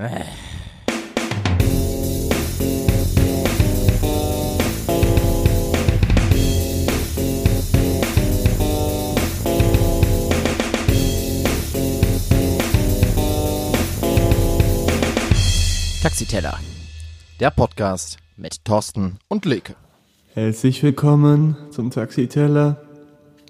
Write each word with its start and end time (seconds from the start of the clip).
Taxiteller. 0.00 0.38
Der 17.38 17.50
Podcast 17.50 18.16
mit 18.38 18.64
Thorsten 18.64 19.18
und 19.28 19.44
Leke. 19.44 19.74
Herzlich 20.32 20.82
willkommen 20.82 21.56
zum 21.72 21.90
Taxiteller. 21.90 22.80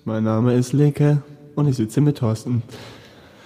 Mein 0.04 0.24
Name 0.24 0.54
ist 0.54 0.72
Leke 0.72 1.22
und 1.54 1.68
ich 1.68 1.76
sitze 1.76 2.00
mit 2.00 2.18
Thorsten. 2.18 2.64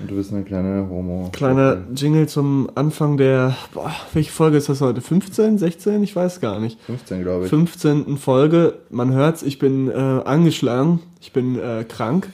Und 0.01 0.11
du 0.11 0.17
bist 0.17 0.33
eine 0.33 0.43
kleine 0.43 0.89
Homo. 0.89 1.31
Kleiner 1.33 1.85
Jingle 1.95 2.29
zum 2.29 2.69
Anfang 2.75 3.17
der. 3.17 3.57
Boah, 3.73 3.93
welche 4.13 4.33
Folge 4.33 4.57
ist 4.57 4.69
das 4.69 4.81
heute? 4.81 5.01
15, 5.01 5.59
16? 5.59 6.03
Ich 6.03 6.17
weiß 6.17 6.41
gar 6.41 6.59
nicht. 6.59 6.81
15, 6.83 7.23
glaube 7.23 7.45
ich. 7.45 7.51
15. 7.51 8.17
Folge. 8.17 8.75
Man 8.91 9.13
hört's, 9.13 9.43
ich 9.43 9.59
bin 9.59 9.89
äh, 9.89 9.95
angeschlagen. 9.95 11.01
Ich 11.21 11.33
bin 11.33 11.59
äh, 11.59 11.85
krank. 11.85 12.29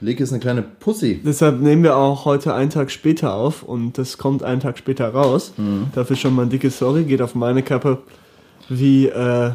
Leke 0.00 0.24
ist 0.24 0.32
eine 0.32 0.40
kleine 0.40 0.62
Pussy. 0.62 1.20
Deshalb 1.24 1.60
nehmen 1.60 1.84
wir 1.84 1.96
auch 1.96 2.24
heute 2.24 2.54
einen 2.54 2.70
Tag 2.70 2.90
später 2.90 3.34
auf 3.34 3.62
und 3.62 3.98
das 3.98 4.18
kommt 4.18 4.42
einen 4.42 4.60
Tag 4.60 4.76
später 4.76 5.08
raus. 5.08 5.52
Dafür 5.94 6.16
schon 6.16 6.34
mal 6.34 6.42
ein 6.42 6.50
dickes 6.50 6.76
Sorry, 6.76 7.04
geht 7.04 7.22
auf 7.22 7.36
meine 7.36 7.62
Kappe 7.62 7.98
wie 8.68 9.06
äh, 9.06 9.52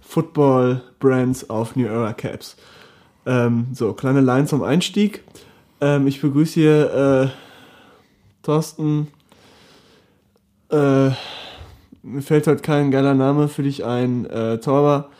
Football 0.00 0.82
Brands 1.00 1.50
auf 1.50 1.74
New 1.74 1.86
Era 1.86 2.12
Caps. 2.12 2.56
Ähm, 3.26 3.66
so, 3.72 3.92
kleine 3.92 4.20
Line 4.20 4.46
zum 4.46 4.62
Einstieg. 4.62 5.24
Ähm, 5.80 6.06
ich 6.06 6.20
begrüße 6.20 6.54
hier 6.54 7.30
äh, 7.32 7.36
Thorsten. 8.42 9.08
Äh, 10.70 11.10
mir 12.02 12.22
fällt 12.22 12.46
heute 12.46 12.62
kein 12.62 12.90
geiler 12.90 13.14
Name 13.14 13.48
für 13.48 13.62
dich 13.62 13.84
ein. 13.84 14.24
Äh, 14.26 14.58
Torber. 14.58 15.10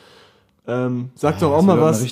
Ähm, 0.66 1.10
sag 1.14 1.38
doch 1.40 1.52
auch 1.52 1.62
mal 1.62 1.80
was. 1.80 2.04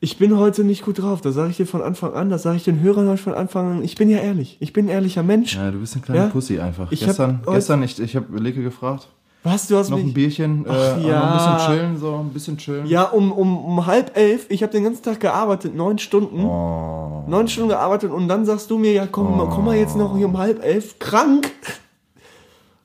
Ich 0.00 0.18
bin 0.18 0.36
heute 0.38 0.62
nicht 0.62 0.84
gut 0.84 1.00
drauf, 1.00 1.20
das 1.22 1.34
sage 1.34 1.50
ich 1.50 1.56
dir 1.56 1.66
von 1.66 1.80
Anfang 1.82 2.12
an, 2.12 2.28
das 2.28 2.42
sage 2.42 2.56
ich 2.58 2.64
den 2.64 2.80
Hörern 2.80 3.08
heute 3.08 3.22
von 3.22 3.34
Anfang 3.34 3.78
an. 3.78 3.82
Ich 3.82 3.94
bin 3.94 4.10
ja 4.10 4.18
ehrlich, 4.18 4.58
ich 4.60 4.72
bin 4.74 4.86
ein 4.86 4.88
ehrlicher 4.90 5.22
Mensch. 5.22 5.56
ja, 5.56 5.70
du 5.70 5.78
bist 5.78 5.94
eine 5.94 6.02
kleine 6.02 6.20
Ja? 6.20 6.26
Pussy 6.28 6.60
einfach. 6.60 6.92
Ich 6.92 7.00
hab 7.02 7.08
gestern, 7.08 7.40
heute- 7.46 7.52
gestern 7.56 7.82
ich, 7.82 7.98
ich 7.98 8.14
habe 8.14 8.38
Leke 8.38 8.62
gefragt. 8.62 9.08
Was, 9.42 9.68
du 9.68 9.76
hast 9.76 9.88
Noch 9.90 9.98
ein 9.98 10.06
mich... 10.06 10.14
Bierchen, 10.14 10.66
äh, 10.66 10.68
Ach, 10.68 10.98
auch 10.98 11.06
ja. 11.06 11.18
noch 11.20 11.46
ein 11.46 11.56
bisschen 11.56 11.66
chillen, 11.78 11.98
so 11.98 12.16
ein 12.16 12.28
bisschen 12.30 12.58
chillen. 12.58 12.86
Ja, 12.86 13.04
um, 13.04 13.32
um, 13.32 13.56
um 13.64 13.86
halb 13.86 14.16
elf, 14.16 14.46
ich 14.50 14.62
habe 14.62 14.72
den 14.72 14.84
ganzen 14.84 15.02
Tag 15.02 15.20
gearbeitet, 15.20 15.74
neun 15.74 15.98
Stunden. 15.98 16.40
Oh. 16.44 17.05
Neun 17.26 17.48
Stunden 17.48 17.70
gearbeitet 17.70 18.12
und 18.12 18.28
dann 18.28 18.44
sagst 18.44 18.70
du 18.70 18.78
mir, 18.78 18.92
ja 18.92 19.06
komm, 19.06 19.38
komm 19.50 19.64
mal 19.64 19.76
jetzt 19.76 19.96
noch 19.96 20.16
hier 20.16 20.26
um 20.26 20.38
halb 20.38 20.62
elf, 20.62 20.98
krank. 20.98 21.50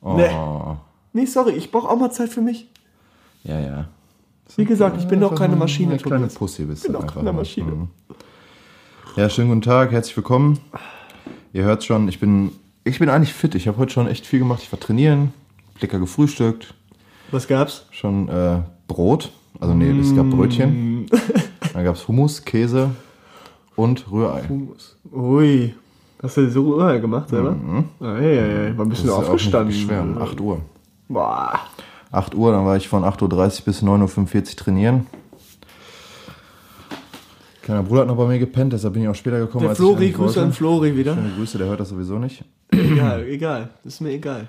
oh. 0.01 0.13
Nee. 0.15 0.29
Nee, 1.13 1.25
sorry, 1.25 1.51
ich 1.51 1.71
brauche 1.71 1.89
auch 1.89 1.97
mal 1.97 2.11
Zeit 2.11 2.29
für 2.29 2.41
mich. 2.41 2.67
Ja, 3.43 3.59
ja. 3.59 3.85
Wie 4.55 4.65
gesagt, 4.65 4.97
ich 4.99 5.07
bin 5.07 5.19
doch 5.19 5.35
keine 5.35 5.55
Maschine, 5.55 5.93
Eine 5.93 6.01
kleine. 6.01 6.27
Pussy 6.27 6.63
bist 6.65 6.83
bin 6.83 6.93
du 6.93 6.97
doch 6.97 7.03
einfach. 7.03 7.15
keine 7.15 7.31
ne? 7.31 7.37
Maschine. 7.37 7.71
Mhm. 7.71 7.87
Ja, 9.15 9.29
schönen 9.29 9.49
guten 9.49 9.61
Tag, 9.61 9.91
herzlich 9.91 10.15
willkommen. 10.15 10.59
Ihr 11.53 11.63
hört 11.63 11.83
schon, 11.83 12.07
ich 12.07 12.19
bin, 12.19 12.51
ich 12.83 12.99
bin 12.99 13.09
eigentlich 13.09 13.33
fit. 13.33 13.55
Ich 13.55 13.67
habe 13.67 13.77
heute 13.77 13.91
schon 13.91 14.07
echt 14.07 14.25
viel 14.25 14.39
gemacht. 14.39 14.61
Ich 14.63 14.71
war 14.71 14.79
trainieren, 14.79 15.33
lecker 15.81 15.99
gefrühstückt, 15.99 16.73
Was 17.31 17.47
gab's? 17.47 17.85
schon 17.91 18.29
äh, 18.29 18.61
Brot. 18.87 19.31
Also 19.59 19.73
nee, 19.73 19.91
es 19.99 20.15
gab 20.15 20.25
Mm. 20.25 20.29
Brötchen. 20.31 21.05
Dann 21.73 21.83
gab 21.83 21.95
es 21.95 22.07
Hummus, 22.07 22.43
Käse 22.43 22.91
und 23.75 24.11
Rührei. 24.11 24.43
Hummus. 24.47 24.97
Ui. 25.13 25.73
Hast 26.21 26.37
du 26.37 26.49
so 26.51 26.61
Uhr 26.63 26.99
gemacht 26.99 27.29
selber? 27.29 27.55
Ah, 27.99 28.19
ja, 28.19 28.21
ja, 28.21 28.45
ja. 28.67 28.77
War 28.77 28.85
ein 28.85 28.89
bisschen 28.89 29.07
Mhm. 29.07 29.11
Das 29.11 29.23
ist 29.23 29.29
aufgestanden. 29.29 29.67
nicht 29.69 29.85
schwer. 29.85 30.01
Um 30.01 30.17
8 30.21 30.39
Uhr. 30.39 30.61
Boah. 31.07 31.59
8 32.11 32.35
Uhr, 32.35 32.51
dann 32.51 32.65
war 32.65 32.75
ich 32.77 32.87
von 32.87 33.03
8.30 33.03 33.21
Uhr 33.59 33.65
bis 33.65 33.81
9.45 33.83 34.35
Uhr 34.35 34.55
trainieren. 34.57 35.07
Kleiner 37.61 37.83
Bruder 37.83 38.01
hat 38.01 38.07
noch 38.07 38.17
bei 38.17 38.25
mir 38.25 38.39
gepennt, 38.39 38.73
deshalb 38.73 38.93
bin 38.95 39.03
ich 39.03 39.09
auch 39.09 39.15
später 39.15 39.39
gekommen. 39.39 39.61
Der 39.61 39.69
als 39.69 39.79
ich 39.79 39.85
Flori, 39.85 40.11
Grüße 40.11 40.41
an 40.41 40.51
Flori 40.51 40.95
wieder. 40.97 41.13
Schöne 41.13 41.31
Grüße, 41.37 41.57
der 41.57 41.67
hört 41.67 41.79
das 41.79 41.89
sowieso 41.89 42.17
nicht. 42.17 42.43
egal, 42.71 43.23
egal. 43.27 43.69
Ist 43.83 44.01
mir 44.01 44.09
egal. 44.11 44.47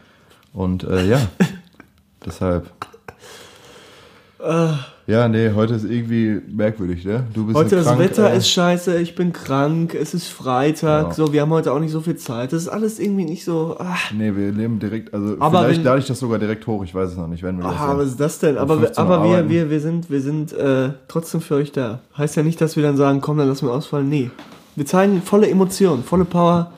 Und 0.53 0.85
äh, 0.85 1.07
ja, 1.09 1.21
deshalb. 2.27 2.71
Ja, 5.07 5.29
nee, 5.29 5.51
heute 5.55 5.75
ist 5.75 5.85
irgendwie 5.85 6.41
merkwürdig, 6.49 7.05
ne? 7.05 7.25
Du 7.33 7.47
bist 7.47 7.57
Heute 7.57 7.77
eine 7.77 7.85
das 7.85 7.87
krank, 7.87 7.99
Wetter 8.01 8.31
äh, 8.33 8.37
ist 8.39 8.49
scheiße, 8.49 9.01
ich 9.01 9.15
bin 9.15 9.33
krank, 9.33 9.95
es 9.95 10.15
ist 10.15 10.29
Freitag, 10.29 11.09
Ja. 11.09 11.13
so, 11.15 11.33
wir 11.33 11.43
haben 11.43 11.51
heute 11.51 11.73
auch 11.73 11.79
nicht 11.79 11.93
so 11.93 12.01
viel 12.01 12.17
Zeit. 12.17 12.53
Das 12.53 12.63
ist 12.63 12.69
alles 12.69 12.99
irgendwie 12.99 13.25
nicht 13.25 13.45
so. 13.45 13.77
Ach, 13.79 14.11
Nee, 14.13 14.35
wir 14.35 14.53
nehmen 14.53 14.79
direkt, 14.81 15.13
also 15.15 15.37
Aber 15.39 15.61
vielleicht 15.61 15.79
wenn- 15.81 15.85
lade 15.85 15.99
ich 16.01 16.07
das 16.07 16.19
sogar 16.19 16.39
direkt 16.39 16.67
hoch, 16.67 16.83
ich 16.85 16.95
weiß 16.95 17.11
es 17.11 17.17
noch 17.17 17.29
nicht, 17.29 17.43
werden 17.43 17.59
wir 17.59 17.65
das 17.69 17.77
ah, 17.81 17.89
sehen. 17.91 17.99
was 17.99 18.07
ist 18.09 18.21
das 18.21 18.39
denn? 18.41 18.59
Aber, 18.59 18.79
15 18.79 19.05
Uhr 19.05 19.11
aber 19.15 19.25
wir, 19.29 19.49
wir, 19.49 19.71
wir 19.71 19.81
sind, 19.81 20.11
wir 20.11 20.21
sind 20.21 20.53
äh, 20.53 20.91
trotzdem 21.09 21.41
für 21.41 21.55
euch 21.57 21.71
da. 21.73 22.01
Heißt 22.17 22.37
ja 22.37 22.43
nicht, 22.43 22.61
dass 22.61 22.75
wir 22.77 22.83
dann 22.83 22.97
sagen, 22.97 23.21
komm, 23.21 23.39
dann 23.39 23.49
lassen 23.49 23.67
wir 23.67 23.73
ausfallen. 23.73 24.09
Nee. 24.09 24.31
Wir 24.75 24.87
zeigen 24.87 25.23
volle 25.23 25.49
Emotionen, 25.49 26.03
volle 26.03 26.25
Power, 26.25 26.73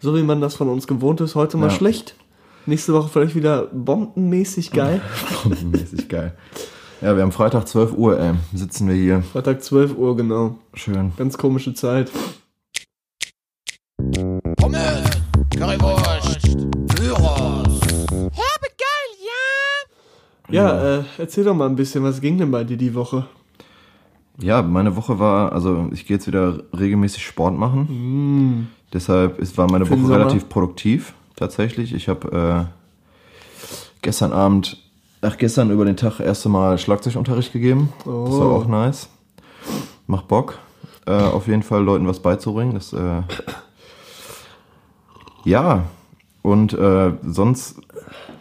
so 0.00 0.14
wie 0.16 0.22
man 0.22 0.40
das 0.40 0.54
von 0.54 0.68
uns 0.68 0.86
gewohnt 0.86 1.20
ist. 1.20 1.34
Heute 1.34 1.56
mal 1.56 1.66
Ja. 1.68 1.70
schlecht. 1.72 2.14
Nächste 2.68 2.92
Woche 2.94 3.08
vielleicht 3.12 3.36
wieder 3.36 3.68
bombenmäßig 3.72 4.72
geil. 4.72 5.00
Mäßig 5.70 6.08
geil. 6.08 6.32
Ja, 7.02 7.14
wir 7.14 7.22
haben 7.22 7.32
Freitag 7.32 7.68
12 7.68 7.92
Uhr, 7.92 8.18
ey, 8.18 8.32
sitzen 8.54 8.88
wir 8.88 8.94
hier. 8.94 9.22
Freitag 9.22 9.62
12 9.62 9.96
Uhr, 9.96 10.16
genau. 10.16 10.58
Schön. 10.74 11.12
Ganz 11.16 11.36
komische 11.36 11.74
Zeit. 11.74 12.10
Pommes, 14.56 15.04
Currywurst, 15.56 16.56
Gyros. 16.96 17.80
Ja, 20.48 20.98
äh, 20.98 21.04
erzähl 21.18 21.44
doch 21.44 21.54
mal 21.54 21.66
ein 21.68 21.74
bisschen, 21.76 22.04
was 22.04 22.20
ging 22.20 22.38
denn 22.38 22.52
bei 22.52 22.62
dir 22.62 22.76
die 22.76 22.94
Woche? 22.94 23.26
Ja, 24.40 24.62
meine 24.62 24.94
Woche 24.94 25.18
war, 25.18 25.52
also 25.52 25.88
ich 25.92 26.06
gehe 26.06 26.16
jetzt 26.16 26.26
wieder 26.28 26.62
regelmäßig 26.78 27.26
Sport 27.26 27.58
machen. 27.58 28.68
Deshalb 28.92 29.38
ist, 29.38 29.58
war 29.58 29.68
meine 29.70 29.84
Mm. 29.84 29.88
Für 29.88 30.02
Woche 30.02 30.12
relativ 30.12 30.48
produktiv, 30.48 31.14
tatsächlich. 31.34 31.92
Ich 31.94 32.08
habe 32.08 32.68
äh, 32.70 33.72
gestern 34.02 34.32
Abend, 34.32 34.80
ach 35.22 35.36
gestern 35.38 35.70
über 35.70 35.84
den 35.84 35.96
Tag 35.96 36.20
erste 36.20 36.48
Mal 36.48 36.78
Schlagzeugunterricht 36.78 37.52
gegeben. 37.52 37.92
Das 37.98 38.06
war 38.06 38.52
Oh. 38.52 38.56
auch 38.56 38.66
nice. 38.66 39.08
Macht 40.06 40.28
Bock. 40.28 40.58
Äh, 41.06 41.12
auf 41.12 41.46
jeden 41.46 41.62
Fall 41.62 41.82
Leuten 41.84 42.06
was 42.08 42.20
beizubringen. 42.20 42.74
Das, 42.74 42.92
äh, 42.92 43.22
ja, 45.44 45.84
und 46.42 46.72
äh, 46.74 47.12
sonst 47.24 47.80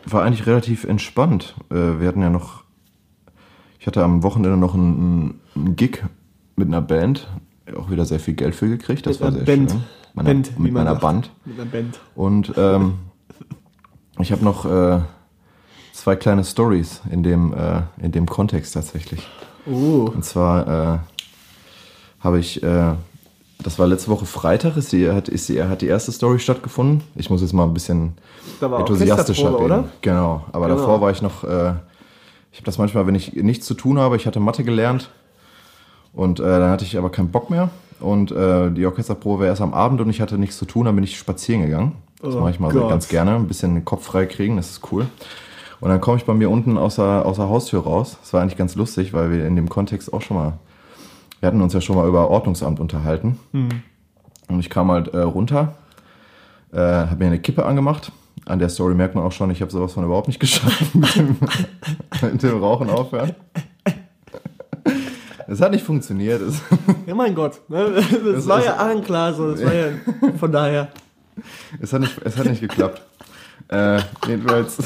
war 0.05 0.23
eigentlich 0.23 0.45
relativ 0.47 0.83
entspannt. 0.83 1.55
Äh, 1.69 1.99
wir 1.99 2.07
hatten 2.07 2.21
ja 2.21 2.29
noch, 2.29 2.63
ich 3.79 3.87
hatte 3.87 4.03
am 4.03 4.23
Wochenende 4.23 4.57
noch 4.57 4.73
einen, 4.73 5.39
einen 5.55 5.75
Gig 5.75 6.03
mit 6.55 6.67
einer 6.67 6.81
Band, 6.81 7.27
auch 7.77 7.89
wieder 7.89 8.05
sehr 8.05 8.19
viel 8.19 8.33
Geld 8.35 8.55
für 8.55 8.67
gekriegt. 8.69 9.05
Das 9.05 9.19
Mit 9.19 9.21
war 9.21 9.31
sehr 9.31 9.43
Band. 9.43 9.71
schön. 9.71 9.83
Meiner, 10.13 10.29
Band, 10.29 10.59
mit 10.59 10.71
meiner 10.73 10.91
sagt. 10.91 11.01
Band. 11.01 11.31
Mit 11.45 11.59
einer 11.59 11.69
Band. 11.69 11.99
Und 12.15 12.53
ähm, 12.57 12.93
ich 14.19 14.31
habe 14.31 14.43
noch 14.43 14.65
äh, 14.65 15.01
zwei 16.05 16.15
kleine 16.15 16.43
Stories 16.43 17.01
in 17.09 17.23
dem, 17.23 17.51
äh, 17.55 17.81
in 17.97 18.11
dem 18.11 18.27
Kontext 18.27 18.75
tatsächlich. 18.75 19.27
Oh. 19.65 20.07
Und 20.13 20.23
zwar 20.23 20.67
äh, 20.67 20.97
habe 22.19 22.37
ich, 22.37 22.61
äh, 22.61 22.93
das 23.63 23.79
war 23.79 23.87
letzte 23.87 24.11
Woche 24.11 24.27
Freitag, 24.27 24.77
ist 24.77 24.91
die, 24.91 25.09
hat, 25.09 25.29
ist 25.29 25.49
die, 25.49 25.63
hat 25.63 25.81
die 25.81 25.87
erste 25.87 26.11
Story 26.11 26.37
stattgefunden. 26.37 27.01
Ich 27.15 27.31
muss 27.31 27.41
jetzt 27.41 27.53
mal 27.53 27.63
ein 27.63 27.73
bisschen 27.73 28.13
Da 28.59 28.69
war 28.69 28.81
enthusiastischer 28.81 29.51
reden. 29.51 29.63
oder? 29.65 29.83
Genau, 30.01 30.45
aber 30.51 30.67
Genau. 30.67 30.77
davor 30.79 31.01
war 31.01 31.09
ich 31.09 31.23
noch, 31.23 31.43
äh, 31.43 31.73
ich 32.51 32.59
habe 32.59 32.65
das 32.65 32.77
manchmal, 32.77 33.07
wenn 33.07 33.15
ich 33.15 33.33
nichts 33.33 33.65
zu 33.65 33.73
tun 33.73 33.97
habe, 33.97 34.15
ich 34.15 34.27
hatte 34.27 34.39
Mathe 34.39 34.63
gelernt 34.63 35.09
und 36.13 36.39
äh, 36.39 36.43
dann 36.43 36.69
hatte 36.69 36.85
ich 36.85 36.99
aber 36.99 37.09
keinen 37.09 37.29
Bock 37.31 37.49
mehr 37.49 37.69
und 37.99 38.31
äh, 38.31 38.69
die 38.69 38.85
Orchesterprobe 38.85 39.39
war 39.39 39.47
erst 39.47 39.61
am 39.63 39.73
Abend 39.73 40.01
und 40.01 40.11
ich 40.11 40.21
hatte 40.21 40.37
nichts 40.37 40.59
zu 40.59 40.65
tun, 40.65 40.85
dann 40.85 40.93
bin 40.93 41.03
ich 41.03 41.17
spazieren 41.17 41.63
gegangen. 41.63 41.93
Das 42.21 42.35
Oh 42.35 42.41
mache 42.41 42.51
ich 42.51 42.59
mal 42.59 42.71
Gott. 42.71 42.89
ganz 42.89 43.07
gerne, 43.07 43.33
ein 43.37 43.47
bisschen 43.47 43.73
den 43.73 43.85
Kopf 43.85 44.05
frei 44.05 44.27
kriegen, 44.27 44.55
das 44.57 44.69
ist 44.69 44.81
cool. 44.91 45.07
Und 45.81 45.89
dann 45.89 45.99
komme 46.01 46.17
ich 46.17 46.25
bei 46.25 46.33
mir 46.33 46.49
unten 46.49 46.77
aus 46.77 46.95
der, 46.95 47.25
aus 47.25 47.35
der 47.37 47.49
Haustür 47.49 47.81
raus. 47.83 48.17
Das 48.21 48.33
war 48.33 48.41
eigentlich 48.41 48.57
ganz 48.57 48.75
lustig, 48.75 49.13
weil 49.13 49.31
wir 49.31 49.45
in 49.45 49.55
dem 49.55 49.69
Kontext 49.69 50.11
auch 50.13 50.21
schon 50.21 50.37
mal, 50.37 50.53
wir 51.39 51.47
hatten 51.47 51.61
uns 51.61 51.73
ja 51.73 51.81
schon 51.81 51.95
mal 51.95 52.07
über 52.07 52.29
Ordnungsamt 52.29 52.79
unterhalten. 52.79 53.39
Und 54.47 54.59
ich 54.59 54.69
kam 54.69 54.89
halt 54.91 55.09
äh, 55.13 55.19
runter, 55.19 55.75
äh, 56.71 56.77
habe 56.79 57.17
mir 57.17 57.27
eine 57.27 57.39
Kippe 57.39 57.65
angemacht. 57.65 58.11
An 58.45 58.59
der 58.59 58.69
Story 58.69 58.93
merkt 58.95 59.15
man 59.15 59.23
auch 59.23 59.31
schon, 59.31 59.49
ich 59.51 59.61
habe 59.61 59.71
sowas 59.71 59.93
von 59.93 60.03
überhaupt 60.05 60.27
nicht 60.27 60.39
geschafft 60.39 60.93
mit 60.95 61.15
dem, 61.15 61.35
mit 62.21 62.41
dem 62.43 62.59
Rauchen 62.59 62.89
aufhören. 62.89 63.33
Es 65.47 65.61
hat 65.61 65.71
nicht 65.71 65.83
funktioniert. 65.85 66.41
Ja, 67.05 67.13
mein 67.13 67.35
Gott. 67.35 67.61
Ne? 67.69 67.91
Das, 67.95 68.09
Das 68.35 68.47
war 68.47 68.59
ist- 68.59 68.65
ja 68.65 68.75
allen 68.77 69.03
klar 69.03 69.33
so. 69.33 69.51
Das 69.51 69.63
war 69.63 69.73
ja 69.73 69.87
von 70.39 70.51
daher. 70.51 70.87
es, 71.79 71.93
hat, 71.93 72.01
nicht, 72.01 72.19
es 72.23 72.37
hat 72.37 72.45
nicht 72.47 72.61
geklappt. 72.61 73.01
Äh, 73.67 73.99
jedenfalls, 74.27 74.77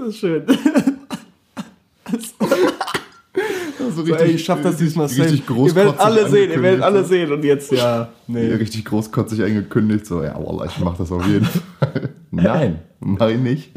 Das 0.00 0.08
ist 0.08 0.18
schön. 0.18 0.42
So 3.94 4.04
So, 4.04 4.14
ey, 4.14 4.32
ich 4.32 4.44
schaff 4.44 4.60
das 4.62 4.76
diesmal 4.76 5.08
safe. 5.08 5.22
richtig 5.30 5.48
Ihr 5.48 5.74
werdet 5.74 5.98
alle 6.00 6.28
sehen, 6.28 6.50
ihr 6.50 6.62
werdet 6.62 6.82
alle 6.82 7.02
so. 7.02 7.08
sehen. 7.10 7.32
Und 7.32 7.44
jetzt, 7.44 7.70
ja, 7.72 8.08
Nee. 8.26 8.48
nee. 8.48 8.54
Richtig 8.54 8.84
großkotzig 8.84 9.42
angekündigt, 9.42 10.06
so, 10.06 10.22
ja, 10.22 10.34
Wallah, 10.36 10.66
ich 10.66 10.78
mach 10.80 10.96
das 10.96 11.10
auf 11.12 11.26
jeden 11.26 11.44
Fall. 11.78 12.10
Nein, 12.30 12.80
mach 13.00 13.28
ich 13.28 13.38
nicht. 13.38 13.70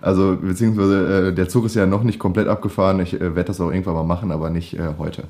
Also, 0.00 0.36
beziehungsweise, 0.40 1.28
äh, 1.28 1.32
der 1.34 1.48
Zug 1.48 1.64
ist 1.66 1.74
ja 1.76 1.86
noch 1.86 2.02
nicht 2.04 2.18
komplett 2.18 2.46
abgefahren. 2.48 3.00
Ich 3.00 3.14
äh, 3.14 3.20
werde 3.34 3.44
das 3.44 3.60
auch 3.60 3.70
irgendwann 3.70 3.94
mal 3.94 4.02
machen, 4.04 4.30
aber 4.32 4.50
nicht 4.50 4.74
äh, 4.74 4.90
heute. 4.98 5.24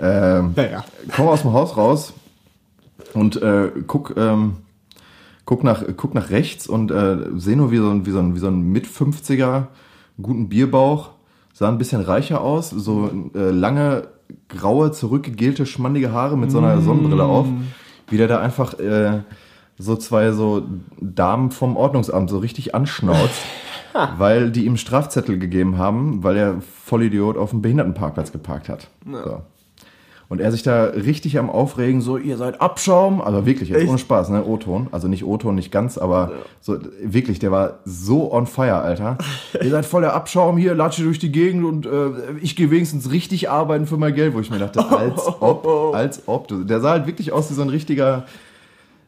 Ähm, 0.00 0.52
Naja. 0.56 0.84
komm 1.14 1.28
aus 1.28 1.42
dem 1.42 1.52
Haus 1.52 1.76
raus 1.76 2.12
und 3.14 3.40
äh, 3.42 3.70
guck, 3.86 4.14
ähm, 4.16 4.56
guck, 5.48 5.64
nach, 5.64 5.82
guck 5.96 6.14
nach 6.14 6.28
rechts 6.28 6.66
und 6.66 6.90
äh, 6.90 7.16
sehe 7.36 7.56
nur 7.56 7.70
wie 7.70 7.78
so 7.78 7.88
ein, 7.88 8.04
wie 8.04 8.10
so 8.10 8.18
ein, 8.18 8.34
wie 8.34 8.38
so 8.38 8.48
ein 8.48 8.70
Mit-50er, 8.70 9.68
guten 10.20 10.50
Bierbauch, 10.50 11.12
sah 11.54 11.68
ein 11.70 11.78
bisschen 11.78 12.02
reicher 12.02 12.42
aus, 12.42 12.68
so 12.68 13.10
äh, 13.34 13.48
lange, 13.48 14.08
graue, 14.50 14.92
zurückgegelte, 14.92 15.64
schmandige 15.64 16.12
Haare 16.12 16.36
mit 16.36 16.50
so 16.50 16.58
einer 16.58 16.82
Sonnenbrille 16.82 17.24
auf, 17.24 17.46
wie 18.10 18.18
der 18.18 18.28
da 18.28 18.40
einfach 18.40 18.78
äh, 18.78 19.22
so 19.78 19.96
zwei 19.96 20.32
so 20.32 20.66
Damen 21.00 21.50
vom 21.50 21.78
Ordnungsamt 21.78 22.28
so 22.28 22.36
richtig 22.40 22.74
anschnauzt, 22.74 23.40
weil 24.18 24.50
die 24.50 24.66
ihm 24.66 24.76
Strafzettel 24.76 25.38
gegeben 25.38 25.78
haben, 25.78 26.22
weil 26.22 26.36
er 26.36 26.60
Vollidiot 26.60 27.38
auf 27.38 27.50
dem 27.52 27.62
Behindertenparkplatz 27.62 28.32
geparkt 28.32 28.68
hat. 28.68 28.88
So. 29.10 29.40
Und 30.30 30.42
er 30.42 30.52
sich 30.52 30.62
da 30.62 30.84
richtig 30.84 31.38
am 31.38 31.48
Aufregen, 31.48 32.02
so, 32.02 32.18
ihr 32.18 32.36
seid 32.36 32.60
Abschaum, 32.60 33.22
also 33.22 33.46
wirklich, 33.46 33.70
jetzt 33.70 33.78
Echt? 33.78 33.88
ohne 33.88 33.98
Spaß, 33.98 34.28
ne, 34.28 34.44
O-Ton, 34.44 34.88
also 34.92 35.08
nicht 35.08 35.24
O-Ton, 35.24 35.54
nicht 35.54 35.72
ganz, 35.72 35.96
aber 35.96 36.32
so, 36.60 36.76
wirklich, 37.02 37.38
der 37.38 37.50
war 37.50 37.78
so 37.86 38.30
on 38.30 38.46
fire, 38.46 38.76
Alter. 38.76 39.16
ihr 39.62 39.70
seid 39.70 39.86
voll 39.86 40.02
der 40.02 40.14
Abschaum 40.14 40.58
hier, 40.58 40.74
latsche 40.74 41.02
durch 41.02 41.18
die 41.18 41.32
Gegend 41.32 41.64
und 41.64 41.86
äh, 41.86 42.36
ich 42.42 42.56
gehe 42.56 42.70
wenigstens 42.70 43.10
richtig 43.10 43.48
arbeiten 43.48 43.86
für 43.86 43.96
mein 43.96 44.14
Geld, 44.14 44.34
wo 44.34 44.40
ich 44.40 44.50
mir 44.50 44.58
dachte, 44.58 44.86
als 44.86 45.26
ob, 45.40 45.66
als 45.94 46.22
ob, 46.26 46.48
der 46.48 46.80
sah 46.80 46.90
halt 46.90 47.06
wirklich 47.06 47.32
aus 47.32 47.50
wie 47.50 47.54
so 47.54 47.62
ein 47.62 47.70
richtiger, 47.70 48.26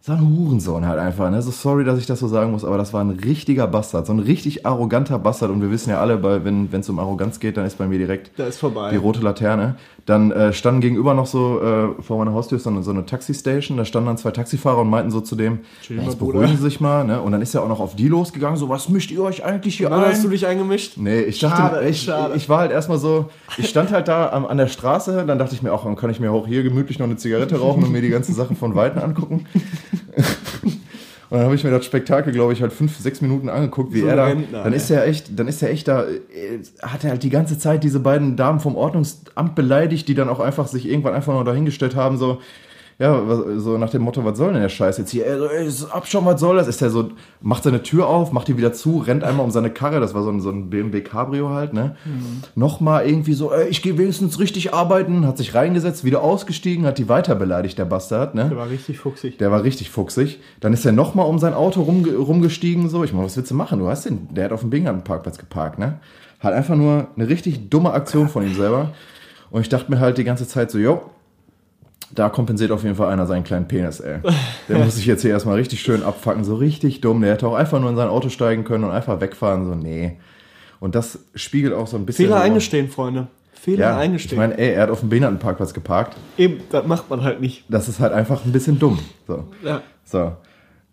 so 0.02 0.12
ein 0.12 0.20
Hurensohn 0.34 0.86
halt 0.86 0.98
einfach, 0.98 1.30
ne? 1.30 1.42
So 1.42 1.50
sorry, 1.50 1.84
dass 1.84 1.98
ich 1.98 2.06
das 2.06 2.20
so 2.20 2.26
sagen 2.26 2.52
muss, 2.52 2.64
aber 2.64 2.78
das 2.78 2.94
war 2.94 3.02
ein 3.04 3.10
richtiger 3.10 3.66
Bastard, 3.66 4.06
so 4.06 4.14
ein 4.14 4.18
richtig 4.18 4.64
arroganter 4.64 5.18
Bastard. 5.18 5.50
Und 5.50 5.60
wir 5.60 5.70
wissen 5.70 5.90
ja 5.90 6.00
alle, 6.00 6.16
bei, 6.16 6.42
wenn 6.42 6.70
es 6.72 6.88
um 6.88 6.98
Arroganz 6.98 7.38
geht, 7.38 7.58
dann 7.58 7.66
ist 7.66 7.76
bei 7.76 7.86
mir 7.86 7.98
direkt 7.98 8.30
Da 8.38 8.46
ist 8.46 8.58
vorbei. 8.58 8.90
die 8.92 8.96
rote 8.96 9.20
Laterne. 9.20 9.76
Dann 10.06 10.32
äh, 10.32 10.54
standen 10.54 10.80
gegenüber 10.80 11.12
noch 11.12 11.26
so 11.26 11.60
äh, 11.60 12.02
vor 12.02 12.16
meiner 12.18 12.32
Haustür 12.32 12.58
so 12.58 12.70
eine, 12.70 12.82
so 12.82 12.90
eine 12.90 13.04
Taxistation. 13.04 13.76
Da 13.76 13.84
standen 13.84 14.06
dann 14.06 14.16
zwei 14.16 14.30
Taxifahrer 14.30 14.78
und 14.80 14.88
meinten 14.88 15.10
so 15.10 15.20
zu 15.20 15.36
dem, 15.36 15.58
ja, 15.90 16.02
jetzt 16.02 16.18
beruhigen 16.18 16.56
Sie 16.56 16.62
sich 16.62 16.80
mal. 16.80 17.04
Ne? 17.04 17.20
Und 17.20 17.32
dann 17.32 17.42
ist 17.42 17.54
er 17.54 17.62
auch 17.62 17.68
noch 17.68 17.80
auf 17.80 17.94
die 17.94 18.08
losgegangen, 18.08 18.56
so, 18.56 18.70
was 18.70 18.88
mischt 18.88 19.10
ihr 19.10 19.22
euch 19.22 19.44
eigentlich 19.44 19.76
hier 19.76 19.92
ein? 19.92 20.00
hast 20.00 20.24
du 20.24 20.28
dich 20.28 20.46
eingemischt? 20.46 20.94
Nee, 20.96 21.20
ich 21.20 21.38
dachte, 21.40 21.56
Schade, 21.74 21.88
ich, 21.88 22.02
schade. 22.02 22.34
ich 22.36 22.48
war 22.48 22.60
halt 22.60 22.72
erstmal 22.72 22.96
so, 22.98 23.28
ich 23.58 23.68
stand 23.68 23.92
halt 23.92 24.08
da 24.08 24.30
am, 24.30 24.46
an 24.46 24.56
der 24.56 24.68
Straße, 24.68 25.24
dann 25.26 25.38
dachte 25.38 25.54
ich 25.54 25.62
mir 25.62 25.74
auch, 25.74 25.84
dann 25.84 25.96
kann 25.96 26.08
ich 26.08 26.18
mir 26.20 26.32
auch 26.32 26.46
hier 26.46 26.62
gemütlich 26.62 26.98
noch 26.98 27.06
eine 27.06 27.16
Zigarette 27.16 27.60
rauchen 27.60 27.84
und 27.84 27.92
mir 27.92 28.00
die 28.00 28.08
ganzen 28.08 28.34
Sachen 28.34 28.56
von 28.56 28.74
Weitem 28.74 29.02
angucken. 29.02 29.44
Und 31.30 31.36
dann 31.36 31.44
habe 31.44 31.54
ich 31.54 31.62
mir 31.62 31.70
das 31.70 31.84
Spektakel, 31.84 32.32
glaube 32.32 32.52
ich, 32.52 32.60
halt 32.60 32.72
fünf, 32.72 32.98
sechs 32.98 33.20
Minuten 33.20 33.48
angeguckt, 33.48 33.94
wie 33.94 34.00
So 34.00 34.08
er 34.08 34.16
da. 34.16 34.24
Rentner, 34.26 34.64
dann 34.64 34.72
ist 34.72 34.90
er 34.90 35.06
echt, 35.06 35.38
dann 35.38 35.46
ist 35.46 35.62
er 35.62 35.70
echt 35.70 35.86
da, 35.86 36.02
äh, 36.02 36.58
hat 36.82 37.04
er 37.04 37.10
halt 37.10 37.22
die 37.22 37.30
ganze 37.30 37.56
Zeit 37.56 37.84
diese 37.84 38.00
beiden 38.00 38.36
Damen 38.36 38.58
vom 38.58 38.74
Ordnungsamt 38.74 39.54
beleidigt, 39.54 40.08
die 40.08 40.14
dann 40.14 40.28
auch 40.28 40.40
einfach 40.40 40.66
sich 40.66 40.88
irgendwann 40.88 41.14
einfach 41.14 41.32
nur 41.32 41.44
dahingestellt 41.44 41.94
haben, 41.94 42.16
so, 42.18 42.40
ja, 43.00 43.18
so 43.56 43.78
nach 43.78 43.88
dem 43.88 44.02
Motto, 44.02 44.22
was 44.26 44.36
soll 44.36 44.52
denn 44.52 44.60
der 44.60 44.68
Scheiß 44.68 44.98
jetzt 44.98 45.10
hier? 45.10 45.26
Ey, 45.26 45.38
so, 45.70 45.86
ey, 45.86 45.90
Abschaum, 45.90 46.26
was 46.26 46.38
soll 46.38 46.56
das? 46.56 46.68
Ist 46.68 46.82
der 46.82 46.90
so, 46.90 47.12
macht 47.40 47.62
seine 47.62 47.82
Tür 47.82 48.06
auf, 48.06 48.30
macht 48.32 48.48
die 48.48 48.58
wieder 48.58 48.74
zu, 48.74 48.98
rennt 48.98 49.24
einmal 49.24 49.42
um 49.46 49.50
seine 49.50 49.70
Karre, 49.70 50.00
das 50.00 50.12
war 50.12 50.22
so 50.22 50.28
ein, 50.28 50.42
so 50.42 50.50
ein 50.50 50.68
BMW 50.68 51.00
Cabrio 51.00 51.48
halt, 51.48 51.72
ne? 51.72 51.96
Nochmal 52.54 53.08
irgendwie 53.08 53.32
so, 53.32 53.54
ey, 53.54 53.68
ich 53.68 53.80
gehe 53.80 53.96
wenigstens 53.96 54.38
richtig 54.38 54.74
arbeiten, 54.74 55.26
hat 55.26 55.38
sich 55.38 55.54
reingesetzt, 55.54 56.04
wieder 56.04 56.22
ausgestiegen, 56.22 56.84
hat 56.84 56.98
die 56.98 57.08
weiter 57.08 57.34
beleidigt, 57.36 57.78
der 57.78 57.86
Bastard, 57.86 58.34
ne? 58.34 58.50
Der 58.50 58.58
war 58.58 58.68
richtig 58.68 58.98
fuchsig. 58.98 59.38
Der 59.38 59.50
war 59.50 59.62
richtig 59.62 59.88
fuchsig. 59.88 60.40
Dann 60.60 60.74
ist 60.74 60.84
er 60.84 60.92
nochmal 60.92 61.26
um 61.26 61.38
sein 61.38 61.54
Auto 61.54 61.80
rumge 61.80 62.14
rumgestiegen. 62.14 62.90
So, 62.90 63.02
ich 63.02 63.14
meine, 63.14 63.24
was 63.24 63.34
willst 63.34 63.50
du 63.50 63.54
machen? 63.54 63.78
Du 63.78 63.88
hast 63.88 64.04
den, 64.04 64.28
der 64.34 64.44
hat 64.44 64.52
auf 64.52 64.60
dem 64.60 64.68
Bingham-Parkplatz 64.68 65.38
geparkt, 65.38 65.78
ne? 65.78 66.00
Hat 66.38 66.52
einfach 66.52 66.76
nur 66.76 67.06
eine 67.16 67.28
richtig 67.30 67.70
dumme 67.70 67.94
Aktion 67.94 68.28
von 68.28 68.42
ihm 68.42 68.54
selber. 68.54 68.90
Und 69.50 69.62
ich 69.62 69.70
dachte 69.70 69.90
mir 69.90 70.00
halt 70.00 70.18
die 70.18 70.24
ganze 70.24 70.46
Zeit 70.46 70.70
so, 70.70 70.76
jo, 70.76 71.00
da 72.14 72.28
kompensiert 72.28 72.70
auf 72.72 72.82
jeden 72.82 72.96
Fall 72.96 73.12
einer 73.12 73.26
seinen 73.26 73.44
kleinen 73.44 73.68
Penis, 73.68 74.00
ey. 74.00 74.18
Der 74.68 74.78
muss 74.78 74.96
sich 74.96 75.06
jetzt 75.06 75.22
hier 75.22 75.30
erstmal 75.30 75.56
richtig 75.56 75.80
schön 75.80 76.02
abfacken, 76.02 76.44
so 76.44 76.56
richtig 76.56 77.00
dumm. 77.00 77.20
Der 77.22 77.32
hätte 77.32 77.46
auch 77.46 77.54
einfach 77.54 77.80
nur 77.80 77.90
in 77.90 77.96
sein 77.96 78.08
Auto 78.08 78.28
steigen 78.28 78.64
können 78.64 78.84
und 78.84 78.90
einfach 78.90 79.20
wegfahren, 79.20 79.64
so, 79.64 79.74
nee. 79.74 80.18
Und 80.80 80.94
das 80.94 81.18
spiegelt 81.34 81.74
auch 81.74 81.86
so 81.86 81.96
ein 81.96 82.06
bisschen. 82.06 82.26
Fehler 82.26 82.40
eingestehen, 82.40 82.88
Freunde. 82.88 83.28
Fehler 83.52 83.80
Ja, 83.80 83.96
ich 83.96 84.04
eingestehen. 84.04 84.38
meine, 84.40 84.56
ey, 84.58 84.72
er 84.72 84.84
hat 84.84 84.90
auf 84.90 85.00
dem 85.00 85.10
Behindertenparkplatz 85.10 85.74
geparkt. 85.74 86.16
Eben, 86.38 86.60
das 86.70 86.86
macht 86.86 87.10
man 87.10 87.22
halt 87.22 87.40
nicht. 87.42 87.64
Das 87.68 87.88
ist 87.88 88.00
halt 88.00 88.12
einfach 88.14 88.44
ein 88.46 88.52
bisschen 88.52 88.78
dumm. 88.78 88.98
So. 89.26 89.44
Ja. 89.62 89.82
So. 90.04 90.32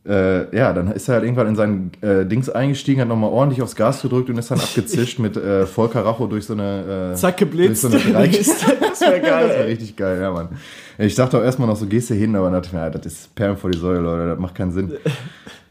Äh, 0.07 0.55
ja, 0.55 0.71
dann 0.71 0.91
ist 0.91 1.09
er 1.09 1.15
halt 1.15 1.25
irgendwann 1.25 1.47
in 1.47 1.55
sein 1.55 1.91
äh, 2.01 2.25
Dings 2.25 2.49
eingestiegen, 2.49 3.01
hat 3.01 3.09
nochmal 3.09 3.29
ordentlich 3.29 3.61
aufs 3.61 3.75
Gas 3.75 4.01
gedrückt 4.01 4.29
und 4.29 4.37
ist 4.37 4.49
dann 4.49 4.59
abgezischt 4.59 5.19
mit 5.19 5.35
äh, 5.35 5.65
Volker 5.65 6.05
Racho 6.05 6.27
durch 6.27 6.45
so 6.45 6.53
eine. 6.53 7.11
Äh, 7.11 7.15
Zack, 7.15 7.37
geblitzt. 7.37 7.83
Durch 7.83 7.93
so 7.93 8.15
eine 8.15 8.29
das 8.29 9.01
wäre 9.01 9.19
geil, 9.21 9.47
das 9.47 9.57
war 9.57 9.63
ey. 9.65 9.71
richtig 9.71 9.95
geil, 9.97 10.21
ja, 10.21 10.31
Mann. 10.31 10.49
Ich 10.97 11.15
dachte 11.15 11.37
auch 11.37 11.43
erstmal 11.43 11.67
noch 11.67 11.75
so, 11.75 11.85
gehst 11.85 12.09
du 12.09 12.13
hin, 12.13 12.35
aber 12.35 12.45
dann 12.45 12.53
dachte 12.53 12.67
ich 12.67 12.73
mir, 12.73 12.79
ja, 12.79 12.89
das 12.89 13.05
ist 13.05 13.35
Perlen 13.35 13.57
vor 13.57 13.69
die 13.69 13.77
Säule, 13.77 13.99
Leute, 13.99 14.29
das 14.29 14.39
macht 14.39 14.55
keinen 14.55 14.71
Sinn. 14.71 14.93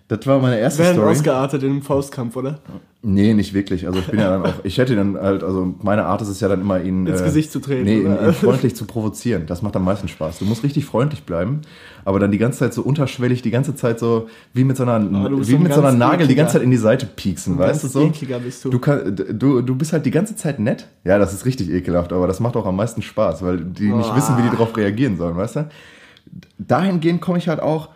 Das 0.08 0.24
war 0.24 0.38
meine 0.38 0.58
erste 0.60 0.84
Werden 0.84 0.94
Story. 0.98 1.10
ausgeartet 1.10 1.62
in 1.64 1.70
einem 1.70 1.82
Faustkampf, 1.82 2.36
oder? 2.36 2.60
Nee, 3.02 3.34
nicht 3.34 3.54
wirklich. 3.54 3.88
Also 3.88 3.98
ich 3.98 4.06
bin 4.06 4.20
ja 4.20 4.30
dann 4.30 4.42
auch, 4.46 4.54
ich 4.64 4.78
hätte 4.78 4.94
dann 4.94 5.16
halt, 5.20 5.42
also 5.42 5.74
meine 5.82 6.04
Art 6.06 6.22
ist 6.22 6.28
es 6.28 6.38
ja 6.38 6.46
dann 6.46 6.60
immer 6.60 6.80
ihn 6.80 7.06
Ins 7.08 7.24
Gesicht 7.24 7.50
zu 7.50 7.58
treten, 7.58 7.84
Nee, 7.84 7.98
ihn, 8.02 8.06
ihn 8.12 8.32
freundlich 8.32 8.76
zu 8.76 8.84
provozieren. 8.84 9.46
Das 9.46 9.62
macht 9.62 9.74
am 9.74 9.84
meisten 9.84 10.06
Spaß. 10.06 10.38
Du 10.38 10.44
musst 10.44 10.62
richtig 10.62 10.84
freundlich 10.84 11.24
bleiben, 11.24 11.62
aber 12.04 12.20
dann 12.20 12.30
die 12.30 12.38
ganze 12.38 12.60
Zeit 12.60 12.72
so 12.72 12.82
unterschwellig, 12.82 13.42
die 13.42 13.50
ganze 13.50 13.74
Zeit 13.74 13.98
so 13.98 14.28
wie 14.54 14.62
mit 14.62 14.76
so 14.76 14.84
einer, 14.84 15.00
bist 15.00 15.48
wie 15.48 15.52
so 15.52 15.56
ein 15.56 15.62
mit 15.64 15.72
so 15.74 15.80
einer 15.80 15.90
Nagel 15.90 16.28
die 16.28 16.34
ekliger- 16.34 16.36
ganze 16.36 16.52
Zeit 16.54 16.62
in 16.62 16.70
die 16.70 16.76
Seite 16.76 17.06
pieksen, 17.06 17.58
weißt 17.58 17.82
du 17.82 17.88
so? 17.88 18.02
ekliger 18.06 18.38
bist 18.38 18.64
du. 18.64 18.70
Du, 18.70 18.78
kann, 18.78 19.16
du, 19.16 19.60
du 19.60 19.74
bist 19.74 19.92
halt 19.92 20.06
die 20.06 20.12
ganze 20.12 20.36
Zeit 20.36 20.60
nett. 20.60 20.86
Ja, 21.02 21.18
das 21.18 21.32
ist 21.34 21.46
richtig 21.46 21.68
ekelhaft, 21.70 22.12
aber 22.12 22.28
das 22.28 22.38
macht 22.38 22.54
auch 22.56 22.66
am 22.66 22.76
meisten 22.76 23.02
Spaß, 23.02 23.42
weil 23.42 23.58
die 23.58 23.90
nicht 23.92 24.08
Boah. 24.08 24.16
wissen, 24.16 24.38
wie 24.38 24.42
die 24.42 24.50
darauf 24.50 24.76
reagieren 24.76 25.16
sollen, 25.16 25.36
weißt 25.36 25.56
du? 25.56 25.68
Dahingehend 26.58 27.20
komme 27.20 27.38
ich 27.38 27.48
halt 27.48 27.60
auch, 27.60 27.88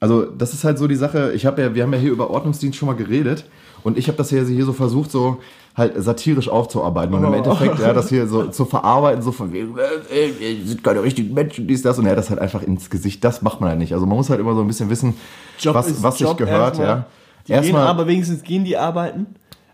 also 0.00 0.24
das 0.24 0.52
ist 0.54 0.64
halt 0.64 0.78
so 0.78 0.86
die 0.86 0.96
Sache, 0.96 1.32
ich 1.34 1.46
habe 1.46 1.62
ja, 1.62 1.74
wir 1.74 1.82
haben 1.82 1.92
ja 1.92 1.98
hier 1.98 2.12
über 2.12 2.30
Ordnungsdienst 2.30 2.76
schon 2.78 2.86
mal 2.88 2.96
geredet 2.96 3.44
und 3.82 3.96
ich 3.98 4.08
habe 4.08 4.18
das 4.18 4.30
ja 4.30 4.42
hier 4.42 4.64
so 4.64 4.72
versucht, 4.72 5.10
so 5.10 5.38
halt 5.76 5.94
satirisch 5.96 6.48
aufzuarbeiten 6.48 7.14
und 7.14 7.24
im 7.24 7.30
Oh. 7.30 7.36
Endeffekt 7.36 7.78
ja, 7.80 7.92
das 7.92 8.08
hier 8.08 8.26
so 8.28 8.44
zu 8.50 8.64
verarbeiten, 8.64 9.22
so 9.22 9.32
von 9.32 9.52
wegen, 9.52 9.74
äh, 9.78 10.28
äh, 10.28 10.64
sind 10.64 10.84
keine 10.84 11.02
richtigen 11.02 11.34
Menschen, 11.34 11.66
dies, 11.66 11.82
das 11.82 11.98
und 11.98 12.04
er 12.06 12.12
hat 12.12 12.18
das 12.18 12.30
halt 12.30 12.38
einfach 12.40 12.62
ins 12.62 12.90
Gesicht, 12.90 13.24
das 13.24 13.42
macht 13.42 13.60
man 13.60 13.70
halt 13.70 13.78
nicht. 13.78 13.92
Also 13.92 14.06
man 14.06 14.16
muss 14.16 14.30
halt 14.30 14.40
immer 14.40 14.54
so 14.54 14.60
ein 14.60 14.68
bisschen 14.68 14.88
wissen, 14.90 15.14
Job 15.58 15.74
was, 15.74 16.02
was 16.02 16.18
sich 16.18 16.36
gehört, 16.36 16.78
erstmal. 16.78 16.86
ja. 16.86 17.06
Die 17.48 17.66
gehen 17.66 17.76
aber 17.76 18.06
wenigstens 18.06 18.42
gehen 18.42 18.64
die 18.64 18.76
arbeiten. 18.76 19.26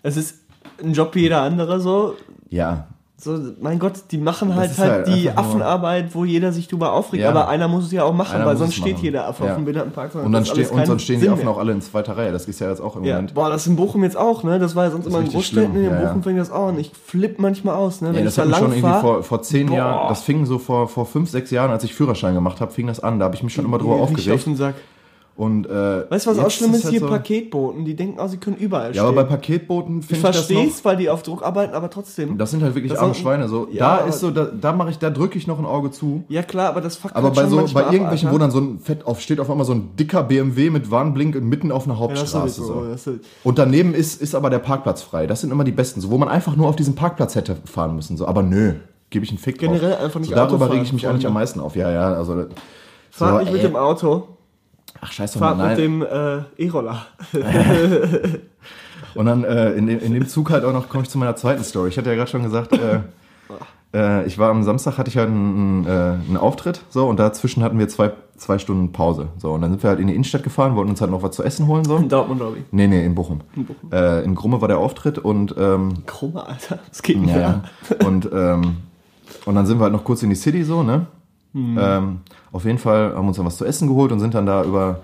Es 0.02 0.16
ist 0.16 0.36
ein 0.82 0.92
Job 0.92 1.14
wie 1.14 1.20
jeder 1.20 1.42
andere 1.42 1.80
so. 1.80 2.16
ja, 2.48 2.88
So, 3.22 3.38
mein 3.60 3.78
Gott, 3.78 3.92
die 4.12 4.16
machen 4.16 4.54
halt 4.56 4.78
halt, 4.78 5.06
halt 5.06 5.08
die 5.08 5.30
Affenarbeit, 5.30 6.14
wo 6.14 6.24
jeder 6.24 6.52
sich 6.52 6.68
drüber 6.68 6.92
aufregt. 6.94 7.22
Ja. 7.22 7.28
Aber 7.28 7.48
einer 7.48 7.68
muss 7.68 7.84
es 7.84 7.92
ja 7.92 8.02
auch 8.04 8.14
machen, 8.14 8.36
Einer 8.36 8.46
weil 8.46 8.56
sonst 8.56 8.74
steht 8.76 8.94
machen. 8.94 9.04
jeder 9.04 9.26
Affe 9.28 9.44
Ja. 9.44 9.50
auf 9.50 9.56
dem 9.56 9.64
Behindertenpark. 9.66 10.14
Und 10.14 10.32
dann, 10.32 10.44
ste 10.46 10.66
und 10.70 10.86
sonst 10.86 11.02
stehen 11.02 11.16
die 11.16 11.24
Sinn 11.24 11.32
Affen 11.34 11.44
mehr. 11.44 11.52
auch 11.52 11.58
alle 11.58 11.72
in 11.72 11.82
zweiter 11.82 12.16
Reihe. 12.16 12.32
Das 12.32 12.46
ist 12.46 12.60
ja 12.60 12.70
jetzt 12.70 12.80
auch 12.80 12.96
im 12.96 13.04
Ja. 13.04 13.16
Moment. 13.16 13.34
Boah, 13.34 13.50
das 13.50 13.62
ist 13.62 13.66
in 13.66 13.76
Bochum 13.76 14.04
jetzt 14.04 14.16
auch, 14.16 14.42
ne? 14.42 14.58
Das 14.58 14.74
war 14.74 14.84
ja 14.86 14.90
sonst 14.90 15.04
immer 15.06 15.20
in 15.20 15.28
Großstädten. 15.28 15.70
schlimm. 15.72 15.84
In 15.84 15.90
Ja, 15.90 16.00
Bochum 16.00 16.16
ja. 16.16 16.22
fängt 16.22 16.38
das 16.40 16.50
auch 16.50 16.68
an. 16.68 16.78
Ich 16.78 16.92
flipp 17.04 17.38
manchmal 17.38 17.74
aus, 17.74 18.00
ne? 18.00 18.08
Wenn 18.14 18.20
ich 18.20 18.24
das 18.24 18.36
da 18.36 18.42
hat 18.42 18.48
mich 18.48 18.58
lang 18.58 18.70
schon 18.70 18.78
irgendwie 18.78 19.00
vor, 19.00 19.22
vor 19.22 19.42
zehn 19.42 19.66
Boah. 19.66 19.76
Jahren, 19.76 20.08
das 20.08 20.22
fing 20.22 20.46
so 20.46 20.58
vor, 20.58 20.88
vor 20.88 21.04
fünf, 21.04 21.28
sechs 21.28 21.50
Jahren, 21.50 21.70
als 21.70 21.84
ich 21.84 21.94
Führerschein 21.94 22.34
gemacht 22.34 22.60
habe, 22.62 22.72
fing 22.72 22.86
das 22.86 23.00
an. 23.00 23.18
Da 23.18 23.26
habe 23.26 23.34
ich 23.34 23.42
mich 23.42 23.52
schon 23.52 23.66
immer 23.66 23.76
drüber 23.78 23.96
auf 23.96 24.02
aufgeregt. 24.10 24.46
den 24.46 24.56
Sack. 24.56 24.74
Und, 25.40 25.64
äh, 25.70 26.10
Weißt 26.10 26.26
du, 26.26 26.30
was 26.32 26.38
auch 26.38 26.50
schlimm 26.50 26.74
ist? 26.74 26.84
halt 26.84 26.90
Hier 26.92 27.00
so- 27.00 27.06
Paketboten, 27.08 27.86
die 27.86 27.96
denken 27.96 28.20
auch, 28.20 28.28
sie 28.28 28.36
können 28.36 28.58
überall 28.58 28.94
Ja, 28.94 29.04
aber 29.04 29.12
bei 29.14 29.20
stehen. 29.22 29.28
Paketbooten 29.30 30.00
ich 30.00 30.04
finde 30.04 30.16
ich, 30.18 30.22
das 30.22 30.36
verstehe 30.36 30.68
es, 30.68 30.84
weil 30.84 30.98
die 30.98 31.08
auf 31.08 31.22
Druck 31.22 31.42
arbeiten, 31.42 31.72
aber 31.72 31.88
trotzdem. 31.88 32.36
Das 32.36 32.50
sind 32.50 32.62
halt 32.62 32.74
wirklich 32.74 32.98
arme 33.00 33.14
Schweine. 33.14 33.48
So, 33.48 33.66
Ja, 33.72 33.78
da 33.96 33.98
aber- 34.00 34.08
ist 34.10 34.20
so, 34.20 34.30
da, 34.30 34.44
da 34.44 34.74
mache 34.74 34.90
ich, 34.90 34.98
da 34.98 35.08
drücke 35.08 35.38
ich 35.38 35.46
noch 35.46 35.58
ein 35.58 35.64
Auge 35.64 35.90
zu. 35.92 36.24
ja 36.28 36.42
klar, 36.42 36.68
aber 36.68 36.82
das 36.82 36.96
fuckt 36.96 37.16
Aber 37.16 37.28
halt 37.28 37.36
bei 37.36 37.46
so, 37.46 37.56
bei 37.72 37.86
ab, 37.86 37.90
irgendwelchen, 37.90 38.28
Alter. 38.28 38.34
wo 38.34 38.38
dann 38.38 38.50
so 38.50 38.58
ein 38.60 38.80
Fett 38.80 39.06
auf 39.06 39.22
steht, 39.22 39.40
auf 39.40 39.48
einmal 39.50 39.64
so 39.64 39.72
ein 39.72 39.96
dicker 39.98 40.24
BMW 40.24 40.68
mit 40.68 40.90
Warnblink 40.90 41.40
mitten 41.42 41.72
auf 41.72 41.84
einer 41.86 41.94
ja, 41.94 42.00
Hauptstraße. 42.00 42.60
sowieso, 42.62 42.94
so. 42.98 43.12
Und 43.42 43.58
daneben 43.58 43.94
ist, 43.94 44.20
ist 44.20 44.34
aber 44.34 44.50
der 44.50 44.58
Parkplatz 44.58 45.00
frei. 45.00 45.26
Das 45.26 45.40
sind 45.40 45.50
immer 45.52 45.64
die 45.64 45.72
besten, 45.72 46.02
so, 46.02 46.10
wo 46.10 46.18
man 46.18 46.28
einfach 46.28 46.54
nur 46.54 46.68
auf 46.68 46.76
diesen 46.76 46.96
Parkplatz 46.96 47.34
hätte 47.34 47.56
fahren 47.64 47.96
müssen. 47.96 48.18
So. 48.18 48.26
Aber 48.26 48.42
nö, 48.42 48.74
gebe 49.08 49.24
ich 49.24 49.30
einen 49.30 49.38
Fick 49.38 49.58
drauf. 49.58 49.68
Generell 49.72 49.96
einfach 50.04 50.20
nicht 50.20 50.28
so, 50.28 50.34
Darüber 50.36 50.70
rege 50.70 50.82
ich 50.82 50.92
mich 50.92 51.08
eigentlich 51.08 51.26
am 51.26 51.32
meisten 51.32 51.60
auf. 51.60 51.76
Ja, 51.76 51.90
ja, 51.90 52.12
also. 52.12 52.44
Fahrt 53.10 53.32
so, 53.32 53.38
nicht 53.38 53.52
mit 53.54 53.62
ey. 53.62 53.68
dem 53.68 53.76
Auto, 53.76 54.28
Ach, 55.00 55.12
scheiß 55.12 55.32
doch 55.32 55.40
mal, 55.40 55.56
fahrt 55.56 55.70
mit 55.70 55.78
dem 55.78 56.02
äh, 56.02 56.42
E-Roller. 56.58 57.06
Und 59.14 59.26
dann 59.26 59.44
äh, 59.44 59.72
in, 59.72 59.86
dem, 59.86 59.98
in 59.98 60.14
dem 60.14 60.28
Zug 60.28 60.50
halt 60.50 60.64
auch 60.64 60.72
noch 60.72 60.88
komme 60.88 61.02
ich 61.02 61.10
zu 61.10 61.18
meiner 61.18 61.36
zweiten 61.36 61.64
Story. 61.64 61.88
Ich 61.88 61.98
hatte 61.98 62.10
ja 62.10 62.16
gerade 62.16 62.30
schon 62.30 62.42
gesagt, 62.42 62.72
äh, 62.72 63.00
äh, 63.92 64.24
ich 64.26 64.38
war 64.38 64.50
am 64.50 64.62
Samstag, 64.62 64.98
hatte 64.98 65.10
ich 65.10 65.16
halt 65.16 65.28
einen, 65.28 65.84
äh, 65.86 65.90
einen 65.90 66.36
Auftritt, 66.36 66.82
so, 66.90 67.08
und 67.08 67.18
dazwischen 67.18 67.62
hatten 67.62 67.78
wir 67.78 67.88
zwei, 67.88 68.12
zwei 68.36 68.58
Stunden 68.58 68.92
Pause. 68.92 69.28
So, 69.38 69.52
und 69.52 69.62
dann 69.62 69.70
sind 69.70 69.82
wir 69.82 69.90
halt 69.90 70.00
in 70.00 70.06
die 70.06 70.14
Innenstadt 70.14 70.42
gefahren, 70.42 70.76
wollten 70.76 70.90
uns 70.90 71.00
halt 71.00 71.10
noch 71.10 71.22
was 71.22 71.34
zu 71.34 71.42
essen 71.42 71.66
holen, 71.66 71.84
so. 71.84 71.96
In 71.96 72.08
Dortmund, 72.08 72.40
glaube 72.40 72.58
ich. 72.58 72.64
Nee, 72.70 72.86
nee, 72.86 73.04
in 73.04 73.14
Bochum. 73.14 73.40
In 73.56 73.66
Bochum. 73.66 73.92
Äh, 73.92 74.22
in 74.22 74.34
Grumme 74.34 74.60
war 74.60 74.68
der 74.68 74.78
Auftritt 74.78 75.18
und, 75.18 75.54
ähm, 75.58 76.06
Krumme, 76.06 76.46
Alter. 76.46 76.78
Das 76.88 77.02
geht 77.02 77.18
nicht 77.18 77.34
ja, 77.34 77.36
mehr. 77.36 78.06
und, 78.06 78.28
ähm, 78.32 78.76
und 79.44 79.54
dann 79.54 79.66
sind 79.66 79.78
wir 79.78 79.84
halt 79.84 79.92
noch 79.92 80.04
kurz 80.04 80.22
in 80.22 80.30
die 80.30 80.36
City, 80.36 80.62
so, 80.62 80.82
ne? 80.82 81.06
Ähm, 81.54 82.20
auf 82.52 82.64
jeden 82.64 82.78
Fall 82.78 83.14
haben 83.14 83.24
wir 83.24 83.28
uns 83.28 83.36
dann 83.36 83.46
was 83.46 83.56
zu 83.56 83.64
essen 83.64 83.88
geholt 83.88 84.12
und 84.12 84.20
sind 84.20 84.34
dann 84.34 84.46
da 84.46 84.64
über 84.64 85.00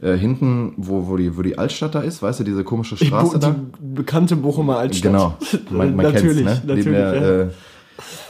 äh, 0.00 0.16
hinten, 0.16 0.72
wo, 0.76 1.06
wo, 1.08 1.16
die, 1.16 1.36
wo 1.36 1.42
die 1.42 1.58
Altstadt 1.58 1.94
da 1.94 2.00
ist, 2.00 2.22
weißt 2.22 2.40
du, 2.40 2.44
diese 2.44 2.64
komische 2.64 2.94
Die, 2.96 3.06
Straße 3.06 3.38
da? 3.38 3.50
die 3.50 3.94
bekannte 3.94 4.36
Bochumer 4.36 4.78
Altstadt. 4.78 5.12
Genau, 5.12 5.34
man, 5.70 5.94
man 5.94 6.12
natürlich, 6.12 6.46
kennt's, 6.46 6.64
ne? 6.64 6.74
natürlich. 6.74 6.98
Der, 6.98 7.14
ja. 7.14 7.40
äh, 7.42 7.48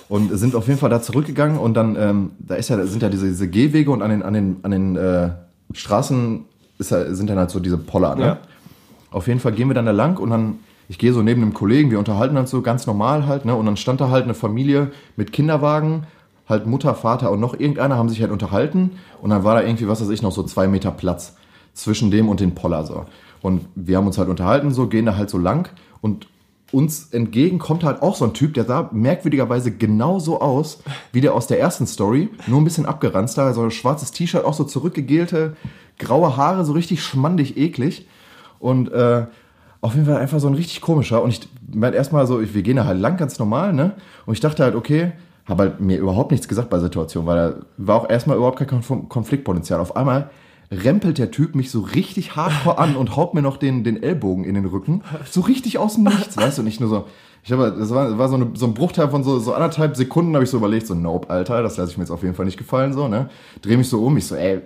und 0.09 0.37
sind 0.37 0.57
auf 0.57 0.67
jeden 0.67 0.81
Fall 0.81 0.91
da 0.91 1.00
zurückgegangen 1.00 1.59
und 1.59 1.75
dann, 1.75 1.95
ähm, 1.97 2.31
da 2.41 2.57
ist 2.57 2.69
ja, 2.69 2.85
sind 2.85 3.03
ja 3.03 3.09
diese, 3.09 3.29
diese 3.29 3.49
Gehwege 3.49 3.93
und 3.93 4.03
an 4.03 4.11
den, 4.11 4.23
an 4.25 4.35
den, 4.35 4.57
an 4.62 4.71
den 4.73 4.97
äh, 4.97 5.31
Straßen 5.73 6.45
ist 6.79 6.89
sind 6.89 7.31
dann 7.31 7.39
halt 7.39 7.50
so 7.50 7.61
diese 7.61 7.79
Poller, 7.79 8.17
ne? 8.17 8.25
Ja. 8.25 8.39
Auf 9.12 9.29
jeden 9.29 9.39
Fall 9.39 9.53
gehen 9.53 9.69
wir 9.69 9.75
dann 9.75 9.87
da 9.87 9.93
lang 9.93 10.19
und 10.19 10.31
dann, 10.31 10.61
ich 10.89 10.99
gehe 10.99 11.12
so 11.12 11.23
neben 11.23 11.43
einem 11.43 11.53
Kollegen, 11.55 11.91
wir 11.91 11.99
unterhalten 11.99 12.37
uns 12.37 12.50
so 12.50 12.62
ganz 12.62 12.87
normal 12.87 13.27
halt, 13.27 13.45
ne? 13.45 13.55
Und 13.55 13.67
dann 13.67 13.77
stand 13.77 14.00
da 14.00 14.11
halt 14.11 14.25
eine 14.25 14.35
Familie 14.35 14.91
mit 15.17 15.33
Kinderwagen, 15.33 16.07
halt 16.50 16.66
Mutter, 16.66 16.95
Vater 16.95 17.30
und 17.30 17.40
noch 17.40 17.54
irgendeiner 17.54 17.97
haben 17.97 18.09
sich 18.09 18.21
halt 18.21 18.30
unterhalten 18.30 18.92
und 19.23 19.30
dann 19.30 19.45
war 19.45 19.54
da 19.54 19.62
irgendwie, 19.62 19.88
was 19.88 20.00
weiß 20.00 20.11
ich, 20.11 20.23
noch 20.23 20.33
so 20.33 20.42
zwei 20.42 20.69
Meter 20.69 20.90
Platz 20.90 21.37
zwischen 21.73 22.11
dem 22.11 22.28
und 22.28 22.40
den 22.40 22.54
Poller 22.54 22.85
so. 22.85 23.07
Und 23.40 23.66
wir 23.75 23.97
haben 23.97 24.07
uns 24.07 24.19
halt 24.19 24.28
unterhalten, 24.28 24.73
so, 24.73 24.87
gehen 24.87 25.07
da 25.07 25.16
halt 25.16 25.30
so 25.30 25.38
lang 25.38 25.71
und 26.00 26.26
uns 26.73 27.09
entgegen 27.12 27.59
kommt 27.59 27.83
halt 27.83 28.02
auch 28.02 28.14
so 28.14 28.25
ein 28.25 28.33
Typ, 28.33 28.54
der 28.54 28.64
sah 28.64 28.90
merkwürdigerweise 28.92 29.73
genauso 29.73 30.40
aus 30.40 30.83
wie 31.12 31.21
der 31.21 31.35
aus 31.35 31.47
der 31.47 31.59
ersten 31.59 31.87
Story, 31.87 32.28
nur 32.47 32.61
ein 32.61 32.64
bisschen 32.64 32.87
abgeranzter, 32.87 33.52
so 33.54 33.62
ein 33.62 33.71
schwarzes 33.71 34.12
T-Shirt, 34.12 34.45
auch 34.45 34.54
so 34.54 34.64
zurückgegelte, 34.64 35.57
graue 35.99 36.37
Haare, 36.37 36.64
so 36.64 36.73
richtig 36.73 37.02
schmandig 37.02 37.57
eklig. 37.57 38.07
Und 38.61 38.92
äh, 38.92 39.26
auf 39.80 39.95
jeden 39.95 40.07
Fall 40.07 40.19
einfach 40.19 40.40
so 40.40 40.49
ein 40.49 40.54
richtig 40.54 40.80
komischer. 40.80 41.23
Und 41.23 41.30
ich 41.30 41.49
meinte 41.73 41.97
erstmal 41.97 42.26
so, 42.26 42.40
wir 42.40 42.62
gehen 42.62 42.76
da 42.76 42.85
halt 42.85 43.00
lang, 43.00 43.16
ganz 43.16 43.38
normal, 43.38 43.73
ne? 43.73 43.95
Und 44.26 44.35
ich 44.35 44.40
dachte 44.40 44.62
halt, 44.62 44.75
okay, 44.75 45.12
habe 45.50 45.64
halt 45.64 45.80
mir 45.80 45.99
überhaupt 45.99 46.30
nichts 46.30 46.49
gesagt 46.49 46.71
bei 46.71 46.76
der 46.78 46.85
Situation, 46.85 47.26
weil 47.26 47.37
da 47.37 47.57
war 47.76 47.97
auch 47.97 48.09
erstmal 48.09 48.37
überhaupt 48.37 48.59
kein 48.59 48.69
Konf- 48.69 49.09
Konfliktpotenzial. 49.09 49.80
Auf 49.80 49.97
einmal 49.97 50.30
rempelt 50.71 51.19
der 51.19 51.30
Typ 51.30 51.54
mich 51.54 51.71
so 51.71 51.80
richtig 51.80 52.37
hardcore 52.37 52.78
an 52.78 52.97
und 52.97 53.16
haut 53.16 53.35
mir 53.35 53.42
noch 53.42 53.57
den, 53.57 53.83
den 53.83 54.02
Ellbogen 54.02 54.45
in 54.45 54.54
den 54.54 54.64
Rücken. 54.66 55.02
So 55.28 55.40
richtig 55.40 55.78
aus 55.78 55.95
dem 55.97 56.04
Nichts, 56.04 56.37
weißt 56.37 56.59
du? 56.59 56.62
Nicht 56.62 56.80
nur 56.80 56.88
so. 56.88 57.04
Ich 57.42 57.50
habe, 57.52 57.75
das 57.76 57.90
war, 57.90 58.19
war 58.19 58.28
so, 58.28 58.37
eine, 58.37 58.50
so 58.54 58.66
ein 58.66 58.75
Bruchteil 58.75 59.09
von 59.09 59.25
so, 59.25 59.38
so 59.38 59.54
anderthalb 59.54 59.97
Sekunden, 59.97 60.35
habe 60.35 60.45
ich 60.45 60.50
so 60.50 60.59
überlegt, 60.59 60.87
so, 60.87 60.95
nope, 60.95 61.28
Alter, 61.30 61.62
das 61.62 61.76
lasse 61.76 61.90
ich 61.90 61.97
mir 61.97 62.04
jetzt 62.04 62.11
auf 62.11 62.23
jeden 62.23 62.35
Fall 62.35 62.45
nicht 62.45 62.59
gefallen, 62.59 62.92
so, 62.92 63.09
ne? 63.09 63.30
Dreh 63.62 63.76
mich 63.76 63.88
so 63.88 64.04
um, 64.04 64.16
ich 64.16 64.26
so, 64.26 64.37
ey, 64.37 64.61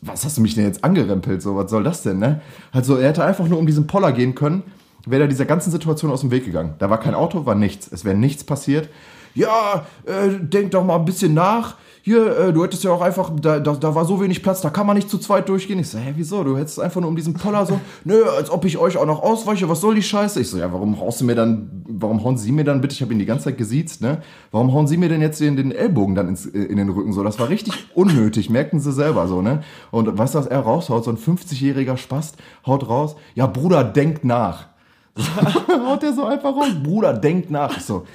was 0.00 0.24
hast 0.24 0.38
du 0.38 0.40
mich 0.40 0.54
denn 0.54 0.64
jetzt 0.64 0.82
angerempelt, 0.82 1.42
so, 1.42 1.54
was 1.54 1.70
soll 1.70 1.84
das 1.84 2.02
denn, 2.02 2.18
ne? 2.18 2.40
Also, 2.72 2.96
er 2.96 3.10
hätte 3.10 3.24
einfach 3.24 3.46
nur 3.46 3.58
um 3.58 3.66
diesen 3.66 3.86
Poller 3.86 4.12
gehen 4.12 4.34
können, 4.34 4.62
wäre 5.04 5.24
er 5.24 5.28
dieser 5.28 5.44
ganzen 5.44 5.70
Situation 5.70 6.10
aus 6.10 6.22
dem 6.22 6.30
Weg 6.30 6.46
gegangen. 6.46 6.74
Da 6.78 6.88
war 6.88 6.98
kein 6.98 7.14
Auto, 7.14 7.44
war 7.44 7.54
nichts, 7.54 7.92
es 7.92 8.04
wäre 8.06 8.16
nichts 8.16 8.42
passiert. 8.42 8.88
Ja, 9.34 9.86
äh, 10.04 10.30
denk 10.40 10.72
doch 10.72 10.84
mal 10.84 10.96
ein 10.96 11.04
bisschen 11.04 11.34
nach. 11.34 11.76
Hier, 12.04 12.36
äh, 12.36 12.52
du 12.52 12.64
hättest 12.64 12.82
ja 12.82 12.90
auch 12.90 13.00
einfach, 13.00 13.30
da, 13.40 13.60
da, 13.60 13.74
da 13.74 13.94
war 13.94 14.04
so 14.04 14.20
wenig 14.20 14.42
Platz, 14.42 14.60
da 14.60 14.70
kann 14.70 14.88
man 14.88 14.96
nicht 14.96 15.08
zu 15.08 15.18
zweit 15.18 15.48
durchgehen. 15.48 15.78
Ich 15.78 15.88
so, 15.88 15.98
hä, 15.98 16.14
wieso? 16.16 16.42
Du 16.42 16.56
hättest 16.56 16.80
einfach 16.80 17.00
nur 17.00 17.08
um 17.08 17.14
diesen 17.14 17.34
Poller 17.34 17.64
so, 17.64 17.80
nö, 18.04 18.24
als 18.24 18.50
ob 18.50 18.64
ich 18.64 18.76
euch 18.76 18.96
auch 18.96 19.06
noch 19.06 19.22
ausweiche, 19.22 19.68
was 19.68 19.80
soll 19.80 19.94
die 19.94 20.02
Scheiße? 20.02 20.40
Ich 20.40 20.50
so, 20.50 20.58
ja, 20.58 20.72
warum 20.72 20.98
haust 20.98 21.20
du 21.20 21.24
mir 21.24 21.36
dann, 21.36 21.84
warum 21.86 22.24
hauen 22.24 22.36
Sie 22.36 22.50
mir 22.50 22.64
dann 22.64 22.80
bitte, 22.80 22.94
ich 22.94 23.02
habe 23.02 23.12
ihn 23.12 23.20
die 23.20 23.24
ganze 23.24 23.44
Zeit 23.44 23.56
gesiezt, 23.56 24.00
ne? 24.00 24.20
Warum 24.50 24.72
hauen 24.72 24.88
Sie 24.88 24.96
mir 24.96 25.08
denn 25.08 25.20
jetzt 25.20 25.40
den, 25.40 25.54
den 25.54 25.70
Ellbogen 25.70 26.16
dann 26.16 26.28
ins, 26.28 26.44
in 26.44 26.76
den 26.76 26.88
Rücken 26.88 27.12
so? 27.12 27.22
Das 27.22 27.38
war 27.38 27.48
richtig 27.48 27.72
unnötig, 27.94 28.50
merkten 28.50 28.80
Sie 28.80 28.90
selber 28.90 29.28
so, 29.28 29.40
ne? 29.40 29.62
Und 29.92 30.18
weißt 30.18 30.34
du, 30.34 30.38
was 30.40 30.46
er 30.46 30.58
raushaut? 30.58 31.04
So 31.04 31.12
ein 31.12 31.18
50-jähriger 31.18 31.96
Spast 31.96 32.36
haut 32.66 32.88
raus, 32.88 33.14
ja, 33.36 33.46
Bruder, 33.46 33.84
denkt 33.84 34.24
nach. 34.24 34.66
haut 35.86 36.02
der 36.02 36.14
so 36.14 36.24
einfach 36.24 36.56
raus, 36.56 36.70
Bruder, 36.82 37.12
denkt 37.12 37.48
nach. 37.48 37.76
Ich 37.76 37.84
so, 37.84 38.06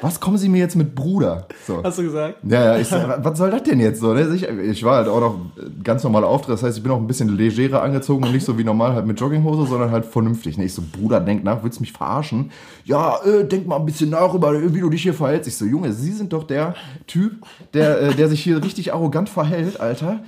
was 0.00 0.20
kommen 0.20 0.38
Sie 0.38 0.48
mir 0.48 0.58
jetzt 0.58 0.76
mit 0.76 0.94
Bruder? 0.94 1.46
So. 1.66 1.82
Hast 1.82 1.98
du 1.98 2.02
gesagt? 2.02 2.38
Ja, 2.42 2.64
ja, 2.64 2.78
ich 2.78 2.88
so, 2.88 2.96
was 2.96 3.38
soll 3.38 3.50
das 3.50 3.62
denn 3.62 3.80
jetzt 3.80 4.00
so? 4.00 4.12
Ne? 4.12 4.34
Ich, 4.34 4.42
ich 4.42 4.84
war 4.84 4.96
halt 4.96 5.08
auch 5.08 5.20
noch 5.20 5.38
ganz 5.82 6.04
normaler 6.04 6.26
Auftritt, 6.26 6.54
das 6.54 6.62
heißt, 6.62 6.76
ich 6.76 6.82
bin 6.82 6.92
auch 6.92 6.98
ein 6.98 7.06
bisschen 7.06 7.36
legerer 7.36 7.82
angezogen 7.82 8.24
und 8.24 8.32
nicht 8.32 8.44
so 8.44 8.56
wie 8.58 8.64
normal 8.64 8.94
halt 8.94 9.06
mit 9.06 9.20
Jogginghose, 9.20 9.66
sondern 9.66 9.90
halt 9.90 10.04
vernünftig. 10.04 10.58
Ne? 10.58 10.64
Ich 10.64 10.74
so, 10.74 10.82
Bruder, 10.92 11.20
denk 11.20 11.44
nach, 11.44 11.62
willst 11.62 11.78
du 11.78 11.82
mich 11.82 11.92
verarschen? 11.92 12.50
Ja, 12.84 13.18
äh, 13.24 13.44
denk 13.44 13.66
mal 13.66 13.76
ein 13.76 13.86
bisschen 13.86 14.10
nach 14.10 14.34
über, 14.34 14.52
wie 14.74 14.80
du 14.80 14.90
dich 14.90 15.02
hier 15.02 15.14
verhältst. 15.14 15.48
Ich 15.48 15.56
so, 15.56 15.64
Junge, 15.64 15.92
Sie 15.92 16.12
sind 16.12 16.32
doch 16.32 16.44
der 16.44 16.74
Typ, 17.06 17.44
der, 17.74 18.00
äh, 18.00 18.14
der 18.14 18.28
sich 18.28 18.42
hier 18.42 18.62
richtig 18.62 18.92
arrogant 18.92 19.28
verhält, 19.28 19.80
Alter. 19.80 20.20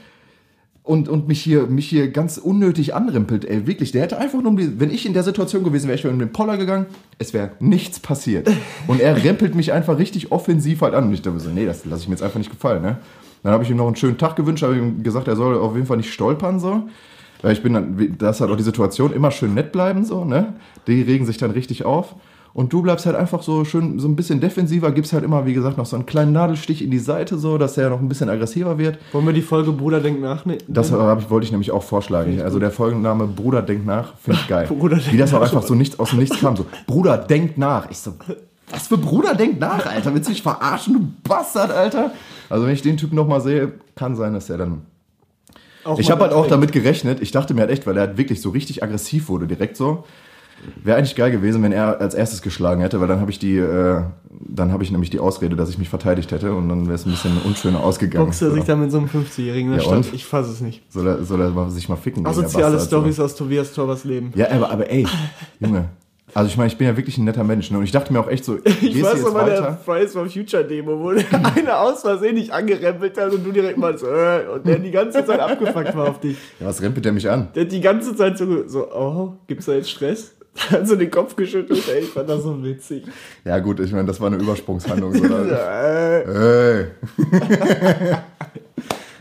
Und, 0.88 1.10
und 1.10 1.28
mich 1.28 1.42
hier, 1.42 1.66
mich 1.66 1.86
hier 1.86 2.08
ganz 2.08 2.38
unnötig 2.38 2.94
anrempelt, 2.94 3.44
ey, 3.44 3.66
wirklich. 3.66 3.92
Der 3.92 4.00
hätte 4.00 4.16
einfach 4.16 4.40
nur, 4.40 4.56
wenn 4.56 4.90
ich 4.90 5.04
in 5.04 5.12
der 5.12 5.22
Situation 5.22 5.62
gewesen 5.62 5.86
wäre, 5.86 5.98
ich 5.98 6.02
wäre 6.02 6.14
mit 6.14 6.26
dem 6.26 6.32
Poller 6.32 6.56
gegangen, 6.56 6.86
es 7.18 7.34
wäre 7.34 7.50
nichts 7.60 8.00
passiert. 8.00 8.48
Und 8.86 8.98
er 8.98 9.22
rempelt 9.22 9.54
mich 9.54 9.70
einfach 9.70 9.98
richtig 9.98 10.32
offensiv 10.32 10.80
halt 10.80 10.94
an. 10.94 11.08
Und 11.08 11.12
ich 11.12 11.20
dachte 11.20 11.40
so, 11.40 11.50
nee, 11.50 11.66
das 11.66 11.84
lasse 11.84 12.04
ich 12.04 12.08
mir 12.08 12.14
jetzt 12.14 12.22
einfach 12.22 12.38
nicht 12.38 12.50
gefallen, 12.50 12.80
ne? 12.80 12.96
Dann 13.42 13.52
habe 13.52 13.64
ich 13.64 13.70
ihm 13.70 13.76
noch 13.76 13.86
einen 13.86 13.96
schönen 13.96 14.16
Tag 14.16 14.34
gewünscht, 14.36 14.62
habe 14.62 14.78
ihm 14.78 15.02
gesagt, 15.02 15.28
er 15.28 15.36
soll 15.36 15.58
auf 15.58 15.74
jeden 15.74 15.86
Fall 15.86 15.98
nicht 15.98 16.10
stolpern, 16.10 16.58
so. 16.58 16.88
Weil 17.42 17.52
ich 17.52 17.62
bin 17.62 17.74
dann, 17.74 18.16
das 18.16 18.36
ist 18.36 18.40
halt 18.40 18.50
auch 18.50 18.56
die 18.56 18.62
Situation, 18.62 19.12
immer 19.12 19.30
schön 19.30 19.52
nett 19.52 19.72
bleiben, 19.72 20.06
so, 20.06 20.24
ne? 20.24 20.54
Die 20.86 21.02
regen 21.02 21.26
sich 21.26 21.36
dann 21.36 21.50
richtig 21.50 21.84
auf. 21.84 22.14
Und 22.58 22.72
du 22.72 22.82
bleibst 22.82 23.06
halt 23.06 23.14
einfach 23.14 23.44
so 23.44 23.64
schön, 23.64 24.00
so 24.00 24.08
ein 24.08 24.16
bisschen 24.16 24.40
defensiver, 24.40 24.90
gibst 24.90 25.12
halt 25.12 25.22
immer, 25.22 25.46
wie 25.46 25.54
gesagt, 25.54 25.78
noch 25.78 25.86
so 25.86 25.94
einen 25.94 26.06
kleinen 26.06 26.32
Nadelstich 26.32 26.82
in 26.82 26.90
die 26.90 26.98
Seite, 26.98 27.38
so, 27.38 27.56
dass 27.56 27.78
er 27.78 27.88
noch 27.88 28.00
ein 28.00 28.08
bisschen 28.08 28.28
aggressiver 28.28 28.78
wird. 28.78 28.98
Wollen 29.12 29.26
wir 29.26 29.32
die 29.32 29.42
Folge 29.42 29.70
Bruder 29.70 30.00
denkt 30.00 30.20
nach? 30.20 30.44
Nee, 30.44 30.58
Das 30.66 30.90
hab 30.90 31.20
ich, 31.20 31.30
wollte 31.30 31.44
ich 31.44 31.52
nämlich 31.52 31.70
auch 31.70 31.84
vorschlagen. 31.84 32.40
Also 32.42 32.58
der 32.58 32.72
Folgenname 32.72 33.28
Bruder 33.28 33.62
denkt 33.62 33.86
nach, 33.86 34.14
finde 34.16 34.40
ich 34.42 34.48
geil. 34.48 34.66
Bruder 34.66 34.96
denkt 34.96 35.12
Wie 35.12 35.18
das 35.18 35.32
auch 35.32 35.40
einfach 35.40 35.62
so 35.62 35.76
nichts 35.76 36.00
aus 36.00 36.10
dem 36.10 36.18
Nichts 36.18 36.40
kam. 36.40 36.56
So, 36.56 36.66
Bruder 36.88 37.16
denkt 37.16 37.58
nach. 37.58 37.88
Ich 37.92 37.98
so, 37.98 38.14
was 38.72 38.88
für 38.88 38.98
Bruder 38.98 39.36
denkt 39.36 39.60
nach, 39.60 39.86
Alter? 39.86 40.12
Willst 40.12 40.26
du 40.26 40.32
mich 40.32 40.42
verarschen, 40.42 40.94
du 40.94 41.28
Bastard, 41.28 41.70
Alter? 41.70 42.10
Also 42.50 42.66
wenn 42.66 42.72
ich 42.72 42.82
den 42.82 42.96
Typen 42.96 43.14
nochmal 43.14 43.40
sehe, 43.40 43.74
kann 43.94 44.16
sein, 44.16 44.32
dass 44.32 44.50
er 44.50 44.58
dann... 44.58 44.82
Ich 45.96 46.10
habe 46.10 46.22
halt 46.22 46.32
auch 46.32 46.48
damit 46.48 46.72
gerechnet, 46.72 47.22
ich 47.22 47.30
dachte 47.30 47.54
mir 47.54 47.60
halt 47.60 47.70
echt, 47.70 47.86
weil 47.86 47.96
er 47.96 48.08
halt 48.08 48.18
wirklich 48.18 48.42
so 48.42 48.50
richtig 48.50 48.82
aggressiv 48.82 49.28
wurde, 49.28 49.46
direkt 49.46 49.76
so. 49.76 50.02
Wäre 50.82 50.98
eigentlich 50.98 51.14
geil 51.14 51.30
gewesen, 51.30 51.62
wenn 51.62 51.72
er 51.72 52.00
als 52.00 52.14
erstes 52.14 52.42
geschlagen 52.42 52.80
hätte, 52.80 53.00
weil 53.00 53.08
dann 53.08 53.20
habe 53.20 53.30
ich 53.30 53.38
die, 53.38 53.56
äh, 53.56 54.02
dann 54.30 54.72
habe 54.72 54.82
ich 54.82 54.90
nämlich 54.90 55.10
die 55.10 55.18
Ausrede, 55.18 55.56
dass 55.56 55.70
ich 55.70 55.78
mich 55.78 55.88
verteidigt 55.88 56.30
hätte 56.32 56.54
und 56.54 56.68
dann 56.68 56.86
wäre 56.86 56.94
es 56.94 57.06
ein 57.06 57.10
bisschen 57.10 57.38
unschöner 57.44 57.82
ausgegangen. 57.82 58.26
Boxt 58.26 58.42
er 58.42 58.50
so. 58.50 58.54
sich 58.54 58.64
da 58.64 58.76
mit 58.76 58.90
so 58.90 58.98
einem 58.98 59.08
50-Jährigen 59.08 59.72
in 59.72 59.78
der 59.78 59.86
Ja, 59.86 59.92
und? 59.92 60.04
Stadt? 60.04 60.14
Ich 60.14 60.24
fasse 60.24 60.50
es 60.50 60.60
nicht. 60.60 60.82
Soll 60.92 61.06
er, 61.06 61.24
soll 61.24 61.40
er 61.40 61.70
sich 61.70 61.88
mal 61.88 61.96
ficken? 61.96 62.26
Asoziale. 62.26 62.80
Stories 62.80 63.20
aus 63.20 63.34
Tobias 63.34 63.72
Torvers 63.72 64.04
Leben. 64.04 64.32
Ja, 64.34 64.50
aber, 64.50 64.70
aber 64.70 64.90
ey, 64.90 65.06
Junge. 65.60 65.88
Also 66.34 66.48
ich 66.48 66.56
meine, 66.56 66.68
ich 66.68 66.76
bin 66.76 66.86
ja 66.86 66.96
wirklich 66.96 67.16
ein 67.18 67.24
netter 67.24 67.44
Mensch. 67.44 67.70
Ne? 67.70 67.78
Und 67.78 67.84
ich 67.84 67.90
dachte 67.90 68.12
mir 68.12 68.20
auch 68.20 68.28
echt 68.28 68.44
so, 68.44 68.58
Ich 68.80 69.02
weiß 69.02 69.22
noch 69.22 69.32
bei 69.32 69.48
der? 69.48 69.78
Fridays 69.84 70.12
for 70.12 70.28
Future 70.28 70.64
Demo, 70.64 70.98
wo 70.98 71.12
der 71.12 71.24
eine 71.56 71.78
aus 71.78 72.02
Versehen 72.02 72.34
nicht 72.34 72.52
angerempelt 72.52 73.16
hat 73.18 73.32
und 73.32 73.44
du 73.44 73.52
direkt 73.52 73.78
mal 73.78 73.96
so, 73.96 74.06
äh, 74.06 74.46
und 74.54 74.66
der 74.66 74.78
die 74.78 74.90
ganze 74.90 75.24
Zeit 75.24 75.40
abgefuckt 75.40 75.96
war 75.96 76.10
auf 76.10 76.20
dich. 76.20 76.36
Ja, 76.60 76.66
was 76.66 76.82
rempelt 76.82 77.04
der 77.04 77.12
mich 77.12 77.28
an? 77.28 77.48
Der 77.54 77.64
hat 77.64 77.72
die 77.72 77.80
ganze 77.80 78.14
Zeit 78.14 78.36
so, 78.36 78.68
so 78.68 78.92
oh, 78.92 79.34
gibt's 79.46 79.66
da 79.66 79.72
jetzt 79.72 79.90
Stress? 79.90 80.34
Hat 80.70 80.88
so 80.88 80.96
den 80.96 81.10
Kopf 81.10 81.36
geschüttelt, 81.36 81.82
ey, 81.88 82.00
ich 82.00 82.08
fand 82.08 82.28
das 82.28 82.42
so 82.42 82.62
witzig. 82.62 83.04
Ja 83.44 83.58
gut, 83.58 83.80
ich 83.80 83.92
meine, 83.92 84.06
das 84.06 84.20
war 84.20 84.26
eine 84.28 84.36
Übersprungshandlung. 84.36 85.14
So, 85.14 85.24
Äh, 85.28 86.80
Ey. 86.80 86.86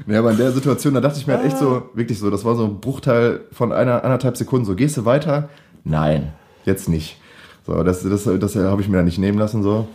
ja, 0.08 0.20
aber 0.20 0.32
in 0.32 0.38
der 0.38 0.52
Situation, 0.52 0.94
da 0.94 1.02
dachte 1.02 1.20
ich 1.20 1.28
mir 1.28 1.38
halt 1.38 1.46
echt 1.46 1.58
so, 1.58 1.90
wirklich 1.94 2.20
so, 2.20 2.30
das 2.30 2.44
war 2.44 2.56
so 2.56 2.66
ein 2.66 2.80
Bruchteil 2.80 3.42
von 3.52 3.72
einer, 3.72 4.04
anderthalb 4.04 4.38
Sekunden. 4.38 4.66
So, 4.66 4.76
gehst 4.76 4.98
du 4.98 5.06
weiter? 5.06 5.50
Nein, 5.84 6.34
jetzt 6.66 6.90
nicht. 6.90 7.18
So, 7.66 7.84
das, 7.84 8.04
das, 8.04 8.24
das 8.24 8.56
habe 8.56 8.82
ich 8.82 8.90
mir 8.90 8.98
da 8.98 9.04
nicht 9.04 9.20
nehmen 9.20 9.38
lassen, 9.38 9.62
so. 9.62 9.88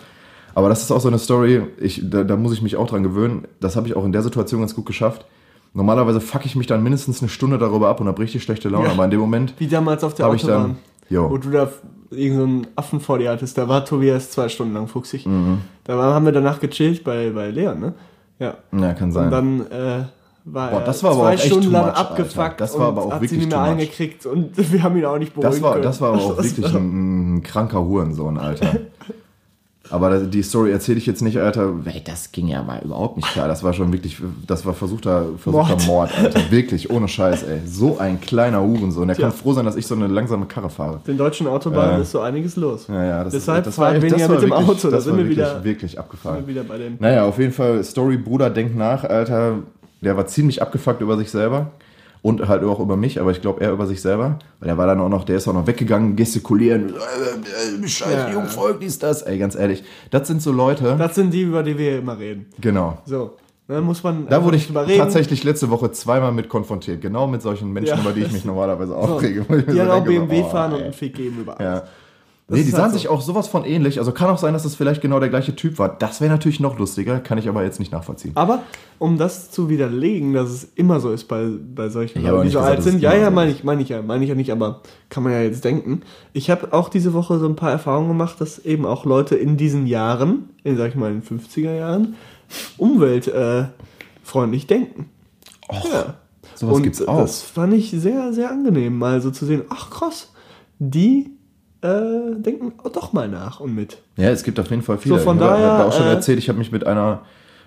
Aber 0.55 0.69
das 0.69 0.83
ist 0.83 0.91
auch 0.91 1.01
so 1.01 1.09
eine 1.09 1.19
Story, 1.19 1.63
ich, 1.81 2.03
da, 2.05 2.25
da 2.25 2.37
muss 2.37 2.53
ich 2.53 2.63
mich 2.63 2.77
auch 2.77 2.87
dran 2.87 3.03
gewöhnen. 3.03 3.49
Das 3.61 3.75
habe 3.75 3.89
ich 3.89 3.97
auch 3.97 4.05
in 4.05 4.13
der 4.13 4.23
Situation 4.23 4.61
ganz 4.61 4.75
gut 4.75 4.87
geschafft. 4.87 5.25
Normalerweise 5.75 6.21
fuck 6.21 6.45
ich 6.45 6.55
mich 6.55 6.67
dann 6.67 6.83
mindestens 6.83 7.23
eine 7.23 7.31
Stunde 7.31 7.57
darüber 7.57 7.89
ab 7.89 8.01
und 8.01 8.07
habe 8.07 8.21
richtig 8.21 8.43
schlechte 8.43 8.69
Laune. 8.69 8.89
Ja. 8.89 8.93
Aber 8.93 9.05
in 9.07 9.11
dem 9.11 9.21
Moment 9.21 9.55
wie 9.59 9.67
damals 9.67 10.05
auf 10.05 10.13
der 10.13 10.29
Autobahn. 10.29 10.77
Dann, 11.13 11.31
wo 11.31 11.35
jo, 11.35 11.39
du 11.39 11.51
da 11.51 11.69
irgendeinen 12.11 12.65
so 12.65 12.71
Affen 12.77 13.01
vor 13.01 13.19
dir 13.19 13.31
hattest. 13.31 13.59
Da 13.59 13.69
war 13.69 13.85
Tobias 13.85 14.31
zwei 14.31 14.49
Stunden 14.49 14.75
lang 14.75 14.89
fuchsig. 14.89 15.27
Mhm. 15.27 15.59
Da 15.85 15.97
haben 15.97 16.25
wir 16.25 16.33
danach 16.33 16.61
gechillt 16.61 17.05
bei, 17.05 17.31
bei 17.31 17.51
Leon, 17.51 17.81
ne? 17.81 17.95
Ja. 18.39 18.55
ja, 18.77 18.93
kann 18.95 19.13
sein. 19.13 19.27
Und 19.27 19.31
dann 19.31 19.61
äh, 19.71 20.05
war 20.45 20.71
Boah, 20.71 20.81
er 20.81 20.85
das 20.85 21.03
war 21.03 21.15
zwei 21.15 21.37
Stunden 21.37 21.71
lang 21.71 21.87
much, 21.87 21.95
abgefuckt 21.95 22.39
Alter. 22.39 22.57
Das 22.57 22.79
war 22.79 22.89
aber 22.89 23.03
auch 23.03 23.13
hat 23.13 23.21
wirklich 23.21 23.31
sie 23.31 23.47
nicht 23.47 23.51
mehr 23.51 23.63
eingekriegt 23.63 24.27
und 24.27 24.51
wir 24.73 24.83
haben 24.83 24.97
ihn 24.97 25.05
auch 25.05 25.19
nicht 25.19 25.35
beruhigen 25.35 25.53
Das 25.53 25.63
war, 25.63 25.81
das 25.81 26.01
war 26.01 26.15
aber 26.15 26.23
auch 26.23 26.43
wirklich 26.43 26.75
ein, 26.75 27.37
ein 27.37 27.43
kranker 27.43 27.85
Hurensohn, 27.85 28.39
Alter. 28.39 28.71
Aber 29.93 30.11
das- 30.11 30.31
die 30.31 30.43
Story 30.43 30.73
erzähle 30.73 30.99
ich 30.99 31.07
jetzt 31.07 31.23
nicht, 31.23 31.39
Alter. 31.39 31.73
Ey, 31.85 32.03
das 32.05 32.33
ging 32.33 32.49
ja 32.49 32.63
mal 32.63 32.81
überhaupt 32.83 33.17
nicht 33.17 33.29
klar. 33.29 33.47
Das 33.47 33.63
war 33.63 33.73
schon 33.73 33.93
wirklich, 33.93 34.17
das 34.47 34.65
war 34.67 34.73
versuchter, 34.75 35.27
versuchter 35.39 35.77
Mord. 35.77 35.87
Mord. 35.87 36.11
Alter. 36.19 36.41
Wirklich, 36.51 36.91
ohne 36.91 37.07
Scheiß, 37.09 37.43
ey. 37.45 37.61
So 37.67 37.99
ein 37.99 38.21
kleiner 38.21 38.63
Hurensohn. 38.63 39.07
Der 39.09 39.17
Tja. 39.17 39.29
kann 39.29 39.37
froh 39.37 39.53
sein, 39.53 39.65
dass 39.67 39.77
ich 39.77 39.87
so 39.87 39.95
eine 39.95 40.07
langsame 40.07 40.47
Karre 40.47 40.71
fahre. 40.71 41.01
Den 41.07 41.19
deutschen 41.19 41.47
Autobahnen 41.47 41.99
Äh. 41.99 42.03
ist 42.03 42.11
so 42.11 42.21
einiges 42.21 42.57
los. 42.57 42.87
Ja, 42.89 43.05
ja, 43.05 43.25
das 43.25 43.33
Deshalb 43.35 43.65
das 43.65 43.75
fahren 43.77 44.01
wir 44.01 44.09
ja 44.09 44.17
mit 44.29 44.43
dem 44.43 44.51
wirklich- 44.51 44.53
Auto, 44.69 44.89
da 44.89 44.97
Das 44.97 45.05
sind 45.05 45.17
wir 45.17 45.25
wirklich, 45.25 45.39
wieder- 45.39 45.63
wirklich 45.65 45.91
Sind 45.93 46.01
abgefahren. 46.01 46.39
wir 46.41 46.47
wieder 46.49 46.65
bei 46.65 46.79
dem. 46.79 46.97
Naja, 46.99 47.25
auf 47.25 47.39
jeden 47.39 47.53
Fall, 47.53 47.85
Story 47.85 48.17
Bruder 48.17 48.51
denkt 48.51 48.77
nach, 48.77 49.05
Alter. 49.05 49.57
Der 50.01 50.17
war 50.17 50.27
ziemlich 50.27 50.61
abgefuckt 50.63 51.01
über 51.01 51.17
sich 51.17 51.31
selber. 51.31 51.71
Und 52.23 52.47
halt 52.47 52.63
auch 52.63 52.79
über 52.79 52.97
mich, 52.97 53.21
aber 53.21 53.33
ich 53.33 53.41
glaube 53.41 53.61
eher 53.65 53.73
über 53.73 53.87
sich 53.89 54.01
selber. 54.01 54.39
Weil 54.61 54.69
der 54.69 54.79
war 54.79 54.87
dann 54.87 55.01
auch 55.01 55.09
noch, 55.09 55.25
der 55.25 55.37
ist 55.37 55.49
auch 55.49 55.55
noch 55.55 55.67
weggegangen, 55.67 56.15
gestikulieren. 56.15 56.91
Äh, 56.91 57.85
äh, 57.85 57.89
Scheiß 57.89 58.13
Ja. 58.13 58.31
Jungvolk, 58.31 58.79
dies, 58.79 58.99
das. 59.01 59.23
Ey, 59.23 59.39
ganz 59.39 59.57
ehrlich, 59.57 59.83
das 60.11 60.29
sind 60.29 60.41
so 60.41 60.53
Leute. 60.53 60.95
Das 60.99 61.17
sind 61.17 61.33
die, 61.35 61.43
über 61.43 61.65
die 61.65 61.77
wir 61.77 61.99
immer 61.99 62.17
reden. 62.19 62.47
genau. 62.61 62.99
So. 63.07 63.37
Da 63.69 63.81
muss 63.81 64.03
man. 64.03 64.27
Da 64.29 64.45
wurde 64.45 64.57
ich 64.57 64.71
tatsächlich 64.73 65.45
letzte 65.45 65.71
Woche 65.71 65.91
zweimal 65.93 66.31
mit 66.33 66.49
konfrontiert. 66.49 67.01
Genau 67.01 67.27
mit 67.27 67.43
solchen 67.43 67.73
Menschen, 67.73 67.95
Ja. 67.97 68.01
über 68.03 68.13
die 68.13 68.21
ich 68.23 68.33
mich 68.33 68.45
normalerweise 68.45 68.91
So. 68.93 68.97
aufrege. 68.97 69.45
Mir 69.49 69.63
Die 69.63 69.71
so 69.73 69.77
dann 69.79 69.91
auch 69.91 70.05
denke, 70.05 70.21
so, 70.21 70.27
BMW 70.27 70.43
oh, 70.45 70.49
fahren 70.51 70.73
und 70.73 70.79
ey. 70.79 70.85
einen 70.85 70.93
Fick 70.93 71.15
geben 71.15 71.41
über 71.41 71.59
alles. 71.59 71.81
Ja. 71.81 71.89
Das 72.49 72.59
Nee, 72.59 72.65
die 72.65 72.71
sahen 72.71 72.83
halt 72.83 72.93
sich 72.95 73.05
so. 73.05 73.11
auch 73.11 73.21
sowas 73.21 73.47
von 73.47 73.65
ähnlich. 73.65 73.99
Also 74.01 74.11
kann 74.11 74.29
auch 74.29 74.39
sein, 74.39 74.53
dass 74.53 74.65
es 74.65 74.75
vielleicht 74.75 75.01
genau 75.01 75.21
der 75.21 75.29
gleiche 75.29 75.55
Typ 75.55 75.79
war. 75.79 75.97
Das 75.97 76.21
wäre 76.21 76.31
natürlich 76.31 76.59
noch 76.59 76.77
lustiger, 76.77 77.21
kann 77.21 77.39
ich 77.39 77.49
aber 77.49 77.63
jetzt 77.63 77.79
nicht 77.79 77.93
nachvollziehen. 77.93 78.33
Aber 78.35 78.63
um 78.99 79.17
das 79.17 79.53
zu 79.53 79.69
widerlegen, 79.69 80.33
dass 80.33 80.51
es 80.51 80.65
immer 80.75 80.99
so 80.99 81.13
ist 81.13 81.29
bei, 81.29 81.47
bei 81.75 81.89
solchen 81.89 82.23
Leuten, 82.23 82.43
die 82.43 82.51
so 82.51 82.59
gesagt, 82.59 82.77
alt 82.77 82.83
sind. 82.83 83.01
Ja, 83.01 83.15
ja, 83.15 83.31
meine 83.31 83.53
ich, 83.53 83.63
meine 83.63 83.81
ich 83.83 83.91
ja, 83.91 84.03
meine 84.03 84.25
ich 84.25 84.29
ja 84.29 84.35
nicht, 84.35 84.51
aber 84.51 84.81
kann 85.09 85.23
man 85.23 85.33
ja 85.33 85.41
jetzt 85.41 85.65
denken. 85.65 86.03
Ich 86.33 86.51
habe 86.51 86.73
auch 86.73 86.89
diese 86.89 87.13
Woche 87.13 87.39
so 87.39 87.47
ein 87.47 87.55
paar 87.57 87.71
Erfahrungen 87.71 88.09
gemacht, 88.09 88.41
dass 88.41 88.59
eben 88.59 88.87
auch 88.87 89.05
Leute 89.05 89.37
in 89.37 89.57
diesen 89.57 89.87
Jahren, 89.87 90.51
in 90.65 90.77
sag 90.77 90.91
ich 90.91 90.97
mal 90.97 91.13
in 91.13 91.23
den 91.23 91.41
50er 91.41 91.77
Jahren, 91.77 92.17
umweltfreundlich 92.77 94.65
äh, 94.65 94.67
denken. 94.67 95.11
ja. 95.71 96.17
sowas 96.55 96.77
Und 96.77 96.83
gibt's 96.83 97.07
auch. 97.07 97.21
Das 97.21 97.41
fand 97.41 97.73
ich 97.73 97.93
sehr, 97.93 98.33
sehr 98.33 98.51
angenehm, 98.51 98.99
mal 98.99 99.21
so 99.21 99.31
zu 99.31 99.47
sehen, 99.47 99.63
ach 99.71 99.91
krass, 99.91 100.33
die 100.81 101.31
äh, 101.83 102.35
denken 102.41 102.73
doch 102.93 103.13
mal 103.13 103.29
nach 103.29 103.61
und 103.61 103.75
mit. 103.75 103.99
Ja, 104.17 104.31
es 104.31 104.43
gibt 104.45 104.59
auf 104.61 104.71
jeden 104.71 104.83
Fall 104.83 104.99
viele. 104.99 105.19
So, 105.19 105.25
von 105.25 105.37
ich 105.37 105.43
habe 105.43 105.53
daher, 105.61 105.79
hab 105.79 105.87
auch 105.89 105.93
schon 105.93 106.07
äh, 106.07 106.11
erzählt, 106.13 106.39
ich 106.39 106.49
habe 106.49 106.59
mich 106.59 106.73
mit 106.73 106.87
einer 106.87 107.23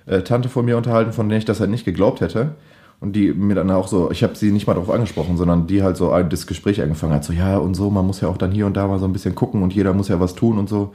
äh, 0.05 0.21
Tante 0.21 0.49
von 0.49 0.65
mir 0.65 0.77
unterhalten, 0.77 1.11
von 1.13 1.29
der 1.29 1.37
ich 1.37 1.45
das 1.45 1.59
halt 1.59 1.69
nicht 1.69 1.85
geglaubt 1.85 2.21
hätte. 2.21 2.51
Und 3.01 3.13
die 3.13 3.33
mir 3.33 3.55
dann 3.55 3.69
auch 3.71 3.87
so, 3.89 4.09
ich 4.09 4.23
habe 4.23 4.35
sie 4.35 4.51
nicht 4.51 4.67
mal 4.67 4.73
darauf 4.73 4.89
angesprochen, 4.89 5.35
sondern 5.35 5.67
die 5.67 5.83
halt 5.83 5.97
so 5.97 6.11
ein- 6.11 6.29
das 6.29 6.47
Gespräch 6.47 6.81
angefangen 6.81 7.13
hat. 7.13 7.25
So, 7.25 7.33
ja, 7.33 7.57
und 7.57 7.73
so, 7.75 7.89
man 7.89 8.07
muss 8.07 8.21
ja 8.21 8.29
auch 8.29 8.37
dann 8.37 8.51
hier 8.51 8.65
und 8.65 8.77
da 8.77 8.87
mal 8.87 8.99
so 8.99 9.05
ein 9.05 9.11
bisschen 9.13 9.35
gucken 9.35 9.63
und 9.63 9.73
jeder 9.73 9.93
muss 9.93 10.07
ja 10.07 10.19
was 10.21 10.33
tun 10.33 10.57
und 10.57 10.69
so. 10.69 10.93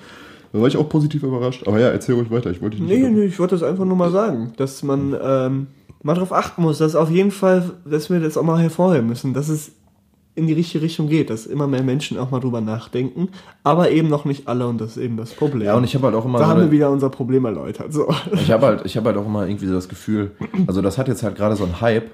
Da 0.52 0.60
war 0.60 0.66
ich 0.66 0.76
auch 0.78 0.88
positiv 0.88 1.22
überrascht. 1.22 1.68
Aber 1.68 1.78
ja, 1.78 1.88
erzähl 1.88 2.14
ruhig 2.14 2.30
weiter, 2.30 2.50
ich 2.50 2.62
wollte 2.62 2.78
dich 2.78 2.86
nicht. 2.86 3.02
Nee, 3.02 3.10
nee, 3.10 3.24
ich 3.26 3.38
wollte 3.38 3.54
das 3.54 3.62
einfach 3.62 3.84
nur 3.84 3.96
mal 3.96 4.10
sagen, 4.10 4.52
dass 4.56 4.82
man 4.82 5.14
ähm, 5.22 5.66
mal 6.02 6.14
darauf 6.14 6.32
achten 6.32 6.62
muss, 6.62 6.78
dass 6.78 6.96
auf 6.96 7.10
jeden 7.10 7.30
Fall, 7.30 7.70
dass 7.84 8.08
wir 8.08 8.18
das 8.18 8.38
auch 8.38 8.42
mal 8.44 8.58
hervorheben 8.60 9.06
müssen, 9.06 9.34
dass 9.34 9.48
es 9.50 9.70
in 10.40 10.46
die 10.48 10.52
richtige 10.54 10.82
Richtung 10.82 11.08
geht, 11.08 11.30
dass 11.30 11.46
immer 11.46 11.66
mehr 11.68 11.82
Menschen 11.82 12.18
auch 12.18 12.30
mal 12.30 12.40
drüber 12.40 12.60
nachdenken, 12.60 13.28
aber 13.62 13.90
eben 13.90 14.08
noch 14.08 14.24
nicht 14.24 14.48
alle 14.48 14.66
und 14.66 14.80
das 14.80 14.96
ist 14.96 15.02
eben 15.02 15.16
das 15.16 15.32
Problem. 15.34 15.66
Ja, 15.66 15.76
und 15.76 15.84
ich 15.84 15.94
habe 15.94 16.06
halt 16.06 16.16
auch 16.16 16.24
immer 16.24 16.38
da 16.38 16.44
so 16.46 16.50
haben 16.50 16.60
wir 16.62 16.70
wieder 16.70 16.90
unser 16.90 17.10
Problem 17.10 17.44
erläutert. 17.44 17.92
So. 17.92 18.08
ich 18.32 18.50
habe 18.50 18.66
halt, 18.66 18.82
ich 18.84 18.96
habe 18.96 19.06
halt 19.08 19.16
auch 19.18 19.26
immer 19.26 19.46
irgendwie 19.46 19.66
so 19.66 19.74
das 19.74 19.88
Gefühl, 19.88 20.32
also 20.66 20.82
das 20.82 20.98
hat 20.98 21.06
jetzt 21.08 21.22
halt 21.22 21.36
gerade 21.36 21.54
so 21.56 21.64
einen 21.64 21.80
Hype, 21.80 22.10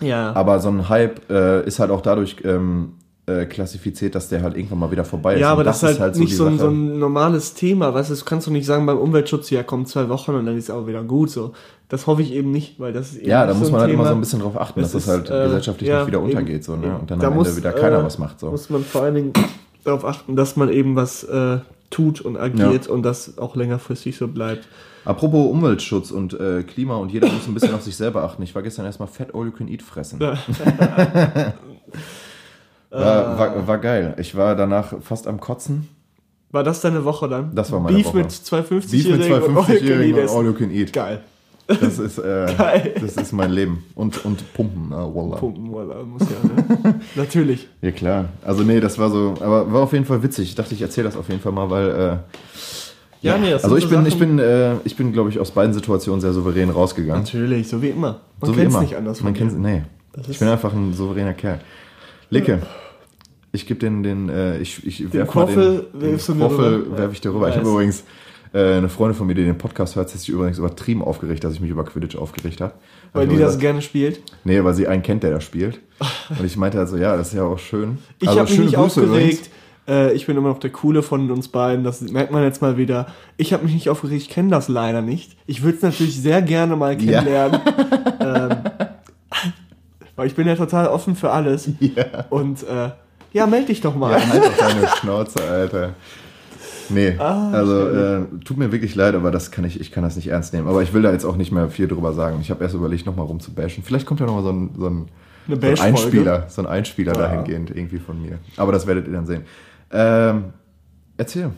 Ja. 0.00 0.32
aber 0.34 0.60
so 0.60 0.68
ein 0.68 0.88
Hype 0.88 1.28
äh, 1.30 1.66
ist 1.66 1.78
halt 1.80 1.90
auch 1.90 2.00
dadurch 2.02 2.36
ähm, 2.44 2.92
äh, 3.26 3.44
klassifiziert, 3.46 4.14
dass 4.14 4.28
der 4.28 4.42
halt 4.42 4.56
irgendwann 4.56 4.78
mal 4.78 4.90
wieder 4.90 5.04
vorbei 5.04 5.34
ist. 5.34 5.40
Ja, 5.40 5.50
aber 5.50 5.60
Und 5.60 5.66
das, 5.66 5.82
ist 5.82 5.98
halt, 6.00 6.14
so 6.14 6.20
nicht 6.20 6.36
so 6.36 6.46
ein, 6.46 6.58
so 6.58 6.68
ein 6.68 6.98
normales 6.98 7.54
Thema, 7.54 7.92
weißt 7.92 8.10
du, 8.10 8.14
das 8.14 8.24
kannst 8.24 8.46
du 8.46 8.52
nicht 8.52 8.66
sagen 8.66 8.86
beim 8.86 8.98
Umweltschutz, 8.98 9.50
ja, 9.50 9.62
kommt 9.64 9.88
zwei 9.88 10.08
Wochen 10.08 10.32
und 10.32 10.46
dann 10.46 10.56
ist 10.56 10.64
es 10.64 10.70
auch 10.70 10.86
wieder 10.86 11.02
gut, 11.02 11.30
so. 11.30 11.52
Das 11.88 12.06
hoffe 12.06 12.22
ich 12.22 12.32
eben 12.32 12.50
nicht, 12.50 12.78
weil 12.80 12.92
das 12.92 13.10
ist 13.12 13.18
eben 13.18 13.28
Ja, 13.30 13.46
da 13.46 13.54
muss 13.54 13.66
so 13.66 13.72
man 13.72 13.80
halt 13.82 13.90
Thema. 13.90 14.02
immer 14.02 14.10
so 14.10 14.14
ein 14.16 14.20
bisschen 14.20 14.40
drauf 14.40 14.60
achten, 14.60 14.80
Das 14.80 14.92
dass 14.92 15.04
das 15.06 15.14
ist, 15.14 15.28
halt 15.30 15.40
äh, 15.40 15.44
gesellschaftlich 15.46 15.88
ja, 15.88 15.98
nicht 15.98 16.06
wieder 16.08 16.18
eben, 16.18 16.26
untergeht 16.26 16.64
so, 16.64 16.76
ne? 16.76 16.86
eben. 16.86 16.96
und 16.96 17.10
dann 17.10 17.18
Da 17.20 17.26
am 17.28 17.32
Ende 17.34 17.48
muss, 17.48 17.56
wieder 17.56 17.72
keiner 17.72 17.98
äh, 18.00 18.04
was 18.04 18.18
macht. 18.18 18.40
So. 18.40 18.50
muss 18.50 18.70
man 18.70 18.84
vor 18.84 19.02
allen 19.02 19.14
Dingen 19.14 19.32
darauf 19.84 20.04
achten, 20.04 20.36
dass 20.36 20.56
man 20.56 20.68
eben 20.68 20.94
was 20.96 21.22
äh, 21.24 21.58
tut 21.90 22.20
und 22.20 22.36
agiert 22.36 22.88
und 22.88 23.02
das 23.02 23.38
auch 23.38 23.54
längerfristig 23.56 24.16
so 24.16 24.26
bleibt. 24.28 24.66
Apropos 25.04 25.48
Umweltschutz 25.50 26.10
und 26.10 26.34
äh, 26.38 26.64
Klima 26.64 26.96
und 26.96 27.12
jeder 27.12 27.28
muss 27.30 27.46
ein 27.46 27.54
bisschen 27.54 27.74
auf 27.74 27.82
sich 27.82 27.96
selber 27.96 28.24
achten. 28.24 28.42
Ich 28.42 28.54
war 28.56 28.62
gestern 28.62 28.84
erstmal 28.86 29.06
Fat 29.06 29.32
All 29.34 29.46
You 29.46 29.52
Can 29.52 29.68
Eat 29.68 29.82
fressen. 29.82 30.18
War, 33.00 33.38
war, 33.38 33.66
war 33.66 33.78
geil. 33.78 34.14
Ich 34.18 34.36
war 34.36 34.54
danach 34.56 34.94
fast 35.00 35.26
am 35.26 35.40
Kotzen. 35.40 35.88
War 36.50 36.62
das 36.62 36.80
deine 36.80 37.04
Woche 37.04 37.28
dann? 37.28 37.54
Das 37.54 37.70
war 37.72 37.80
meine 37.80 37.96
Beef 37.96 38.06
Woche. 38.06 38.18
mit 38.18 38.32
zwei 38.32 38.60
Beef 38.62 38.70
mit 38.70 38.84
50-Jährigen 38.84 39.26
zwei 39.26 39.40
und 39.40 39.56
All 39.56 39.62
You 39.62 39.64
Can 39.64 39.76
50-Jährigen 39.76 40.02
Eat 40.06 40.14
und 40.18 40.24
essen. 40.24 40.36
All 40.38 40.44
You 40.44 40.52
Can 40.54 40.70
Eat. 40.70 40.92
Geil. 40.92 41.20
Das 41.68 41.98
ist, 41.98 42.18
äh, 42.18 42.46
Geil. 42.58 42.94
das 43.00 43.16
ist 43.16 43.32
mein 43.32 43.50
Leben. 43.50 43.84
Und, 43.96 44.24
und 44.24 44.54
Pumpen. 44.54 44.92
Uh, 44.92 45.14
wallah. 45.14 45.36
Pumpen, 45.36 45.68
voilà, 45.68 46.04
muss 46.04 46.22
ja, 46.22 46.48
ne? 46.88 47.00
Natürlich. 47.16 47.68
Ja 47.82 47.90
klar. 47.90 48.26
Also 48.44 48.62
nee, 48.62 48.78
das 48.78 48.98
war 48.98 49.10
so, 49.10 49.34
aber 49.40 49.72
war 49.72 49.82
auf 49.82 49.92
jeden 49.92 50.04
Fall 50.04 50.22
witzig. 50.22 50.48
Ich 50.50 50.54
dachte, 50.54 50.74
ich 50.74 50.82
erzähle 50.82 51.08
das 51.08 51.16
auf 51.16 51.28
jeden 51.28 51.40
Fall 51.40 51.52
mal, 51.52 51.68
weil 51.68 51.88
äh, 51.90 52.16
Ja, 53.20 53.36
nee, 53.36 53.50
das 53.50 53.64
also 53.64 53.76
ich 53.76 53.84
so 53.84 53.90
bin, 53.90 54.06
ich 54.06 54.18
bin, 54.18 54.38
äh, 54.38 54.76
ich 54.84 54.94
bin, 54.96 55.12
glaube 55.12 55.28
ich, 55.30 55.40
aus 55.40 55.50
beiden 55.50 55.74
Situationen 55.74 56.20
sehr 56.20 56.32
souverän 56.32 56.70
rausgegangen. 56.70 57.24
Natürlich, 57.24 57.68
so 57.68 57.82
wie 57.82 57.88
immer. 57.88 58.20
Man 58.40 58.50
so 58.50 58.52
kennt's 58.52 58.72
immer. 58.74 58.82
nicht 58.82 58.96
anders 58.96 59.22
Man 59.22 59.34
kennt's, 59.34 59.54
dir. 59.54 59.60
nee. 59.60 59.82
Ich 60.28 60.38
bin 60.38 60.48
einfach 60.48 60.72
ein 60.72 60.94
souveräner 60.94 61.34
Kerl. 61.34 61.60
Licke. 62.30 62.62
Ich 63.56 63.66
gebe 63.66 63.80
den, 63.80 64.02
den, 64.02 64.28
äh, 64.28 64.58
ich, 64.58 64.86
ich 64.86 65.12
werf 65.12 65.34
mal 65.34 65.46
Quaffel 65.46 65.86
den, 65.92 66.00
den 66.00 66.10
mir 66.12 66.18
Quaffel 66.18 66.74
rüber? 66.74 66.98
werf 66.98 67.12
ich 67.12 67.20
dir 67.20 67.34
rüber. 67.34 67.48
Ich 67.48 67.56
habe 67.56 67.68
übrigens 67.68 68.04
äh, 68.52 68.74
eine 68.74 68.88
Freundin 68.88 69.16
von 69.16 69.26
mir, 69.26 69.34
die 69.34 69.44
den 69.44 69.58
Podcast 69.58 69.96
hört, 69.96 70.12
hat 70.12 70.18
sich 70.18 70.28
übrigens 70.28 70.58
übertrieben 70.58 71.02
aufgeregt, 71.02 71.42
dass 71.42 71.54
ich 71.54 71.60
mich 71.60 71.70
über 71.70 71.84
Quidditch 71.84 72.16
aufgeregt 72.16 72.60
habe. 72.60 72.74
Weil 73.12 73.24
Hab 73.24 73.30
die 73.30 73.36
das 73.36 73.46
gesagt, 73.46 73.60
gerne 73.62 73.82
spielt. 73.82 74.20
Nee, 74.44 74.62
weil 74.62 74.74
sie 74.74 74.86
einen 74.86 75.02
kennt, 75.02 75.22
der 75.22 75.30
das 75.30 75.44
spielt. 75.44 75.80
Und 76.38 76.44
ich 76.44 76.56
meinte 76.56 76.78
also, 76.78 76.96
ja, 76.96 77.16
das 77.16 77.28
ist 77.28 77.34
ja 77.34 77.44
auch 77.44 77.58
schön. 77.58 77.98
Ich 78.20 78.28
also, 78.28 78.40
habe 78.40 78.50
mich 78.50 78.58
nicht 78.58 78.74
Grüße 78.74 79.02
aufgeregt. 79.02 79.50
Äh, 79.88 80.12
ich 80.14 80.26
bin 80.26 80.36
immer 80.36 80.48
noch 80.48 80.58
der 80.58 80.70
Coole 80.70 81.02
von 81.02 81.30
uns 81.30 81.48
beiden. 81.48 81.84
Das 81.84 82.00
merkt 82.02 82.32
man 82.32 82.42
jetzt 82.42 82.60
mal 82.60 82.76
wieder. 82.76 83.06
Ich 83.36 83.52
habe 83.52 83.64
mich 83.64 83.74
nicht 83.74 83.88
aufgeregt. 83.88 84.22
Ich 84.22 84.28
kenne 84.28 84.50
das 84.50 84.68
leider 84.68 85.02
nicht. 85.02 85.36
Ich 85.46 85.62
würde 85.62 85.76
es 85.76 85.82
natürlich 85.82 86.20
sehr 86.20 86.42
gerne 86.42 86.76
mal 86.76 87.00
Ja. 87.00 87.22
kennenlernen. 87.22 87.60
ähm, 88.20 88.56
weil 90.16 90.26
ich 90.26 90.34
bin 90.34 90.46
ja 90.46 90.56
total 90.56 90.88
offen 90.88 91.14
für 91.14 91.30
alles. 91.30 91.70
Ja. 91.78 92.24
Und 92.30 92.62
äh, 92.62 92.90
ja, 93.32 93.46
melde 93.46 93.66
dich 93.66 93.80
doch 93.80 93.94
mal. 93.94 94.12
Ja, 94.12 94.26
halt 94.28 94.44
doch 94.44 94.56
deine 94.56 94.88
Schnauze, 94.88 95.42
Alter. 95.42 95.90
Nee, 96.88 97.16
Ah, 97.18 97.50
also 97.50 97.88
äh, 97.88 98.20
tut 98.44 98.58
mir 98.58 98.70
wirklich 98.70 98.94
leid, 98.94 99.14
aber 99.16 99.30
das 99.32 99.50
kann 99.50 99.64
ich, 99.64 99.80
ich 99.80 99.90
kann 99.90 100.04
das 100.04 100.14
nicht 100.16 100.28
ernst 100.28 100.52
nehmen. 100.52 100.68
Aber 100.68 100.82
ich 100.82 100.92
will 100.92 101.02
da 101.02 101.10
jetzt 101.10 101.24
auch 101.24 101.36
nicht 101.36 101.50
mehr 101.50 101.68
viel 101.68 101.88
drüber 101.88 102.12
sagen. 102.12 102.38
Ich 102.40 102.50
habe 102.50 102.62
erst 102.62 102.74
überlegt, 102.76 103.06
nochmal 103.06 103.26
rumzubashen. 103.26 103.82
Vielleicht 103.82 104.06
kommt 104.06 104.20
ja 104.20 104.26
nochmal 104.26 104.44
so 104.44 104.50
ein, 104.50 104.70
so 104.78 104.86
ein, 104.88 105.08
so 105.48 105.54
ein. 105.54 105.78
Einspieler, 105.80 106.46
so 106.48 106.62
ein 106.62 106.66
Einspieler 106.66 107.12
Ja. 107.14 107.18
dahingehend 107.18 107.70
irgendwie 107.70 107.98
von 107.98 108.20
mir. 108.22 108.38
Aber 108.56 108.70
das 108.72 108.86
werdet 108.86 109.06
ihr 109.08 109.12
dann 109.14 109.26
sehen. 109.26 109.42
Ähm, 109.90 110.44
erzähl. 111.16 111.50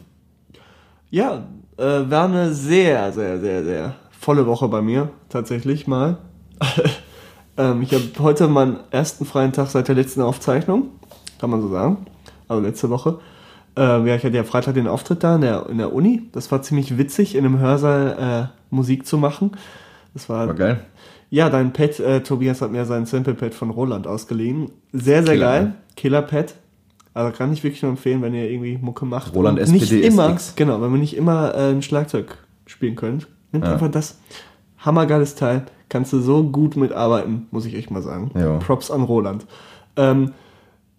Ja, 1.10 1.44
äh, 1.76 1.82
war 1.82 2.24
eine 2.24 2.52
sehr, 2.52 3.12
sehr, 3.12 3.38
sehr, 3.40 3.64
sehr 3.64 3.94
volle 4.18 4.46
Woche 4.46 4.68
bei 4.68 4.82
mir, 4.82 5.10
tatsächlich 5.28 5.86
mal. 5.86 6.18
ähm, 7.56 7.82
ich 7.82 7.92
habe 7.94 8.04
heute 8.18 8.48
meinen 8.48 8.78
ersten 8.90 9.24
freien 9.24 9.52
Tag 9.52 9.68
seit 9.68 9.88
der 9.88 9.94
letzten 9.94 10.20
Aufzeichnung, 10.22 10.88
kann 11.40 11.50
man 11.50 11.60
so 11.62 11.68
sagen. 11.68 11.98
Also 12.48 12.62
letzte 12.62 12.90
Woche. 12.90 13.18
Ähm, 13.76 14.06
ja, 14.06 14.16
ich 14.16 14.24
hatte 14.24 14.34
ja 14.36 14.44
Freitag 14.44 14.74
den 14.74 14.86
Auftritt 14.88 15.22
da 15.22 15.36
in 15.36 15.42
der, 15.42 15.66
in 15.68 15.78
der 15.78 15.92
Uni. 15.92 16.22
Das 16.32 16.50
war 16.50 16.62
ziemlich 16.62 16.98
witzig, 16.98 17.34
in 17.36 17.44
einem 17.44 17.58
Hörsaal 17.60 18.50
äh, 18.50 18.74
Musik 18.74 19.06
zu 19.06 19.18
machen. 19.18 19.52
Das 20.14 20.28
war, 20.28 20.48
War 20.48 20.54
geil. 20.54 20.80
ja, 21.30 21.48
dein 21.50 21.72
Pad, 21.72 22.00
äh, 22.00 22.22
Tobias 22.22 22.60
hat 22.60 22.72
mir 22.72 22.84
sein 22.86 23.06
Sample-Pad 23.06 23.54
von 23.54 23.70
Roland 23.70 24.06
ausgeliehen. 24.06 24.70
Sehr, 24.92 25.22
sehr 25.22 25.34
Killer, 25.34 25.46
geil. 25.46 25.64
ne? 25.64 25.74
Killer-Pad. 25.96 26.54
Also 27.14 27.36
kann 27.36 27.52
ich 27.52 27.62
wirklich 27.64 27.82
nur 27.82 27.90
empfehlen, 27.92 28.22
wenn 28.22 28.34
ihr 28.34 28.50
irgendwie 28.50 28.78
Mucke 28.78 29.04
macht. 29.06 29.34
Roland 29.34 29.58
und 29.60 29.70
nicht 29.72 29.82
SPD 29.82 30.06
immer, 30.06 30.30
SX. 30.36 30.54
genau, 30.56 30.80
wenn 30.80 30.90
wir 30.92 30.98
nicht 30.98 31.16
immer 31.16 31.54
äh, 31.54 31.70
ein 31.70 31.82
Schlagzeug 31.82 32.36
spielen 32.66 32.96
könnt. 32.96 33.28
Nimmt 33.52 33.64
Ja. 33.64 33.72
einfach 33.74 33.90
das. 33.90 34.18
Hammergeiles 34.78 35.34
Teil. 35.34 35.66
Kannst 35.88 36.12
du 36.12 36.20
so 36.20 36.42
gut 36.44 36.76
mitarbeiten, 36.76 37.46
muss 37.50 37.64
ich 37.64 37.74
echt 37.74 37.90
mal 37.90 38.02
sagen. 38.02 38.30
Ja. 38.38 38.58
Props 38.58 38.90
an 38.90 39.02
Roland. 39.02 39.46
Ähm, 39.96 40.32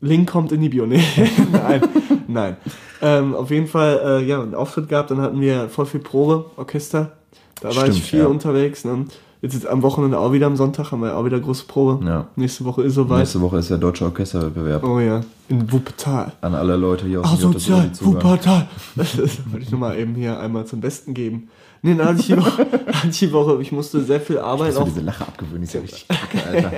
Link 0.02 0.30
kommt 0.30 0.52
in 0.52 0.62
die 0.62 0.70
Bio. 0.70 0.86
Nee, 0.88 1.04
nein, 1.52 1.82
nein. 2.28 2.58
Ähm, 3.02 3.36
auf 3.36 3.50
jeden 3.52 3.68
Fall, 3.68 4.00
äh, 4.04 4.26
ja, 4.26 4.42
einen 4.42 4.56
Auftritt 4.56 4.90
gehabt, 4.90 5.12
dann 5.12 5.22
hatten 5.22 5.40
wir 5.40 5.70
voll 5.70 5.86
viel 5.86 6.00
Probe, 6.00 6.46
Orchester. 6.58 7.14
Da 7.62 7.70
war 7.70 7.84
Stimmt, 7.84 7.98
ich 7.98 8.04
viel 8.04 8.20
ja. 8.20 8.28
unterwegs. 8.28 8.86
Ne? 8.86 9.06
Jetzt 9.42 9.56
ist 9.56 9.66
am 9.66 9.82
Wochenende 9.84 10.20
auch 10.20 10.34
wieder 10.34 10.48
am 10.48 10.58
Sonntag, 10.58 10.92
haben 10.92 11.02
wir 11.02 11.16
auch 11.16 11.24
wieder 11.24 11.40
große 11.40 11.66
Probe. 11.66 12.06
Ja. 12.06 12.28
Nächste 12.36 12.66
Woche 12.66 12.84
ist 12.84 12.96
soweit. 12.96 13.20
Nächste 13.20 13.40
Woche 13.40 13.58
ist 13.58 13.70
der 13.70 13.78
Deutsche 13.78 14.04
Orchesterwettbewerb. 14.04 14.84
Oh 14.84 15.00
ja, 15.00 15.22
in 15.48 15.72
Wuppertal. 15.72 16.34
An 16.42 16.56
alle 16.56 16.76
Leute 16.76 17.06
hier 17.06 17.22
aus 17.22 17.40
dem 17.40 17.52
die 17.52 17.58
zuhören. 17.58 17.92
Wuppertal. 18.02 18.68
Das 18.96 19.18
wollte 19.18 19.66
ich 19.66 19.72
nur 19.72 19.80
mal 19.80 19.98
eben 19.98 20.14
hier 20.16 20.38
einmal 20.40 20.66
zum 20.66 20.82
Besten 20.82 21.14
geben. 21.14 21.50
Nee, 21.82 21.96
dann 21.96 22.08
hatte 22.08 22.20
ich 22.20 22.28
die 22.28 22.38
Woche, 22.38 22.68
ich, 23.10 23.20
die 23.20 23.32
Woche 23.32 23.62
ich 23.62 23.72
musste 23.72 24.02
sehr 24.02 24.20
viel 24.20 24.40
arbeiten, 24.40 24.74
So 24.74 24.82
auch 24.82 24.86
diese 24.86 25.00
Lache 25.00 25.26
abgewöhnen, 25.26 25.64
ist 25.64 25.74
ja 25.74 25.80
richtig 25.80 26.06
kacke, 26.10 26.46
Alter. 26.46 26.72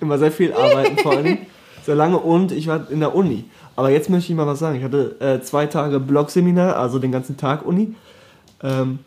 immer 0.00 0.18
sehr 0.18 0.30
viel 0.30 0.52
arbeiten 0.52 0.98
vor 0.98 1.16
Dingen. 1.16 1.38
Sehr 1.86 1.94
lange 1.94 2.18
und 2.18 2.50
ich 2.50 2.66
war 2.66 2.90
in 2.90 2.98
der 2.98 3.14
Uni. 3.14 3.44
Aber 3.76 3.90
jetzt 3.90 4.10
möchte 4.10 4.32
ich 4.32 4.36
mal 4.36 4.48
was 4.48 4.58
sagen. 4.58 4.76
Ich 4.76 4.82
hatte 4.82 5.14
äh, 5.20 5.40
zwei 5.40 5.66
Tage 5.66 6.00
Blogseminar, 6.00 6.74
also 6.74 6.98
den 6.98 7.12
ganzen 7.12 7.36
Tag 7.36 7.64
Uni. 7.64 7.94
Ähm, 8.60 8.98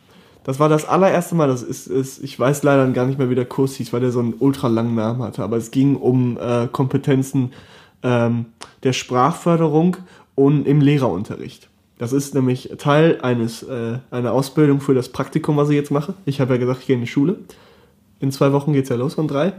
das 0.45 0.61
war 0.61 0.69
das 0.69 0.87
allererste 0.87 1.35
Mal, 1.35 1.49
das 1.49 1.61
ist, 1.61 1.87
ist, 1.87 2.23
ich 2.23 2.39
weiß 2.39 2.63
leider 2.63 2.87
gar 2.91 3.05
nicht 3.05 3.19
mehr, 3.19 3.29
wie 3.29 3.35
der 3.35 3.43
Kurs 3.43 3.75
hieß, 3.75 3.91
weil 3.91 3.99
der 3.99 4.11
so 4.11 4.19
einen 4.19 4.33
ultra 4.39 4.69
langen 4.69 4.95
Namen 4.95 5.21
hatte, 5.21 5.43
aber 5.43 5.57
es 5.57 5.71
ging 5.71 5.97
um 5.97 6.37
äh, 6.37 6.67
Kompetenzen 6.71 7.51
ähm, 8.01 8.45
der 8.83 8.93
Sprachförderung 8.93 9.97
und 10.35 10.65
im 10.65 10.79
Lehrerunterricht. 10.79 11.67
Das 11.97 12.13
ist 12.13 12.33
nämlich 12.33 12.71
Teil 12.77 13.19
eines, 13.21 13.61
äh, 13.61 13.97
einer 14.09 14.31
Ausbildung 14.31 14.79
für 14.79 14.93
das 14.93 15.09
Praktikum, 15.09 15.57
was 15.57 15.67
ich 15.67 15.75
jetzt 15.75 15.91
mache. 15.91 16.13
Ich 16.23 16.39
habe 16.39 16.53
ja 16.53 16.59
gesagt, 16.61 16.79
ich 16.79 16.87
gehe 16.87 16.95
in 16.95 17.01
die 17.01 17.07
Schule. 17.07 17.35
In 18.19 18.31
zwei 18.31 18.51
Wochen 18.51 18.73
geht's 18.73 18.89
ja 18.89 18.95
los 18.95 19.13
von 19.13 19.27
drei. 19.27 19.53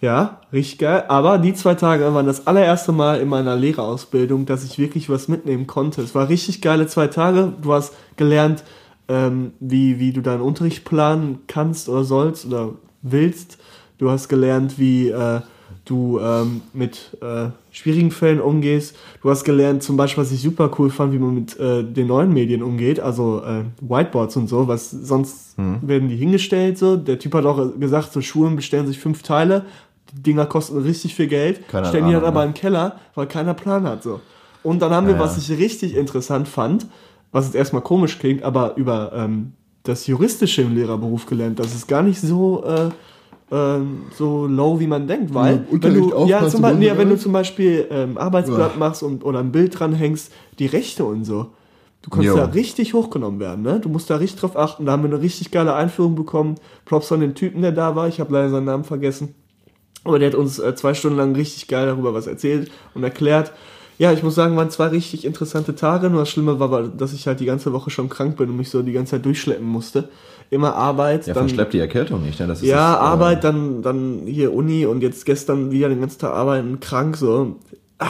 Ja, 0.00 0.40
richtig 0.52 0.78
geil. 0.78 1.04
Aber 1.08 1.38
die 1.38 1.54
zwei 1.54 1.74
Tage 1.74 2.12
waren 2.12 2.26
das 2.26 2.46
allererste 2.46 2.92
Mal 2.92 3.20
in 3.20 3.28
meiner 3.28 3.56
Lehrerausbildung, 3.56 4.46
dass 4.46 4.64
ich 4.64 4.78
wirklich 4.78 5.08
was 5.08 5.28
mitnehmen 5.28 5.66
konnte. 5.66 6.02
Es 6.02 6.14
war 6.14 6.28
richtig 6.28 6.60
geile 6.60 6.86
zwei 6.86 7.06
Tage. 7.06 7.52
Du 7.62 7.72
hast 7.72 7.94
gelernt, 8.16 8.64
ähm, 9.08 9.52
wie, 9.60 9.98
wie 10.00 10.12
du 10.12 10.20
deinen 10.20 10.42
Unterricht 10.42 10.84
planen 10.84 11.40
kannst 11.46 11.88
oder 11.88 12.04
sollst 12.04 12.46
oder 12.46 12.70
willst. 13.02 13.58
Du 13.98 14.10
hast 14.10 14.28
gelernt, 14.28 14.78
wie 14.78 15.10
äh, 15.10 15.40
du 15.84 16.18
ähm, 16.18 16.62
mit 16.72 17.16
äh, 17.20 17.48
schwierigen 17.70 18.10
Fällen 18.10 18.40
umgehst. 18.40 18.96
Du 19.22 19.30
hast 19.30 19.44
gelernt, 19.44 19.82
zum 19.82 19.96
Beispiel, 19.96 20.22
was 20.22 20.32
ich 20.32 20.40
super 20.40 20.70
cool 20.78 20.90
fand, 20.90 21.12
wie 21.12 21.18
man 21.18 21.34
mit 21.34 21.58
äh, 21.58 21.82
den 21.84 22.06
neuen 22.06 22.32
Medien 22.32 22.62
umgeht, 22.62 23.00
also 23.00 23.42
äh, 23.44 23.64
Whiteboards 23.80 24.36
und 24.36 24.48
so, 24.48 24.66
was 24.66 24.90
sonst 24.90 25.56
werden 25.56 26.08
die 26.08 26.16
hingestellt. 26.16 26.78
So. 26.78 26.96
Der 26.96 27.18
Typ 27.18 27.34
hat 27.34 27.44
auch 27.44 27.78
gesagt, 27.78 28.12
so 28.12 28.20
Schulen 28.20 28.56
bestellen 28.56 28.86
sich 28.86 28.98
fünf 28.98 29.22
Teile, 29.22 29.66
die 30.12 30.22
Dinger 30.22 30.46
kosten 30.46 30.78
richtig 30.78 31.14
viel 31.14 31.26
Geld, 31.26 31.68
Keiner 31.68 31.88
stellen 31.88 32.06
die 32.06 32.12
dann 32.12 32.22
Ahnung, 32.22 32.28
aber 32.28 32.40
ne? 32.40 32.46
im 32.46 32.54
Keller, 32.54 33.00
weil 33.14 33.26
keiner 33.26 33.54
Plan 33.54 33.84
hat. 33.86 34.02
So. 34.02 34.20
Und 34.62 34.80
dann 34.80 34.92
haben 34.92 35.06
wir, 35.06 35.14
Ja, 35.14 35.20
was 35.20 35.36
ich 35.36 35.56
richtig 35.58 35.94
interessant 35.94 36.48
fand, 36.48 36.86
was 37.30 37.46
jetzt 37.46 37.54
erstmal 37.54 37.82
komisch 37.82 38.18
klingt, 38.18 38.42
aber 38.42 38.76
über 38.76 39.12
ähm, 39.14 39.52
das 39.82 40.06
Juristische 40.06 40.62
im 40.62 40.74
Lehrerberuf 40.74 41.26
gelernt. 41.26 41.58
Das 41.58 41.74
ist 41.74 41.86
gar 41.86 42.02
nicht 42.02 42.20
so, 42.20 42.64
äh, 42.64 42.88
ähm, 43.50 44.02
so 44.16 44.46
low, 44.46 44.80
wie 44.80 44.86
man 44.86 45.06
denkt, 45.06 45.34
weil 45.34 45.66
Ja, 45.70 45.82
wenn 45.82 45.94
du, 45.94 46.26
ja, 46.26 46.38
zum 46.48 46.60
Beispiel, 46.60 46.60
machen, 46.60 46.82
ja, 46.82 46.98
wenn 46.98 47.08
du 47.08 47.18
zum 47.18 47.32
Beispiel 47.32 47.86
ähm, 47.90 48.18
Arbeitsblatt 48.18 48.78
machst 48.78 49.02
und, 49.02 49.24
oder 49.24 49.40
ein 49.40 49.52
Bild 49.52 49.78
dranhängst, 49.78 50.32
die 50.58 50.66
Rechte 50.66 51.04
und 51.04 51.24
so, 51.24 51.48
du 52.02 52.10
kannst 52.10 52.26
Jo. 52.26 52.36
da 52.36 52.46
richtig 52.46 52.94
hochgenommen 52.94 53.40
werden, 53.40 53.62
ne? 53.62 53.80
Du 53.80 53.88
musst 53.88 54.10
da 54.10 54.16
richtig 54.16 54.40
drauf 54.40 54.56
achten. 54.56 54.86
Da 54.86 54.92
haben 54.92 55.02
wir 55.02 55.10
eine 55.10 55.20
richtig 55.20 55.50
geile 55.50 55.74
Einführung 55.74 56.14
bekommen. 56.14 56.56
Props 56.84 57.08
von 57.08 57.20
dem 57.20 57.34
Typen, 57.34 57.62
der 57.62 57.72
da 57.72 57.96
war. 57.96 58.08
Ich 58.08 58.20
habe 58.20 58.32
leider 58.32 58.50
seinen 58.50 58.64
Namen 58.64 58.84
vergessen. 58.84 59.34
Aber 60.04 60.18
der 60.18 60.28
hat 60.28 60.34
uns 60.34 60.58
äh, 60.58 60.74
zwei 60.74 60.94
Stunden 60.94 61.16
lang 61.16 61.34
richtig 61.34 61.68
geil 61.68 61.86
darüber 61.86 62.12
was 62.12 62.26
erzählt 62.26 62.70
und 62.94 63.04
erklärt. 63.04 63.52
Ja, 63.98 64.12
ich 64.12 64.22
muss 64.22 64.34
sagen, 64.34 64.56
waren 64.56 64.70
zwei 64.70 64.88
richtig 64.88 65.24
interessante 65.24 65.74
Tage. 65.74 66.10
Nur 66.10 66.20
das 66.20 66.30
Schlimme 66.30 66.58
war, 66.58 66.82
dass 66.82 67.12
ich 67.12 67.26
halt 67.26 67.40
die 67.40 67.44
ganze 67.44 67.72
Woche 67.72 67.90
schon 67.90 68.08
krank 68.08 68.36
bin 68.36 68.50
und 68.50 68.56
mich 68.56 68.70
so 68.70 68.82
die 68.82 68.92
ganze 68.92 69.12
Zeit 69.12 69.24
durchschleppen 69.24 69.66
musste. 69.66 70.08
Immer 70.50 70.74
Arbeit, 70.74 71.26
Ja, 71.26 71.34
dann 71.34 71.44
verschleppt 71.44 71.72
die 71.72 71.78
Erkältung 71.78 72.22
nicht, 72.22 72.38
ne? 72.38 72.46
Das 72.46 72.60
ist 72.60 72.68
ja, 72.68 72.92
das, 72.92 73.00
äh, 73.00 73.04
Arbeit, 73.04 73.44
dann, 73.44 73.82
dann 73.82 74.22
hier 74.26 74.52
Uni 74.52 74.84
und 74.84 75.02
jetzt 75.02 75.24
gestern 75.24 75.70
wieder 75.70 75.88
den 75.88 76.00
ganzen 76.00 76.20
Tag 76.20 76.32
arbeiten, 76.32 76.80
krank 76.80 77.16
so. 77.16 77.56
Ah, 77.98 78.08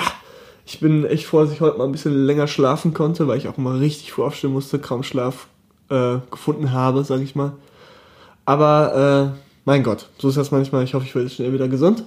ich 0.67 0.81
bin 0.81 1.05
echt 1.05 1.27
froh, 1.27 1.43
dass 1.43 1.53
ich 1.53 1.61
heute 1.61 1.79
mal 1.79 1.85
ein 1.85 1.93
bisschen 1.93 2.27
länger 2.27 2.47
schlafen 2.47 2.95
konnte, 2.95 3.29
weil 3.29 3.39
ich 3.39 3.49
auch 3.49 3.57
mal 3.57 3.79
richtig 3.79 4.13
früh 4.13 4.23
aufstehen 4.23 4.53
musste, 4.53 4.79
kaum 4.79 5.03
Schlaf 5.03 5.47
äh, 5.91 6.17
gefunden 6.31 6.73
habe, 6.73 7.05
sag 7.05 7.21
ich 7.21 7.35
mal. 7.35 7.53
Aber 8.47 9.33
äh, 9.35 9.39
mein 9.65 9.83
Gott, 9.83 10.09
so 10.19 10.29
ist 10.29 10.37
das 10.37 10.51
manchmal. 10.51 10.85
Ich 10.85 10.95
hoffe, 10.95 11.07
ich 11.07 11.15
werde 11.15 11.31
schnell 11.31 11.53
wieder 11.53 11.69
gesund. 11.69 12.05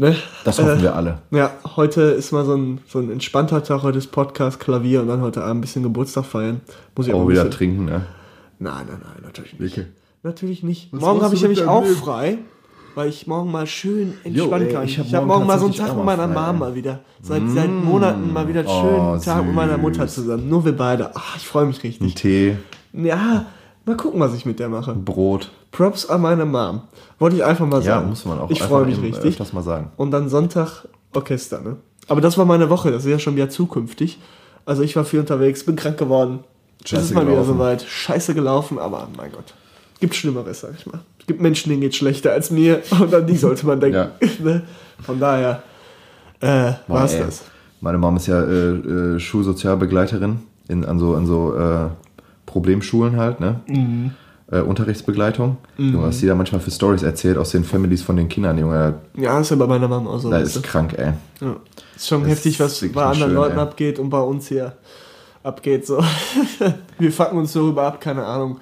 Ne? 0.00 0.16
Das 0.44 0.58
hoffen 0.58 0.78
Äh, 0.78 0.82
wir 0.82 0.96
alle. 0.96 1.18
Ja, 1.30 1.50
heute 1.76 2.00
ist 2.00 2.32
mal 2.32 2.46
so 2.46 2.54
ein, 2.56 2.78
so 2.88 3.00
ein 3.00 3.10
entspannter 3.12 3.62
Tag, 3.62 3.82
heute 3.82 3.98
ist 3.98 4.06
Podcast, 4.06 4.58
Klavier 4.58 5.02
und 5.02 5.08
dann 5.08 5.20
heute 5.20 5.42
Abend 5.42 5.58
ein 5.58 5.60
bisschen 5.60 5.82
Geburtstag 5.82 6.24
feiern. 6.24 6.62
Muss 6.96 7.06
ich 7.06 7.12
Auch 7.12 7.20
ein 7.20 7.28
wieder 7.28 7.44
bisschen- 7.44 7.58
trinken, 7.58 7.84
ne? 7.84 8.06
Nein, 8.58 8.86
nein, 8.88 9.00
nein, 9.04 9.22
natürlich 9.22 9.52
nicht. 9.58 9.76
Wilke. 9.76 9.90
Natürlich 10.22 10.62
nicht. 10.62 10.90
Was 10.92 11.02
morgen 11.02 11.20
habe 11.20 11.34
ich 11.34 11.42
nämlich 11.42 11.64
auch 11.66 11.82
Leben? 11.84 11.96
frei, 11.96 12.38
weil 12.94 13.10
ich 13.10 13.26
morgen 13.26 13.50
mal 13.52 13.66
schön 13.66 14.14
entspannen 14.24 14.70
kann. 14.70 14.84
ich 14.84 14.98
hab 14.98 15.04
habe 15.12 15.26
morgen 15.26 15.26
morgen 15.26 15.46
mal 15.46 15.58
so 15.58 15.66
einen 15.66 15.74
tatsächlich 15.74 15.78
Tag 15.80 15.90
auch 15.90 15.96
mit 15.96 16.06
mal 16.06 16.16
meiner 16.16 16.32
Mama 16.34 16.68
ey. 16.68 16.74
wieder. 16.76 17.00
Seit, 17.20 17.42
seit 17.50 17.70
Monaten 17.70 18.32
mal 18.32 18.48
wieder 18.48 18.60
einen 18.60 18.68
schönen 18.70 19.00
Oh, 19.00 19.18
Tag 19.22 19.44
mit 19.44 19.54
meiner 19.54 19.74
süß. 19.74 19.82
Mutter 19.82 20.08
zusammen. 20.08 20.48
Nur 20.48 20.64
wir 20.64 20.76
beide. 20.76 21.10
Ach, 21.14 21.36
ich 21.36 21.46
freue 21.46 21.66
mich 21.66 21.76
Ein 21.76 21.82
richtig. 21.88 22.14
Tee, 22.14 22.56
Ja, 22.94 23.44
mal 23.84 23.96
gucken, 23.98 24.18
was 24.18 24.34
ich 24.34 24.46
mit 24.46 24.58
der 24.60 24.70
mache. 24.70 24.94
Brot. 24.94 25.50
Props 25.72 26.06
an 26.06 26.20
meine 26.22 26.44
Mom. 26.44 26.82
Wollte 27.18 27.36
ich 27.36 27.44
einfach 27.44 27.66
mal 27.66 27.78
Ja, 27.82 27.94
sagen. 27.96 28.08
muss 28.08 28.24
man 28.24 28.38
auch 28.40 28.50
Ich 28.50 28.62
freue 28.62 28.86
mich 28.86 29.00
richtig. 29.00 29.24
öfters 29.32 29.52
mal 29.52 29.62
sagen. 29.62 29.90
Und 29.96 30.10
dann 30.10 30.28
Sonntag 30.28 30.86
Orchester, 31.14 31.60
ne? 31.60 31.76
Aber 32.08 32.20
das 32.20 32.36
war 32.38 32.44
meine 32.44 32.70
Woche, 32.70 32.90
das 32.90 33.04
ist 33.04 33.10
ja 33.10 33.18
schon 33.18 33.36
wieder 33.36 33.48
zukünftig. 33.50 34.18
Also 34.66 34.82
ich 34.82 34.96
war 34.96 35.04
viel 35.04 35.20
unterwegs, 35.20 35.64
bin 35.64 35.76
krank 35.76 35.96
geworden. 35.98 36.40
es 36.82 36.90
Scheiße 36.90 37.02
ist 37.04 37.14
mal 37.14 37.22
wieder 37.22 37.32
gelaufen. 37.36 37.52
soweit. 37.54 37.82
Scheiße 37.82 38.34
gelaufen, 38.34 38.78
aber 38.78 39.08
mein 39.16 39.30
Gott. 39.32 39.54
Gibt 40.00 40.14
Schlimmeres, 40.14 40.60
sag 40.60 40.72
ich 40.76 40.86
mal. 40.86 41.00
Es 41.18 41.26
gibt 41.26 41.40
Menschen, 41.40 41.68
denen 41.68 41.82
geht 41.82 41.94
schlechter 41.94 42.32
als 42.32 42.50
mir 42.50 42.82
und 42.98 43.14
an 43.14 43.26
die 43.26 43.36
sollte 43.36 43.66
man 43.66 43.78
denken. 43.80 43.96
Ja. 43.96 44.10
ne? 44.42 44.62
Von 45.02 45.20
daher 45.20 45.62
äh, 46.40 46.72
war 46.88 47.04
es 47.04 47.16
das. 47.18 47.42
Meine 47.80 47.98
Mom 47.98 48.16
ist 48.16 48.26
ja 48.26 48.42
äh, 48.42 48.70
äh, 49.16 49.18
Schulsozialbegleiterin 49.20 50.40
in, 50.68 50.84
an 50.84 50.98
so, 50.98 51.14
an 51.14 51.26
so 51.26 51.54
äh, 51.54 51.88
Problemschulen 52.46 53.16
halt, 53.16 53.40
ne? 53.40 53.60
Mhm. 53.66 54.12
Äh, 54.52 54.60
Unterrichtsbegleitung. 54.62 55.58
Junge, 55.78 56.02
was 56.08 56.18
die 56.18 56.26
da 56.26 56.34
manchmal 56.34 56.60
für 56.60 56.72
Stories 56.72 57.02
erzählt 57.04 57.38
aus 57.38 57.50
den 57.50 57.62
Families 57.62 58.02
von 58.02 58.16
den 58.16 58.28
Kindern, 58.28 58.58
Junge, 58.58 58.94
Ja, 59.16 59.34
das 59.38 59.42
ist 59.46 59.50
ja 59.50 59.56
bei 59.56 59.66
meiner 59.68 59.86
Mama 59.86 60.10
auch 60.10 60.18
so. 60.18 60.28
da 60.30 60.40
weißt 60.40 60.56
ist 60.56 60.62
krank, 60.64 60.94
ey. 60.98 61.12
Ja. 61.40 61.56
Ist 61.94 62.08
schon 62.08 62.22
Das 62.22 62.32
heftig, 62.32 62.58
was 62.58 62.80
bei 62.80 62.86
nicht 62.88 62.96
anderen 62.96 63.30
schön, 63.30 63.34
Leuten 63.34 63.56
ey. 63.56 63.62
abgeht 63.62 63.98
und 64.00 64.10
bei 64.10 64.20
uns 64.20 64.48
hier 64.48 64.72
abgeht. 65.44 65.86
So. 65.86 66.02
Wir 66.98 67.12
fucken 67.12 67.38
uns 67.38 67.52
darüber 67.52 67.84
ab, 67.84 68.00
keine 68.00 68.24
Ahnung. 68.24 68.58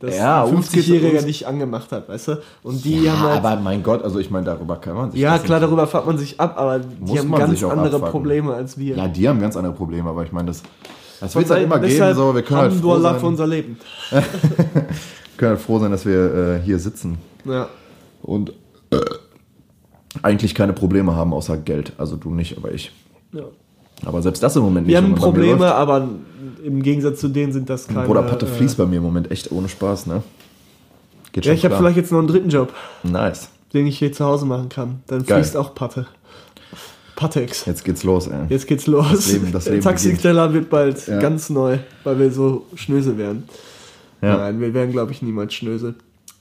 Dass 0.00 0.16
Ja, 0.18 0.44
ein 0.44 0.54
uns 0.56 0.70
geht's- 0.70 0.88
50-Jähriger 0.88 1.16
uns- 1.18 1.24
dich 1.26 1.46
angemacht 1.46 1.90
hat, 1.92 2.08
weißt 2.10 2.28
du? 2.28 2.42
Und 2.64 2.84
die 2.84 3.08
haben 3.10 3.20
halt. 3.22 3.36
aber 3.44 3.56
mein 3.60 3.82
Gott, 3.82 4.02
also 4.02 4.18
ich 4.18 4.30
meine, 4.30 4.44
darüber 4.44 4.76
kann 4.76 4.96
man 4.96 5.12
sich 5.12 5.20
ja, 5.20 5.34
das 5.34 5.44
klar, 5.44 5.60
nicht- 5.60 5.68
darüber 5.68 5.86
fuckt 5.86 6.06
man 6.08 6.18
sich 6.18 6.38
ab, 6.40 6.54
aber 6.58 6.78
die 6.80 7.18
haben 7.18 7.30
ganz 7.32 7.62
andere 7.62 7.84
abfucken. 7.86 8.10
Probleme 8.10 8.52
als 8.52 8.76
wir. 8.76 8.96
Ja, 8.96 9.08
die 9.08 9.26
haben 9.28 9.40
ganz 9.40 9.56
andere 9.56 9.72
Probleme, 9.72 10.10
aber 10.10 10.24
ich 10.24 10.32
meine, 10.32 10.48
das, 10.48 10.62
das 11.20 11.34
wird 11.36 11.48
halt 11.48 11.62
immer 11.62 11.78
geben, 11.78 12.14
so, 12.16 12.34
wir 12.34 12.42
können 12.42 12.60
halt, 12.60 12.72
froh 12.72 12.90
Alhamdulillah 12.94 13.14
für 13.14 13.20
sein, 13.20 13.28
unser 13.28 13.46
Leben. 13.46 13.78
können 15.42 15.56
halt 15.56 15.60
froh 15.60 15.80
sein, 15.80 15.90
dass 15.90 16.06
wir 16.06 16.34
äh, 16.34 16.60
hier 16.64 16.78
sitzen 16.78 17.18
Ja. 17.44 17.68
und 18.22 18.52
äh, 18.90 19.00
eigentlich 20.22 20.54
keine 20.54 20.72
Probleme 20.72 21.16
haben, 21.16 21.32
außer 21.32 21.56
Geld. 21.56 21.92
Also 21.98 22.14
du 22.16 22.32
nicht, 22.32 22.56
aber 22.56 22.70
ich. 22.72 22.92
ja. 23.32 23.42
Aber 24.04 24.22
selbst 24.22 24.40
das 24.42 24.54
im 24.56 24.62
Moment 24.62 24.86
nicht. 24.86 24.94
Wir 24.94 25.02
haben 25.02 25.14
Probleme, 25.16 25.74
aber 25.74 26.08
im 26.64 26.82
Gegensatz 26.82 27.20
zu 27.20 27.28
denen 27.28 27.52
sind 27.52 27.68
das 27.70 27.86
keine. 27.88 28.06
Bruder, 28.06 28.22
Patte 28.22 28.46
äh, 28.46 28.48
fließt 28.48 28.76
bei 28.76 28.86
mir 28.86 28.96
im 28.96 29.02
Moment 29.02 29.30
echt 29.32 29.50
ohne 29.52 29.68
Spaß, 29.68 30.06
ne? 30.06 30.22
Geht 31.32 31.44
Ja, 31.46 31.52
ich 31.52 31.64
habe 31.64 31.76
vielleicht 31.76 31.96
jetzt 31.96 32.12
noch 32.12 32.18
einen 32.20 32.28
dritten 32.28 32.48
Job, 32.50 32.72
Nice. 33.02 33.48
den 33.74 33.86
ich 33.86 33.98
hier 33.98 34.12
zu 34.12 34.24
Hause 34.24 34.44
machen 34.46 34.68
kann. 34.68 35.02
Dann 35.08 35.24
Geil. 35.24 35.42
fließt 35.42 35.56
auch 35.56 35.74
Patte. 35.74 36.06
Patex. 37.16 37.64
Jetzt 37.66 37.84
geht's 37.84 38.02
los, 38.04 38.26
ey. 38.26 38.46
Jetzt 38.48 38.66
geht's 38.66 38.86
los. 38.86 39.06
Das 39.10 39.32
Leben- 39.32 39.52
das 39.52 39.64
Der 39.64 39.72
Leben 39.74 39.84
Taxiteller 39.84 40.52
wird 40.52 40.68
bald 40.70 41.06
Ja. 41.06 41.18
ganz 41.20 41.48
neu, 41.50 41.78
weil 42.04 42.18
wir 42.18 42.30
so 42.32 42.66
Schnösel 42.74 43.16
werden. 43.18 43.44
Ja. 44.22 44.36
Nein, 44.36 44.60
wir 44.60 44.72
werden, 44.72 44.92
glaube 44.92 45.12
ich, 45.12 45.20
niemals 45.20 45.52
Schnösel. 45.52 45.96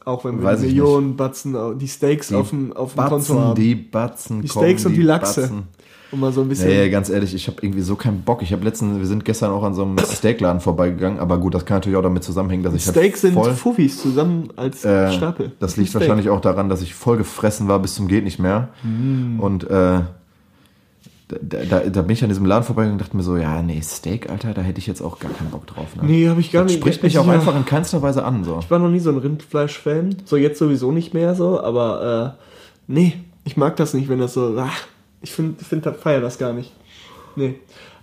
Auch 0.05 0.23
wenn 0.25 0.37
wir 0.39 0.45
Weiß 0.45 0.61
die 0.61 0.67
Millionen 0.67 1.15
Batzen, 1.15 1.77
die 1.77 1.87
Steaks 1.87 2.29
Die 2.29 2.35
auf 2.35 2.49
dem, 2.49 2.73
auf 2.73 2.93
dem 2.93 3.03
Konto 3.03 3.15
Batzen, 3.15 3.39
haben. 3.39 3.55
die 3.55 3.75
Batzen, 3.75 4.41
Die 4.41 4.47
kommen, 4.47 4.65
Steaks 4.65 4.85
und 4.85 4.93
die 4.93 5.01
Lachse. 5.01 5.41
Batzen. 5.41 5.63
Und 6.11 6.19
mal 6.19 6.33
so 6.33 6.41
ein 6.41 6.49
bisschen. 6.49 6.67
Nee, 6.67 6.89
ganz 6.89 7.09
ehrlich, 7.09 7.33
ich 7.33 7.47
habe 7.47 7.57
irgendwie 7.61 7.81
so 7.81 7.95
keinen 7.95 8.23
Bock. 8.23 8.41
Ich 8.41 8.51
habe 8.51 8.65
letztens, 8.65 8.99
wir 8.99 9.05
sind 9.05 9.23
gestern 9.23 9.51
auch 9.51 9.63
an 9.63 9.73
so 9.73 9.83
einem 9.83 9.97
Steakladen 10.11 10.59
vorbeigegangen, 10.59 11.19
aber 11.19 11.37
gut, 11.37 11.53
das 11.53 11.65
kann 11.65 11.77
natürlich 11.77 11.97
auch 11.97 12.03
damit 12.03 12.23
zusammenhängen, 12.23 12.63
dass 12.63 12.73
ich 12.73 12.85
halt 12.85 12.97
Steaks 12.97 13.21
sind 13.21 13.33
voll, 13.33 13.53
Fuffis 13.53 14.01
zusammen 14.01 14.49
als 14.57 14.83
äh, 14.83 15.11
Stapel. 15.11 15.53
Das 15.59 15.77
liegt 15.77 15.93
wahrscheinlich 15.93 16.29
auch 16.29 16.41
daran, 16.41 16.67
dass 16.67 16.81
ich 16.81 16.93
voll 16.93 17.17
gefressen 17.17 17.67
war 17.67 17.79
bis 17.79 17.95
zum 17.95 18.07
geht 18.07 18.25
nicht 18.25 18.39
mehr. 18.39 18.69
Mm. 18.83 19.39
Und 19.39 19.69
äh, 19.69 20.01
da, 21.41 21.57
da, 21.63 21.79
da 21.89 22.01
bin 22.01 22.11
ich 22.11 22.23
an 22.23 22.29
diesem 22.29 22.45
Laden 22.45 22.63
vorbeigegangen 22.63 22.99
und 22.99 23.05
dachte 23.05 23.17
mir 23.17 23.23
so, 23.23 23.37
ja, 23.37 23.61
nee, 23.61 23.81
Steak, 23.81 24.29
Alter, 24.29 24.53
da 24.53 24.61
hätte 24.61 24.79
ich 24.79 24.87
jetzt 24.87 25.01
auch 25.01 25.19
gar 25.19 25.31
keinen 25.31 25.51
Bock 25.51 25.67
drauf. 25.67 25.95
Ne? 25.95 26.03
Nee, 26.05 26.29
habe 26.29 26.41
ich 26.41 26.51
gar 26.51 26.63
das 26.63 26.71
nicht. 26.71 26.81
spricht 26.81 27.03
mich 27.03 27.13
ich, 27.13 27.19
auch 27.19 27.27
ja, 27.27 27.33
einfach 27.33 27.55
in 27.55 27.65
keinster 27.65 28.01
Weise 28.01 28.23
an. 28.23 28.43
So. 28.43 28.59
Ich 28.59 28.71
war 28.71 28.79
noch 28.79 28.89
nie 28.89 28.99
so 28.99 29.11
ein 29.11 29.17
Rindfleisch-Fan. 29.17 30.17
So 30.25 30.37
jetzt 30.37 30.59
sowieso 30.59 30.91
nicht 30.91 31.13
mehr 31.13 31.35
so, 31.35 31.61
aber 31.61 32.35
äh, 32.37 32.43
nee, 32.87 33.13
ich 33.43 33.57
mag 33.57 33.75
das 33.75 33.93
nicht, 33.93 34.09
wenn 34.09 34.19
das 34.19 34.33
so. 34.33 34.55
Ach, 34.57 34.87
ich 35.21 35.31
finde, 35.31 35.63
find, 35.63 35.85
feier 35.85 36.21
das 36.21 36.37
gar 36.37 36.53
nicht. 36.53 36.71
Nee. 37.35 37.55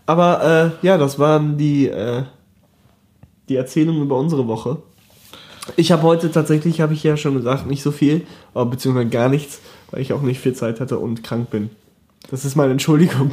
Aber 0.07 0.73
äh, 0.83 0.87
ja, 0.87 0.97
das 0.97 1.19
waren 1.19 1.59
die, 1.59 1.89
äh, 1.89 2.23
die 3.49 3.57
Erzählungen 3.57 4.03
über 4.03 4.17
unsere 4.17 4.47
Woche. 4.47 4.79
Ich 5.77 5.93
habe 5.93 6.03
heute 6.03 6.31
tatsächlich, 6.31 6.81
habe 6.81 6.95
ich 6.95 7.03
ja 7.03 7.17
schon 7.17 7.35
gesagt, 7.35 7.67
nicht 7.67 7.83
so 7.83 7.91
viel, 7.91 8.27
aber 8.55 8.67
beziehungsweise 8.71 9.11
gar 9.11 9.29
nichts, 9.29 9.61
weil 9.91 10.01
ich 10.01 10.13
auch 10.13 10.23
nicht 10.23 10.41
viel 10.41 10.55
Zeit 10.55 10.81
hatte 10.81 10.99
und 10.99 11.23
krank 11.23 11.51
bin. 11.51 11.71
Das 12.31 12.45
ist 12.45 12.57
meine 12.57 12.73
Entschuldigung. 12.73 13.31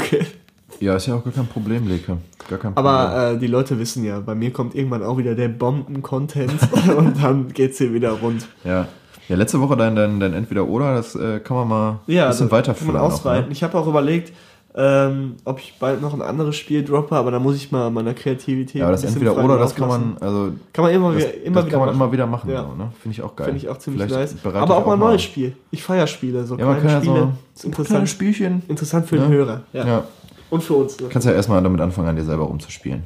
Ja, 0.79 0.95
ist 0.95 1.07
ja 1.07 1.15
auch 1.15 1.23
gar 1.23 1.33
kein 1.33 1.47
Problem, 1.47 1.87
Leke. 1.87 2.17
Gar 2.49 2.59
kein 2.59 2.73
Problem. 2.73 2.77
Aber 2.77 3.31
äh, 3.31 3.37
die 3.37 3.47
Leute 3.47 3.79
wissen 3.79 4.03
ja, 4.03 4.19
bei 4.19 4.35
mir 4.35 4.51
kommt 4.51 4.75
irgendwann 4.75 5.03
auch 5.03 5.17
wieder 5.17 5.35
der 5.35 5.47
Bomben-Content 5.49 6.59
und 6.97 7.21
dann 7.21 7.49
geht's 7.53 7.77
hier 7.77 7.93
wieder 7.93 8.11
rund. 8.11 8.47
ja. 8.63 8.87
ja, 9.27 9.35
letzte 9.35 9.59
Woche 9.61 9.75
dein, 9.77 9.95
dein, 9.95 10.19
dein 10.19 10.33
Entweder-Oder, 10.33 10.95
das 10.95 11.15
äh, 11.15 11.39
kann 11.39 11.57
man 11.57 11.67
mal 11.67 11.89
ein 12.07 12.27
bisschen 12.27 12.51
weiterführen. 12.51 12.97
auch, 12.97 13.13
ausweiten. 13.13 13.47
ne? 13.47 13.51
Ich 13.53 13.63
habe 13.63 13.77
auch 13.77 13.87
überlegt, 13.87 14.33
ähm, 14.77 15.35
ob 15.45 15.59
ich 15.59 15.75
bald 15.79 16.01
noch 16.01 16.13
ein 16.13 16.21
anderes 16.21 16.55
Spiel 16.57 16.83
droppe, 16.83 17.15
aber 17.15 17.31
da 17.31 17.39
muss 17.39 17.55
ich 17.55 17.71
mal 17.71 17.89
meiner 17.89 18.13
Kreativität. 18.13 18.75
Ja, 18.75 18.85
aber 18.85 18.91
das 18.91 19.05
entweder 19.05 19.37
oder, 19.41 19.57
das 19.57 19.73
kann 19.73 19.87
man, 19.87 20.17
also 20.19 20.51
Kann 20.73 20.83
man 20.85 20.93
immer, 20.93 21.13
das, 21.13 21.23
wieder, 21.23 21.43
immer 21.43 21.55
das 21.55 21.65
wieder 21.65 21.71
kann 21.71 21.79
man 21.79 21.87
machen. 21.87 21.95
immer 21.95 22.11
wieder 22.11 22.27
machen, 22.27 22.49
Ja. 22.51 22.63
so, 22.63 22.75
ne? 22.75 22.91
Finde 23.01 23.13
ich 23.13 23.21
auch 23.21 23.35
geil. 23.35 23.45
Finde 23.45 23.59
ich 23.61 23.69
auch 23.69 23.77
ziemlich 23.77 24.03
Vielleicht 24.03 24.43
nice. 24.43 24.55
Aber 24.55 24.75
auch 24.77 24.85
mal 24.85 24.93
ein 24.93 24.99
neues 24.99 25.23
Spiel. 25.23 25.55
Ich 25.71 25.81
feiere 25.83 26.07
Spiele, 26.07 26.43
so 26.45 26.57
Ja, 26.57 26.65
man 26.65 26.81
kleine 26.81 26.93
kann 26.99 27.05
ja 27.05 27.11
Spiele. 27.13 27.15
so 27.15 27.29
ist 27.53 27.61
kleine 27.61 27.75
interessant, 27.77 28.09
Spielchen. 28.09 28.63
interessant 28.67 29.05
für 29.07 29.15
den 29.15 29.23
Ja. 29.31 29.37
Hörer. 29.37 29.61
Ja. 29.71 29.87
Ja. 29.87 30.03
Und 30.49 30.61
für 30.63 30.73
uns. 30.73 30.99
Ne? 30.99 31.07
Kannst 31.09 31.25
ja 31.27 31.33
erstmal 31.33 31.63
damit 31.63 31.79
anfangen, 31.79 32.09
an 32.09 32.15
dir 32.17 32.23
selber 32.25 32.43
rumzuspielen. 32.43 33.03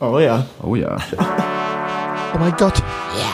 Oh 0.00 0.18
ja. 0.18 0.44
Oh 0.62 0.74
ja. 0.74 0.96
Oh 2.34 2.38
mein 2.38 2.54
Gott. 2.58 2.78
Ja. 2.78 3.24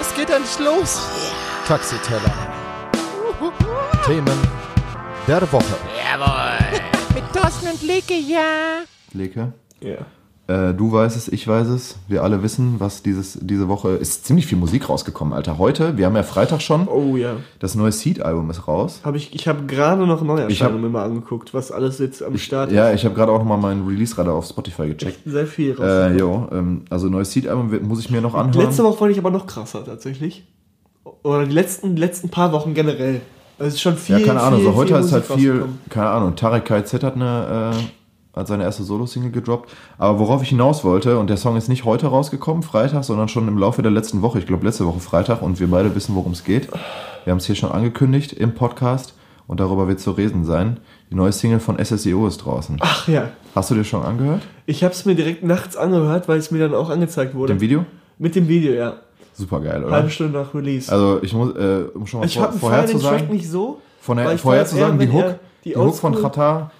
Es 0.00 0.14
geht 0.14 0.28
endlich 0.30 0.58
los. 0.58 1.00
Taxiteller. 1.66 2.20
Themen 4.04 4.26
der 5.26 5.42
Woche. 5.52 5.64
Jawohl. 5.98 6.45
Thorsten 7.36 7.68
und 7.68 7.82
Leke, 7.82 8.14
ja. 8.14 8.82
Leke, 9.12 9.52
Ja. 9.82 10.06
äh, 10.70 10.72
du 10.74 10.90
weißt 10.90 11.16
es, 11.16 11.28
ich 11.28 11.46
weiß 11.46 11.68
es. 11.68 11.96
Wir 12.08 12.22
alle 12.22 12.42
wissen, 12.42 12.76
was 12.78 13.02
dieses, 13.02 13.38
diese 13.42 13.68
Woche 13.68 13.90
ist. 13.90 14.24
Ziemlich 14.24 14.46
viel 14.46 14.56
Musik 14.56 14.88
rausgekommen, 14.88 15.34
Alter. 15.34 15.58
Heute, 15.58 15.98
wir 15.98 16.06
haben 16.06 16.16
ja 16.16 16.22
Freitag 16.22 16.62
schon. 16.62 16.88
Oh 16.88 17.14
ja. 17.16 17.36
Das 17.58 17.74
neue 17.74 17.92
Seed-Album 17.92 18.48
ist 18.50 18.66
raus. 18.66 19.00
Hab 19.04 19.14
ich 19.16 19.34
ich 19.34 19.46
habe 19.48 19.66
gerade 19.66 20.06
noch 20.06 20.22
Ich 20.22 20.26
Neuerscheinungen 20.26 20.80
mir 20.82 20.88
mal 20.88 21.04
angeguckt, 21.04 21.52
was 21.52 21.70
alles 21.70 21.98
jetzt 21.98 22.22
am 22.22 22.38
Start 22.38 22.72
Ja, 22.72 22.92
ich 22.94 23.04
habe 23.04 23.14
gerade 23.14 23.32
auch 23.32 23.38
nochmal 23.38 23.58
meinen 23.58 23.86
Release-Radar 23.86 24.34
auf 24.34 24.46
Spotify 24.46 24.88
gecheckt. 24.88 25.26
ist. 25.26 25.32
Sehr 25.32 25.46
viel 25.46 25.72
raus. 25.74 25.84
Äh, 25.86 26.16
jo, 26.16 26.48
ähm, 26.52 26.86
also 26.88 27.08
neues 27.08 27.32
Seed-Album 27.32 27.86
muss 27.86 28.00
ich 28.00 28.10
mir 28.10 28.22
noch 28.22 28.34
anhören. 28.34 28.66
Letzte 28.66 28.82
Woche 28.82 28.96
fand 28.96 29.12
ich 29.12 29.18
aber 29.18 29.30
noch 29.30 29.46
krasser 29.46 29.84
tatsächlich. 29.84 30.46
Oder 31.22 31.44
die 31.44 31.52
letzten, 31.52 31.96
letzten 31.96 32.30
paar 32.30 32.52
Wochen 32.52 32.72
generell. 32.72 33.20
Also 33.58 33.68
es 33.68 33.74
ist 33.74 33.80
schon 33.80 33.96
viel. 33.96 34.18
ja, 34.18 34.26
keine 34.26 34.40
Ahnung, 34.40 34.60
viel, 34.60 34.68
so 34.68 34.74
heute 34.74 34.94
viel 34.94 35.04
ist 35.04 35.12
halt 35.12 35.24
viel, 35.24 35.64
keine 35.88 36.08
Ahnung, 36.08 36.36
Tarek 36.36 36.66
KZ 36.66 37.02
hat 37.02 37.14
eine, 37.14 37.72
äh, 37.74 38.38
hat 38.38 38.48
seine 38.48 38.64
erste 38.64 38.82
Solo-Single 38.82 39.30
gedroppt. 39.30 39.70
Aber 39.96 40.18
worauf 40.18 40.42
ich 40.42 40.50
hinaus 40.50 40.84
wollte, 40.84 41.18
und 41.18 41.30
der 41.30 41.38
Song 41.38 41.56
ist 41.56 41.68
nicht 41.68 41.84
heute 41.84 42.08
rausgekommen, 42.08 42.62
Freitag, 42.62 43.04
sondern 43.04 43.28
schon 43.28 43.48
im 43.48 43.56
Laufe 43.56 43.80
der 43.80 43.90
letzten 43.90 44.20
Woche, 44.20 44.38
ich 44.38 44.46
glaube 44.46 44.66
letzte 44.66 44.84
Woche 44.86 45.00
Freitag, 45.00 45.40
und 45.40 45.58
wir 45.58 45.68
beide 45.68 45.94
wissen, 45.94 46.14
worum 46.14 46.32
es 46.32 46.44
geht. 46.44 46.68
Wir 47.24 47.30
haben 47.30 47.38
es 47.38 47.46
hier 47.46 47.54
schon 47.54 47.72
angekündigt 47.72 48.34
im 48.34 48.54
Podcast 48.54 49.14
und 49.46 49.58
darüber 49.60 49.88
wird 49.88 50.00
zu 50.00 50.10
reden 50.10 50.44
sein. 50.44 50.78
Die 51.10 51.14
neue 51.14 51.32
Single 51.32 51.60
von 51.60 51.82
SSEO 51.82 52.26
ist 52.26 52.38
draußen. 52.38 52.76
Ach 52.80 53.08
ja. 53.08 53.30
Hast 53.54 53.70
du 53.70 53.74
dir 53.74 53.84
schon 53.84 54.02
angehört? 54.02 54.42
Ich 54.66 54.84
habe 54.84 54.92
es 54.92 55.06
mir 55.06 55.14
direkt 55.14 55.44
nachts 55.44 55.76
angehört, 55.76 56.28
weil 56.28 56.38
es 56.38 56.50
mir 56.50 56.58
dann 56.58 56.74
auch 56.74 56.90
angezeigt 56.90 57.34
wurde. 57.34 57.54
Dem 57.54 57.60
Video? 57.60 57.86
Mit 58.18 58.34
dem 58.34 58.48
Video, 58.48 58.72
ja. 58.72 58.94
Super 59.36 59.60
geil, 59.60 59.84
oder? 59.84 59.92
Halbe 59.92 60.10
Stunde 60.10 60.38
nach 60.38 60.54
Release. 60.54 60.90
Also 60.90 61.20
ich 61.22 61.32
muss, 61.34 61.54
äh, 61.56 61.84
um 61.94 62.06
schon 62.06 62.20
mal 62.20 62.26
ich 62.26 62.34
vor, 62.34 62.52
vorher 62.52 62.58
vorher 62.58 62.86
zu 62.86 62.92
den 62.92 63.00
Track 63.00 63.20
sagen, 63.20 63.32
nicht 63.32 63.50
so. 63.50 63.80
von 64.00 64.16
der, 64.16 64.38
vorher 64.38 64.66
zu 64.66 64.76
sagen, 64.76 64.98
die 64.98 65.10
Hook, 65.10 65.38
die 65.64 65.70
die 65.70 65.76
Hook 65.76 65.96
von 65.96 66.14
Qatar 66.14 66.70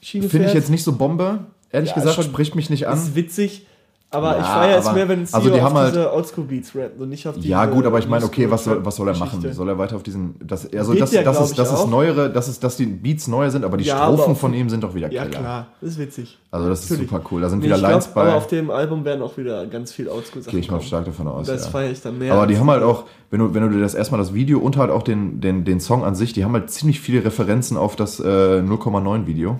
finde 0.00 0.46
ich 0.46 0.54
jetzt 0.54 0.70
nicht 0.70 0.84
so 0.84 0.92
Bombe. 0.92 1.40
Ehrlich 1.72 1.90
Ja, 1.90 1.96
gesagt, 1.96 2.22
spricht 2.24 2.54
mich 2.54 2.70
nicht 2.70 2.86
an. 2.86 2.96
Ist 2.96 3.14
witzig. 3.14 3.66
Aber 4.16 4.32
Ja, 4.36 4.40
ich 4.40 4.46
feiere 4.46 4.78
es 4.78 4.86
aber- 4.86 4.94
mehr, 4.96 5.08
wenn 5.08 5.22
es 5.22 5.34
also 5.34 5.50
die 5.50 5.60
haben 5.60 5.72
auf 5.76 5.82
halt- 5.82 5.94
diese 5.94 6.12
Oldschool-Beats 6.12 6.74
rappen 6.74 7.02
und 7.02 7.08
nicht 7.10 7.26
auf 7.28 7.34
diese 7.36 7.48
Ja, 7.48 7.66
gut, 7.66 7.84
aber 7.86 7.98
ich 7.98 8.08
meine, 8.08 8.24
okay, 8.24 8.50
was 8.50 8.66
was 8.66 8.96
soll 8.96 9.08
er 9.08 9.16
machen? 9.16 9.40
Geschichte. 9.40 9.54
Soll 9.54 9.68
er 9.68 9.78
weiter 9.78 9.96
auf 9.96 10.02
diesen. 10.02 10.34
Das, 10.44 10.72
also, 10.72 10.92
Geht 10.92 11.02
das, 11.02 11.12
ja, 11.12 11.22
das, 11.22 11.40
ist, 11.40 11.58
das 11.58 11.72
ist 11.72 11.86
neuere, 11.88 12.30
das 12.30 12.48
ist, 12.48 12.64
dass 12.64 12.76
die 12.76 12.86
Beats 12.86 13.28
neue 13.28 13.50
sind, 13.50 13.64
aber 13.64 13.76
die 13.76 13.84
Ja, 13.84 13.98
aber 13.98 14.14
Strophen 14.14 14.32
auf- 14.32 14.40
von 14.40 14.54
ihm 14.54 14.68
sind 14.70 14.82
doch 14.82 14.94
wieder 14.94 15.10
Ja, 15.12 15.24
Killer. 15.24 15.38
klar. 15.40 15.66
Das 15.80 15.90
ist 15.90 15.98
witzig. 15.98 16.38
Also, 16.50 16.68
das 16.68 16.84
ist 16.84 16.90
Natürlich. 16.90 17.10
super 17.10 17.22
cool. 17.30 17.40
Da 17.42 17.48
sind 17.50 17.58
Nee, 17.58 17.66
wieder 17.66 17.76
Lines 17.78 18.04
glaub, 18.04 18.14
bei. 18.14 18.22
Aber 18.22 18.34
auf 18.36 18.46
dem 18.46 18.70
Album 18.70 19.04
werden 19.04 19.22
auch 19.22 19.36
wieder 19.36 19.66
ganz 19.66 19.92
viel 19.92 20.08
Oldschool-Sachen 20.08 20.50
Gehe 20.50 20.60
ich 20.60 20.70
mal 20.70 20.80
stark 20.80 21.04
davon 21.04 21.28
aus. 21.28 21.46
Das 21.46 21.64
ja. 21.64 21.70
feiere 21.70 21.90
ich 21.90 22.00
dann 22.00 22.18
mehr. 22.18 22.32
Aber 22.32 22.46
die 22.46 22.58
haben 22.58 22.70
halt 22.70 22.82
auch, 22.82 23.04
wenn 23.30 23.40
du, 23.40 23.52
wenn 23.54 23.62
du 23.62 23.68
dir 23.68 23.80
das 23.80 23.94
erstmal 23.94 24.18
das 24.18 24.32
Video 24.32 24.58
und 24.58 24.76
halt 24.76 24.90
auch 24.90 25.02
den, 25.02 25.40
den, 25.40 25.64
den 25.64 25.80
Song 25.80 26.04
an 26.04 26.14
sich, 26.14 26.32
die 26.32 26.44
haben 26.44 26.52
halt 26.54 26.70
ziemlich 26.70 27.00
viele 27.00 27.24
Referenzen 27.24 27.76
auf 27.76 27.96
das 27.96 28.20
äh, 28.20 28.24
0,9 28.62 29.26
Video. 29.26 29.58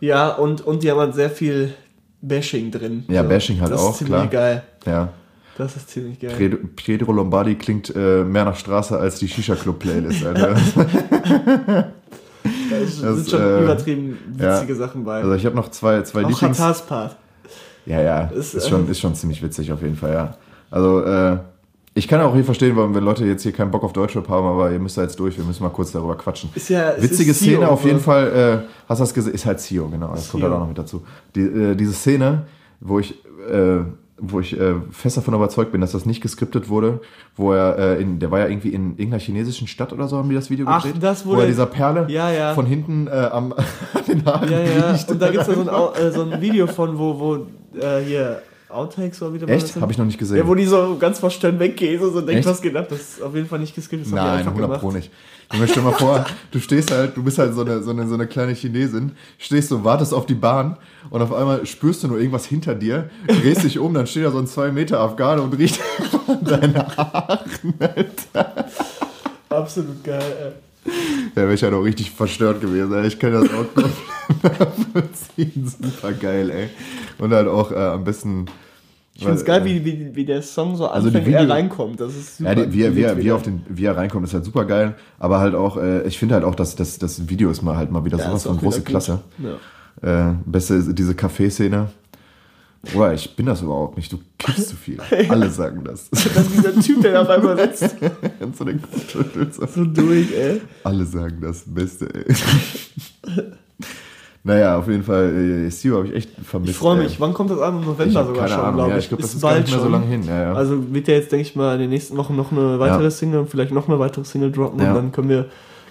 Ja, 0.00 0.28
und, 0.34 0.64
und 0.66 0.82
die 0.84 0.90
haben 0.90 1.00
halt 1.00 1.14
sehr 1.14 1.28
viel 1.28 1.74
Bashing 2.20 2.70
drin. 2.70 3.04
Ja, 3.08 3.22
Bashing 3.22 3.60
halt 3.60 3.72
das 3.72 3.80
auch, 3.80 3.90
ist 3.92 3.98
ziemlich 3.98 4.14
klar. 4.14 4.26
geil. 4.28 4.62
Ja. 4.86 5.08
Das 5.56 5.76
ist 5.76 5.90
ziemlich 5.90 6.20
geil. 6.20 6.34
Pedro, 6.36 6.58
Pedro 6.76 7.12
Lombardi 7.12 7.54
klingt 7.56 7.94
äh, 7.94 8.22
mehr 8.24 8.44
nach 8.44 8.56
Straße 8.56 8.98
als 8.98 9.18
die 9.18 9.28
Shisha-Club-Playlist, 9.28 10.24
Alter. 10.24 10.54
Da 12.70 12.76
ist- 12.76 13.02
das, 13.02 13.16
sind 13.16 13.30
schon 13.30 13.40
äh, 13.42 13.62
übertrieben 13.64 14.18
witzige 14.28 14.72
ja. 14.72 14.78
Sachen 14.78 15.04
bei. 15.04 15.20
Also 15.20 15.34
ich 15.34 15.44
habe 15.44 15.56
noch 15.56 15.70
zwei, 15.70 16.02
zwei 16.02 16.24
auch 16.24 16.28
Lieblings... 16.30 16.82
Part. 16.82 17.16
Ja, 17.84 18.00
ja, 18.00 18.20
Ist, 18.26 18.54
ist, 18.54 18.66
äh, 18.66 18.68
schon, 18.68 18.88
ist 18.88 19.00
schon 19.00 19.14
ziemlich 19.14 19.42
witzig 19.42 19.72
auf 19.72 19.82
jeden 19.82 19.96
Fall, 19.96 20.12
ja. 20.12 20.36
Also, 20.70 21.02
äh, 21.04 21.38
ich 21.98 22.06
kann 22.06 22.20
auch 22.20 22.32
hier 22.32 22.44
verstehen, 22.44 22.76
warum 22.76 22.94
wenn 22.94 23.02
Leute 23.02 23.24
jetzt 23.26 23.42
hier 23.42 23.52
keinen 23.52 23.72
Bock 23.72 23.82
auf 23.82 23.92
Deutschrap 23.92 24.28
haben, 24.28 24.46
aber 24.46 24.70
ihr 24.70 24.78
müsst 24.78 24.96
da 24.96 25.02
jetzt 25.02 25.18
durch, 25.18 25.36
wir 25.36 25.44
müssen 25.44 25.64
mal 25.64 25.70
kurz 25.70 25.90
darüber 25.90 26.16
quatschen. 26.16 26.48
Ist 26.54 26.68
ja, 26.68 26.94
Witzige 26.96 27.32
ist 27.32 27.38
Szene 27.38 27.56
Sio, 27.56 27.66
auf 27.66 27.84
jeden 27.84 27.98
so. 27.98 28.04
Fall, 28.04 28.62
äh, 28.64 28.68
hast 28.88 28.98
du 29.00 29.02
das 29.02 29.14
gesehen? 29.14 29.34
Ist 29.34 29.44
halt 29.44 29.58
Sio, 29.60 29.88
genau, 29.88 30.12
das 30.12 30.30
kommt 30.30 30.42
Sio. 30.42 30.48
halt 30.48 30.54
auch 30.54 30.60
noch 30.60 30.68
mit 30.68 30.78
dazu. 30.78 31.02
Die, 31.34 31.40
äh, 31.40 31.74
diese 31.74 31.92
Szene, 31.92 32.46
wo 32.80 33.00
ich, 33.00 33.14
äh, 33.50 33.80
wo 34.16 34.38
ich 34.38 34.58
äh, 34.58 34.74
fest 34.92 35.16
davon 35.16 35.34
überzeugt 35.34 35.72
bin, 35.72 35.80
dass 35.80 35.90
das 35.90 36.06
nicht 36.06 36.20
geskriptet 36.20 36.68
wurde, 36.68 37.00
wo 37.36 37.52
er, 37.52 37.78
äh, 37.78 38.02
in, 38.02 38.20
der 38.20 38.30
war 38.30 38.38
ja 38.38 38.46
irgendwie 38.46 38.70
in 38.70 38.90
irgendeiner 38.92 39.18
chinesischen 39.20 39.66
Stadt 39.66 39.92
oder 39.92 40.06
so, 40.06 40.18
haben 40.18 40.28
die 40.28 40.36
das 40.36 40.50
Video 40.50 40.66
Ach, 40.68 40.84
gedreht, 40.84 41.02
das, 41.02 41.26
wo 41.26 41.36
wo 41.36 41.40
er 41.40 41.48
dieser 41.48 41.66
Perle 41.66 42.06
Ja, 42.08 42.30
ja. 42.30 42.54
von 42.54 42.66
hinten 42.66 43.08
äh, 43.08 43.10
am 43.10 43.52
an 43.92 44.04
den 44.06 44.24
Haaren 44.24 44.48
Ja, 44.50 44.60
ja. 44.60 44.98
Und 45.08 45.20
da 45.20 45.30
gibt 45.30 45.42
es 45.42 45.48
ja 45.48 45.54
so 45.54 45.68
ein, 45.68 46.12
so 46.12 46.22
ein 46.22 46.40
Video 46.40 46.68
von, 46.68 46.96
wo, 46.96 47.18
wo 47.18 47.46
hier 48.04 48.42
Outtakes 48.68 49.22
oder 49.22 49.32
wie 49.32 49.38
der 49.38 49.48
Echt? 49.48 49.76
Habe 49.76 49.92
ich 49.92 49.98
noch 49.98 50.04
nicht 50.04 50.18
gesehen. 50.18 50.36
Ja, 50.36 50.46
wo 50.46 50.54
die 50.54 50.66
so 50.66 50.96
ganz 50.98 51.18
verstört 51.18 51.58
weggehen 51.58 52.02
und 52.02 52.12
so 52.12 52.20
denkt, 52.20 52.44
was 52.44 52.60
geht 52.60 52.76
ab? 52.76 52.88
Das 52.90 53.00
ist 53.00 53.22
auf 53.22 53.34
jeden 53.34 53.48
Fall 53.48 53.58
nicht 53.60 53.74
geskippt. 53.74 54.04
Das 54.04 54.12
Nein, 54.12 54.38
einfach 54.40 54.52
100 54.52 54.68
gemacht. 54.68 54.80
Pro 54.80 54.90
nicht. 54.92 55.10
Ich 55.50 55.58
mir 55.58 55.66
stell 55.66 55.82
mal 55.82 55.92
vor, 55.92 56.26
du 56.50 56.60
stehst 56.60 56.90
halt, 56.90 57.16
du 57.16 57.22
bist 57.22 57.38
halt 57.38 57.54
so 57.54 57.62
eine, 57.62 57.82
so 57.82 57.90
eine, 57.90 58.06
so 58.06 58.12
eine 58.12 58.26
kleine 58.26 58.52
Chinesin, 58.52 59.12
stehst 59.38 59.70
so, 59.70 59.84
wartest 59.84 60.12
auf 60.12 60.26
die 60.26 60.34
Bahn 60.34 60.76
und 61.08 61.22
auf 61.22 61.32
einmal 61.32 61.64
spürst 61.64 62.02
du 62.02 62.08
nur 62.08 62.18
irgendwas 62.18 62.44
hinter 62.44 62.74
dir, 62.74 63.08
drehst 63.26 63.64
dich 63.64 63.78
um, 63.78 63.94
dann 63.94 64.06
steht 64.06 64.26
da 64.26 64.30
so 64.30 64.38
ein 64.38 64.46
2 64.46 64.72
Meter 64.72 65.00
Afghane 65.00 65.40
und 65.40 65.56
riecht 65.56 65.80
deine 66.42 66.86
Haare. 66.94 67.40
Absolut 69.48 70.04
geil. 70.04 70.22
Ey. 70.84 70.92
Da 71.34 71.42
wäre 71.42 71.54
ich 71.54 71.62
ja 71.62 71.70
doch 71.70 71.82
richtig 71.82 72.10
verstört 72.10 72.60
gewesen. 72.60 72.92
Ey. 72.92 73.06
Ich 73.06 73.18
kann 73.18 73.32
das 73.32 73.44
auch 73.44 73.64
nachvollziehen. 74.42 75.66
Super 75.82 76.12
geil, 76.12 76.50
ey. 76.50 76.68
Und 77.18 77.32
halt 77.32 77.48
auch 77.48 77.72
äh, 77.72 77.76
am 77.76 78.04
besten. 78.04 78.46
Ich 79.14 79.22
finde 79.24 79.38
es 79.38 79.44
geil, 79.44 79.64
wie, 79.64 79.84
wie, 79.84 80.14
wie 80.14 80.24
der 80.24 80.42
Song 80.42 80.76
so 80.76 80.86
Also 80.86 81.08
anfängt, 81.08 81.26
er 81.26 81.40
Video- 81.42 81.52
reinkommt. 81.52 82.00
Das 82.00 82.14
ist 82.14 82.36
super. 82.38 82.50
Ja, 82.56 82.64
die, 82.66 82.72
wie, 82.72 82.82
er- 82.82 82.94
wie, 82.94 83.02
er- 83.02 83.16
wie, 83.16 83.28
er 83.28 83.34
auf 83.34 83.42
den, 83.42 83.62
wie 83.68 83.84
er 83.84 83.96
reinkommt, 83.96 84.24
ist 84.26 84.32
halt 84.34 84.44
super 84.44 84.64
geil. 84.64 84.94
Aber 85.18 85.40
halt 85.40 85.56
auch, 85.56 85.76
äh, 85.76 86.06
ich 86.06 86.18
finde 86.18 86.36
halt 86.36 86.44
auch, 86.44 86.54
dass 86.54 86.76
das, 86.76 86.98
das 86.98 87.28
Video 87.28 87.50
ist 87.50 87.62
mal 87.62 87.76
halt 87.76 87.90
mal 87.90 88.04
wieder 88.04 88.18
Ja, 88.18 88.26
sowas 88.28 88.42
ist 88.42 88.46
von 88.46 88.58
große. 88.58 88.82
Klasse. 88.82 89.20
Ja. 90.02 90.30
Äh, 90.30 90.34
beste 90.46 90.74
ist 90.74 90.96
diese 90.96 91.14
Kaffeeszene. 91.16 91.88
Boah, 92.92 93.12
ich 93.12 93.34
bin 93.34 93.46
das 93.46 93.60
überhaupt 93.60 93.96
nicht. 93.96 94.12
Du 94.12 94.18
kiffst 94.38 94.68
zu 94.68 94.76
viel. 94.76 94.98
Alle 95.28 95.50
sagen 95.50 95.82
das. 95.82 96.08
Dann 96.34 96.46
dieser 96.56 96.80
Typ, 96.80 97.02
der 97.02 97.20
auf 97.22 97.28
einmal 97.28 97.58
sitzt, 97.58 97.96
Und 98.38 98.56
so 98.56 98.64
den 98.64 98.80
so 99.74 99.84
durch, 99.84 100.32
ey. 100.32 100.60
Alle 100.84 101.04
sagen 101.04 101.38
das. 101.40 101.64
Beste, 101.66 102.08
ey. 102.14 102.34
Naja, 104.48 104.78
auf 104.78 104.88
jeden 104.88 105.02
Fall, 105.04 105.66
äh, 105.66 105.70
Sio 105.70 105.98
habe 105.98 106.08
ich 106.08 106.14
echt 106.14 106.30
vermisst. 106.42 106.72
Ich 106.72 106.76
freue 106.78 106.96
ey. 106.98 107.04
mich. 107.04 107.20
Wann 107.20 107.34
kommt 107.34 107.50
das 107.50 107.58
Album? 107.60 107.82
November 107.82 108.04
Ich 108.06 108.12
sogar 108.12 108.34
keine 108.34 108.48
schon, 108.48 108.74
glaube 108.74 108.90
Ja, 108.90 108.96
ich. 108.96 109.04
ich 109.04 109.08
glaube, 109.08 109.22
das 109.22 109.34
ist 109.34 109.42
gar 109.42 109.58
nicht 109.58 109.70
mehr 109.70 109.80
so 109.80 109.88
lange 109.88 110.06
hin. 110.06 110.22
Ja, 110.26 110.42
ja. 110.42 110.52
Also 110.54 110.92
wird 110.92 111.06
ja 111.08 111.14
jetzt, 111.14 111.30
denke 111.30 111.42
ich 111.42 111.54
mal, 111.54 111.74
in 111.74 111.80
den 111.80 111.90
nächsten 111.90 112.16
Wochen 112.16 112.34
noch 112.34 112.50
eine 112.50 112.78
weitere. 112.80 113.10
Single 113.10 113.40
und 113.40 113.50
vielleicht 113.50 113.72
noch 113.72 113.88
eine 113.88 113.98
weitere 113.98 114.24
Single 114.24 114.50
droppen 114.50 114.80
und 114.80 114.94
dann 114.94 115.12
können 115.12 115.28
wir 115.28 115.46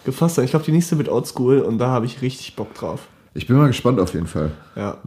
gefasst 0.05 0.35
sein. 0.35 0.45
Ich 0.45 0.51
glaube, 0.51 0.65
die 0.65 0.71
nächste 0.71 0.97
wird 0.97 1.09
Oldschool 1.09 1.59
und 1.59 1.77
da 1.77 1.87
habe 1.87 2.05
ich 2.05 2.21
richtig 2.21 2.55
Bock 2.55 2.73
drauf. 2.73 3.07
ich 3.33 3.45
bin 3.47 3.55
mal 3.57 3.67
gespannt 3.67 3.99
auf 3.99 4.13
jeden 4.13 4.27
Fall. 4.27 4.51
Ja. 4.75 4.97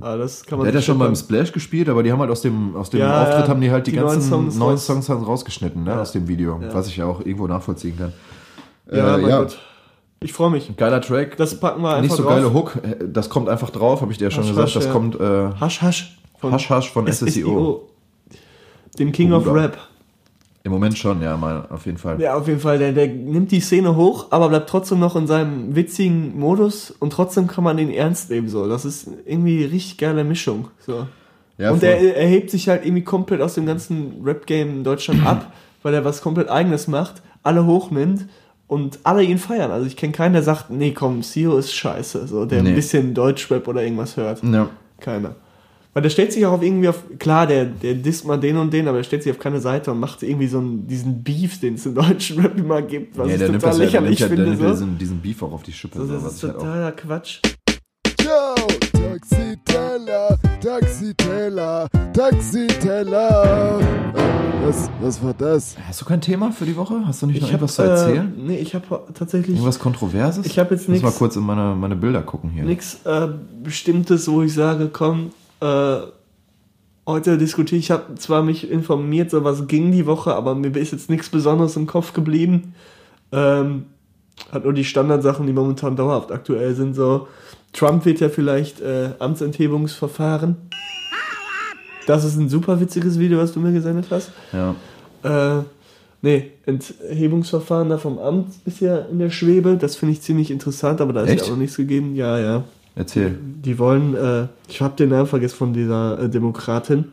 Aber 0.00 0.18
das 0.18 0.44
kann 0.44 0.58
man 0.58 0.64
Der 0.66 0.72
hat 0.74 0.80
ja 0.80 0.82
schon 0.84 0.98
beim 0.98 1.14
Splash 1.14 1.52
gespielt, 1.52 1.88
aber 1.88 2.02
die 2.02 2.10
haben 2.12 2.18
halt 2.20 2.30
aus 2.30 2.40
dem, 2.42 2.74
aus 2.76 2.90
dem 2.90 3.00
Auftritt 3.02 3.48
haben 3.48 3.60
die 3.60 3.70
halt 3.70 3.86
die, 3.86 3.92
Die 3.92 3.96
ganzen 3.96 4.28
neuen 4.28 4.50
Songs 4.50 4.56
neuen 4.56 4.78
Songs 4.78 5.08
halt 5.08 5.24
rausgeschnitten, 5.26 5.84
ne, 5.84 5.90
Ja. 5.90 6.00
aus 6.00 6.12
dem 6.12 6.26
Video, 6.28 6.60
was 6.72 6.88
ich 6.88 6.96
ja 6.96 7.06
auch 7.06 7.20
irgendwo 7.20 7.46
nachvollziehen 7.46 7.96
kann. 7.96 8.12
Ja, 8.90 9.16
Äh, 9.16 9.20
mein 9.20 9.30
ja. 9.30 9.38
Gott. 9.38 9.58
Ich 10.24 10.32
freue 10.32 10.50
mich. 10.50 10.74
Geiler 10.78 11.02
Track. 11.02 11.36
Das 11.36 11.60
packen 11.60 11.82
wir 11.82 11.90
einfach 11.90 12.02
Nicht 12.02 12.16
so 12.16 12.22
drauf. 12.22 12.32
geile 12.32 12.54
Hook, 12.54 12.78
das 13.12 13.28
kommt 13.28 13.50
einfach 13.50 13.68
drauf, 13.68 14.00
habe 14.00 14.10
ich 14.10 14.16
dir 14.16 14.24
ja 14.24 14.30
schon 14.30 14.44
Hasch, 14.44 14.50
gesagt. 14.50 14.68
Hasch, 14.68 14.74
das 14.74 14.84
ja. 14.86 14.92
kommt 14.92 15.20
äh, 15.20 15.60
Hasch 15.60 15.82
Hasch. 15.82 16.18
Von 16.38 16.52
Hasch 16.52 16.70
Hasch 16.70 16.90
von 16.90 17.12
SSEO. 17.12 17.88
Dem 18.98 19.12
King 19.12 19.32
of 19.34 19.44
Bruder. 19.44 19.64
Rap. 19.64 19.78
Im 20.62 20.72
Moment 20.72 20.96
schon, 20.96 21.20
ja, 21.20 21.36
mal 21.36 21.66
auf 21.68 21.84
jeden 21.84 21.98
Fall. 21.98 22.18
Ja, 22.22 22.36
auf 22.36 22.48
jeden 22.48 22.60
Fall. 22.60 22.78
Der, 22.78 22.92
der 22.92 23.06
nimmt 23.06 23.52
die 23.52 23.60
Szene 23.60 23.96
hoch, 23.96 24.28
aber 24.30 24.48
bleibt 24.48 24.70
trotzdem 24.70 24.98
noch 24.98 25.14
in 25.14 25.26
seinem 25.26 25.76
witzigen 25.76 26.38
Modus 26.38 26.90
und 26.90 27.12
trotzdem 27.12 27.46
kann 27.46 27.62
man 27.62 27.76
ihn 27.76 27.90
ernst 27.90 28.30
nehmen. 28.30 28.48
So. 28.48 28.66
Das 28.66 28.86
ist 28.86 29.06
irgendwie 29.26 29.64
eine 29.64 29.72
richtig 29.72 29.98
geile 29.98 30.24
Mischung. 30.24 30.68
So. 30.78 31.06
Ja, 31.58 31.70
und 31.70 31.80
voll. 31.80 31.88
er, 31.90 32.16
er 32.16 32.26
hebt 32.26 32.50
sich 32.50 32.66
halt 32.70 32.86
irgendwie 32.86 33.04
komplett 33.04 33.42
aus 33.42 33.52
dem 33.54 33.66
ganzen 33.66 34.22
Rap-Game 34.24 34.70
in 34.70 34.84
Deutschland 34.84 35.26
ab, 35.26 35.52
weil 35.82 35.92
er 35.92 36.06
was 36.06 36.22
komplett 36.22 36.48
eigenes 36.48 36.88
macht, 36.88 37.20
alle 37.42 37.66
hochnimmt 37.66 38.24
und 38.66 38.98
alle 39.04 39.22
ihn 39.22 39.38
feiern. 39.38 39.70
Also 39.70 39.86
ich 39.86 39.96
kenne 39.96 40.12
keinen, 40.12 40.32
der 40.34 40.42
sagt, 40.42 40.70
nee 40.70 40.92
komm, 40.92 41.22
Sio 41.22 41.56
ist 41.58 41.72
scheiße, 41.74 42.26
so, 42.26 42.44
der 42.46 42.62
Nee. 42.62 42.70
ein 42.70 42.74
bisschen 42.74 43.14
Deutschrap 43.14 43.66
oder 43.68 43.82
irgendwas 43.82 44.16
hört. 44.16 44.42
ja. 44.42 44.68
Keiner. 45.00 45.34
Weil 45.92 46.02
der 46.02 46.10
stellt 46.10 46.32
sich 46.32 46.44
auch 46.44 46.52
auf 46.54 46.62
irgendwie 46.62 46.88
auf, 46.88 47.04
klar, 47.20 47.46
der, 47.46 47.66
der 47.66 47.94
disst 47.94 48.26
mal 48.26 48.36
den 48.36 48.56
und 48.56 48.72
den, 48.72 48.88
aber 48.88 48.98
er 48.98 49.04
stellt 49.04 49.22
sich 49.22 49.30
auf 49.30 49.38
keine 49.38 49.60
Seite 49.60 49.92
und 49.92 50.00
macht 50.00 50.24
irgendwie 50.24 50.48
so 50.48 50.58
einen, 50.58 50.88
diesen 50.88 51.22
Beef, 51.22 51.60
den 51.60 51.74
es 51.74 51.86
im 51.86 51.94
deutschen 51.94 52.40
Rap 52.40 52.58
immer 52.58 52.82
gibt, 52.82 53.16
was 53.16 53.28
Ja, 53.28 53.34
ich 53.34 53.38
der 53.38 53.52
total 53.52 53.60
das 53.70 53.78
ja, 53.78 53.84
der 54.00 54.00
lächerlich 54.00 54.20
nimmt 54.20 54.20
ja, 54.20 54.26
der 54.28 54.36
finde. 54.36 54.50
nimmt 54.50 54.62
So. 54.62 54.84
diesen, 54.86 54.98
diesen 54.98 55.20
Beef 55.20 55.42
auch 55.42 55.52
auf 55.52 55.62
die 55.62 55.72
Schippe. 55.72 56.04
So, 56.04 56.12
das 56.12 56.34
ist 56.34 56.42
halt 56.42 56.54
totaler 56.54 56.92
Quatsch. 56.92 57.40
Taxiteller, 60.64 61.88
Taxiteller, 62.14 63.80
Was, 64.64 64.88
was 65.02 65.22
war 65.22 65.34
das? 65.34 65.76
Hast 65.86 66.00
du 66.00 66.06
kein 66.06 66.22
Thema 66.22 66.52
für 66.52 66.64
die 66.64 66.74
Woche? 66.74 67.02
Hast 67.04 67.20
du 67.20 67.26
nicht 67.26 67.42
noch 67.42 67.48
Ich 67.48 67.52
hab, 67.52 67.60
irgendwas 67.60 67.74
zu 67.74 67.82
erzählen? 67.82 68.32
Äh, 68.34 68.42
nee, 68.46 68.56
ich 68.56 68.74
habe 68.74 69.02
tatsächlich 69.12 69.56
Irgendwas 69.56 69.78
Kontroverses? 69.78 70.46
Ich 70.46 70.58
hab 70.58 70.70
jetzt 70.70 70.84
Ich 70.84 70.88
muss 70.88 71.02
mal 71.02 71.10
kurz 71.10 71.36
in 71.36 71.42
meine, 71.42 71.74
meine 71.74 71.96
Bilder 71.96 72.22
gucken 72.22 72.48
hier. 72.48 72.64
nichts 72.64 73.04
äh, 73.04 73.28
Bestimmtes, 73.62 74.26
wo 74.26 74.40
ich 74.40 74.54
sage, 74.54 74.88
komm, 74.90 75.32
äh, 75.60 75.96
heute 77.06 77.36
diskutiere 77.36 77.78
ich. 77.78 77.84
Ich 77.84 77.90
habe 77.90 78.14
zwar 78.14 78.42
mich 78.42 78.70
informiert, 78.70 79.30
so 79.30 79.44
was 79.44 79.66
ging 79.68 79.92
die 79.92 80.06
Woche, 80.06 80.34
aber 80.34 80.54
mir 80.54 80.74
ist 80.76 80.92
jetzt 80.92 81.10
nichts 81.10 81.28
Besonderes 81.28 81.76
im 81.76 81.86
Kopf 81.86 82.14
geblieben. 82.14 82.72
Ähm, 83.32 83.84
hat 84.50 84.64
nur 84.64 84.72
die 84.72 84.84
Standardsachen, 84.84 85.46
die 85.46 85.52
momentan 85.52 85.94
dauerhaft 85.94 86.32
aktuell 86.32 86.74
sind. 86.74 86.94
So, 86.94 87.28
Trump 87.74 88.04
wird 88.06 88.20
ja 88.20 88.28
vielleicht 88.28 88.80
äh, 88.80 89.10
Amtsenthebungsverfahren. 89.18 90.56
Das 92.06 92.24
ist 92.24 92.36
ein 92.36 92.48
super 92.48 92.80
witziges 92.80 93.18
Video, 93.18 93.38
was 93.38 93.52
du 93.52 93.60
mir 93.60 93.72
gesendet 93.72 94.06
hast. 94.10 94.30
Ja. 94.52 94.74
Äh, 95.22 95.62
nee, 96.22 96.52
Enthebungsverfahren 96.66 97.88
da 97.88 97.98
vom 97.98 98.18
Amt 98.18 98.54
ist 98.64 98.80
ja 98.80 98.98
in 98.98 99.18
der 99.18 99.30
Schwebe. 99.30 99.76
Das 99.76 99.96
finde 99.96 100.12
ich 100.12 100.22
ziemlich 100.22 100.50
interessant, 100.50 101.00
aber 101.00 101.12
da 101.12 101.22
ist 101.22 101.30
Echt? 101.30 101.40
ja 101.40 101.46
auch 101.46 101.50
noch 101.50 101.56
nichts 101.58 101.76
gegeben. 101.76 102.14
Ja, 102.14 102.38
ja. 102.38 102.64
Erzähl. 102.94 103.36
Die 103.40 103.78
wollen, 103.78 104.14
äh, 104.14 104.46
ich 104.68 104.80
habe 104.80 104.94
den 104.96 105.08
Namen 105.10 105.26
vergessen 105.26 105.56
von 105.56 105.72
dieser 105.72 106.20
äh, 106.20 106.28
Demokratin, 106.28 107.06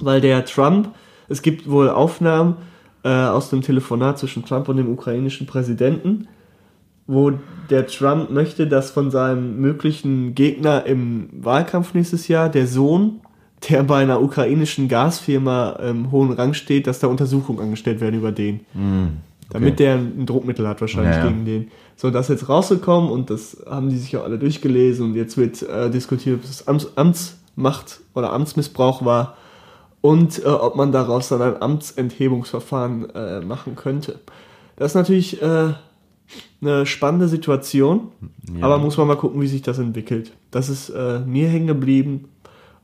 weil 0.00 0.20
der 0.20 0.44
Trump, 0.44 0.90
es 1.28 1.40
gibt 1.40 1.70
wohl 1.70 1.88
Aufnahmen 1.88 2.56
äh, 3.04 3.08
aus 3.08 3.48
dem 3.48 3.62
Telefonat 3.62 4.18
zwischen 4.18 4.44
Trump 4.44 4.68
und 4.68 4.76
dem 4.76 4.90
ukrainischen 4.90 5.46
Präsidenten, 5.46 6.28
wo 7.08 7.32
der 7.70 7.86
Trump 7.86 8.30
möchte, 8.30 8.68
dass 8.68 8.92
von 8.92 9.10
seinem 9.10 9.60
möglichen 9.60 10.34
Gegner 10.34 10.86
im 10.86 11.30
Wahlkampf 11.32 11.94
nächstes 11.94 12.28
Jahr 12.28 12.48
der 12.48 12.66
Sohn, 12.68 13.20
der 13.68 13.82
bei 13.82 14.02
einer 14.02 14.22
ukrainischen 14.22 14.86
Gasfirma 14.88 15.70
im 15.88 16.12
hohen 16.12 16.32
Rang 16.32 16.54
steht, 16.54 16.86
dass 16.86 17.00
da 17.00 17.08
Untersuchungen 17.08 17.58
angestellt 17.58 18.00
werden 18.00 18.14
über 18.14 18.30
den. 18.30 18.60
Damit 19.50 19.80
der 19.80 19.94
ein 19.94 20.26
Druckmittel 20.26 20.68
hat 20.68 20.80
wahrscheinlich 20.80 21.16
Ja, 21.16 21.24
ja. 21.24 21.30
gegen 21.30 21.44
den. 21.46 21.70
So, 21.96 22.10
das 22.10 22.28
ist 22.28 22.40
jetzt 22.40 22.48
rausgekommen 22.48 23.10
und 23.10 23.30
das 23.30 23.56
haben 23.68 23.88
die 23.88 23.96
sich 23.96 24.16
auch 24.16 24.24
alle 24.24 24.38
durchgelesen 24.38 25.06
und 25.06 25.14
jetzt 25.16 25.36
wird 25.38 25.62
äh, 25.62 25.90
diskutiert, 25.90 26.36
ob 26.36 26.42
das 26.42 26.68
Amts 26.68 26.92
Amtsmacht 26.96 28.00
oder 28.14 28.32
Amtsmissbrauch 28.32 29.04
war 29.04 29.36
und 30.02 30.44
äh, 30.44 30.46
ob 30.46 30.76
man 30.76 30.92
daraus 30.92 31.28
dann 31.28 31.40
ein 31.42 31.60
Amtsenthebungsverfahren 31.60 33.10
äh, 33.14 33.40
machen 33.40 33.74
könnte. 33.74 34.20
Das 34.76 34.92
ist 34.92 34.94
natürlich 34.94 35.42
äh, 35.42 35.72
eine 36.60 36.86
spannende 36.86 37.28
Situation, 37.28 38.08
aber 38.60 38.78
muss 38.78 38.96
man 38.96 39.06
mal 39.06 39.16
gucken, 39.16 39.40
wie 39.40 39.46
sich 39.46 39.62
das 39.62 39.78
entwickelt. 39.78 40.32
Das 40.50 40.68
ist 40.68 40.88
äh, 40.90 41.20
mir 41.20 41.48
hängen 41.48 41.66
geblieben 41.68 42.28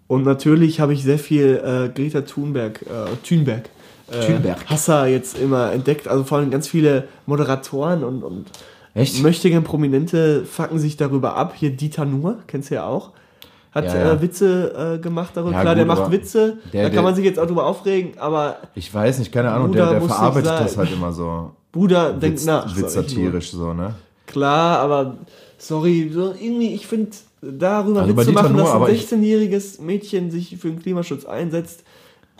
und 0.07 0.25
natürlich 0.25 0.81
habe 0.81 0.93
ich 0.93 1.03
sehr 1.03 1.19
viel 1.19 1.61
äh, 1.65 1.89
Greta 1.89 2.21
Thunberg, 2.23 2.83
äh, 2.83 3.17
Thunberg, 3.27 3.69
äh, 4.13 4.21
Thunberg. 4.27 4.65
Hasser 4.71 5.07
jetzt 5.07 5.39
immer 5.39 5.73
entdeckt, 5.73 6.07
also 6.09 6.25
vor 6.25 6.39
allem 6.39 6.51
ganz 6.51 6.69
viele 6.69 7.09
Moderatoren 7.27 8.05
und, 8.05 8.23
und 8.23 8.47
Echt? 8.95 9.23
möchtegern 9.23 9.65
Prominente 9.65 10.45
fucken 10.45 10.79
sich 10.79 10.97
darüber 10.97 11.35
ab. 11.37 11.55
Hier 11.57 11.71
Dieter 11.71 12.05
Nuhr, 12.05 12.39
kennst 12.47 12.71
du 12.71 12.77
ja 12.77 12.87
auch. 12.87 13.11
Hat 13.73 13.87
Ja, 13.87 13.97
ja. 13.97 14.13
Äh, 14.13 14.23
Witze 14.23 14.95
äh, 14.95 15.03
gemacht 15.03 15.31
darüber. 15.35 15.51
Ja, 15.53 15.63
Klar, 15.63 15.75
der 15.75 15.85
gut, 15.85 15.89
macht 15.89 16.03
aber 16.03 16.13
Witze, 16.13 16.59
der- 16.73 16.83
da 16.85 16.89
der- 16.89 16.91
kann 16.95 17.03
man 17.03 17.17
sich 17.17 17.25
jetzt 17.25 17.41
auch 17.41 17.47
drüber 17.47 17.67
aufregen, 17.67 18.13
aber 18.19 18.59
Ich 18.77 18.95
weiß 18.95 19.19
nicht, 19.19 19.33
keine 19.33 19.51
Ahnung, 19.51 19.73
der, 19.73 19.91
der 19.91 20.01
verarbeitet 20.03 20.47
das 20.51 20.77
halt 20.79 20.93
immer 20.93 21.11
so. 21.11 21.51
Bruder, 21.75 22.13
denk 22.13 22.35
Witz, 22.35 22.47
nach. 22.47 22.67
Witz 22.75 22.81
nur. 22.81 22.89
satirisch 22.89 23.51
so, 23.51 23.75
ne? 23.75 23.95
Klar, 24.27 24.79
aber 24.79 25.19
sorry, 25.59 26.11
so 26.13 26.33
irgendwie, 26.41 26.73
ich 26.75 26.87
finde, 26.87 27.11
darüber 27.43 28.03
Also 28.03 28.17
Witze 28.17 28.31
Dieter 28.31 28.43
machen, 28.45 28.53
Nuhr, 28.55 28.63
dass 28.63 28.71
ein 28.71 28.77
aber 28.77 28.91
ich- 28.91 29.03
16-jähriges 29.07 29.83
Mädchen 29.83 30.31
sich 30.31 30.57
für 30.57 30.69
den 30.69 30.81
Klimaschutz 30.81 31.25
einsetzt, 31.27 31.83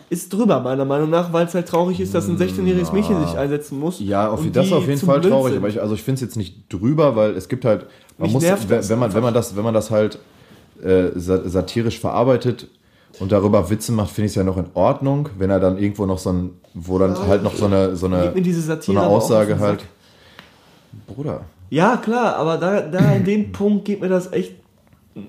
ist 0.09 0.31
drüber, 0.31 0.59
meiner 0.61 0.85
Meinung 0.85 1.09
nach, 1.09 1.33
weil 1.33 1.45
es 1.47 1.53
halt 1.53 1.67
traurig 1.67 1.99
ist, 1.99 2.13
dass 2.15 2.27
ein 2.29 2.37
16-jähriges 2.37 2.93
Mädchen 2.93 3.25
sich 3.25 3.37
einsetzen 3.37 3.79
muss. 3.79 3.99
Ja, 3.99 4.29
auf, 4.29 4.39
das 4.51 4.67
ist 4.67 4.71
auf 4.73 4.87
jeden 4.87 4.99
zu 4.99 5.05
Fall 5.05 5.19
traurig, 5.21 5.53
sind. 5.53 5.57
aber 5.61 5.67
ich, 5.69 5.81
also 5.81 5.95
ich 5.95 6.01
finde 6.03 6.15
es 6.15 6.21
jetzt 6.21 6.37
nicht 6.37 6.71
drüber, 6.71 7.15
weil 7.15 7.31
es 7.31 7.49
gibt 7.49 7.65
halt, 7.65 7.87
man 8.17 8.27
Mich 8.27 8.33
muss, 8.33 8.43
wenn, 8.69 8.89
wenn 8.89 8.99
man, 8.99 9.13
wenn 9.13 9.23
man 9.23 9.33
das, 9.33 9.55
wenn 9.55 9.63
man 9.63 9.73
das 9.73 9.91
halt 9.91 10.19
äh, 10.83 11.07
sa- 11.15 11.47
satirisch 11.49 11.99
verarbeitet 11.99 12.67
und 13.19 13.31
darüber 13.31 13.69
Witze 13.69 13.91
macht, 13.91 14.11
finde 14.11 14.25
ich 14.25 14.31
es 14.31 14.35
ja 14.35 14.43
noch 14.43 14.57
in 14.57 14.67
Ordnung, 14.73 15.29
wenn 15.37 15.49
er 15.49 15.59
dann 15.59 15.77
irgendwo 15.77 16.05
noch 16.05 16.17
so 16.17 16.31
ein, 16.31 16.51
wo 16.73 16.97
dann 16.97 17.17
halt 17.27 17.43
noch 17.43 17.55
so 17.55 17.65
eine, 17.65 17.95
so 17.95 18.07
eine, 18.07 18.23
Geht 18.23 18.35
mir 18.35 18.41
diese 18.41 18.81
so 18.81 18.91
eine 18.91 19.03
Aussage 19.03 19.59
halt. 19.59 19.85
Bruder. 21.07 21.41
Ja, 21.69 21.97
klar, 21.97 22.35
aber 22.35 22.57
da, 22.57 22.81
da 22.81 23.13
in 23.13 23.25
dem 23.25 23.51
Punkt 23.53 23.85
geht 23.85 24.01
mir 24.01 24.09
das 24.09 24.31
echt 24.31 24.55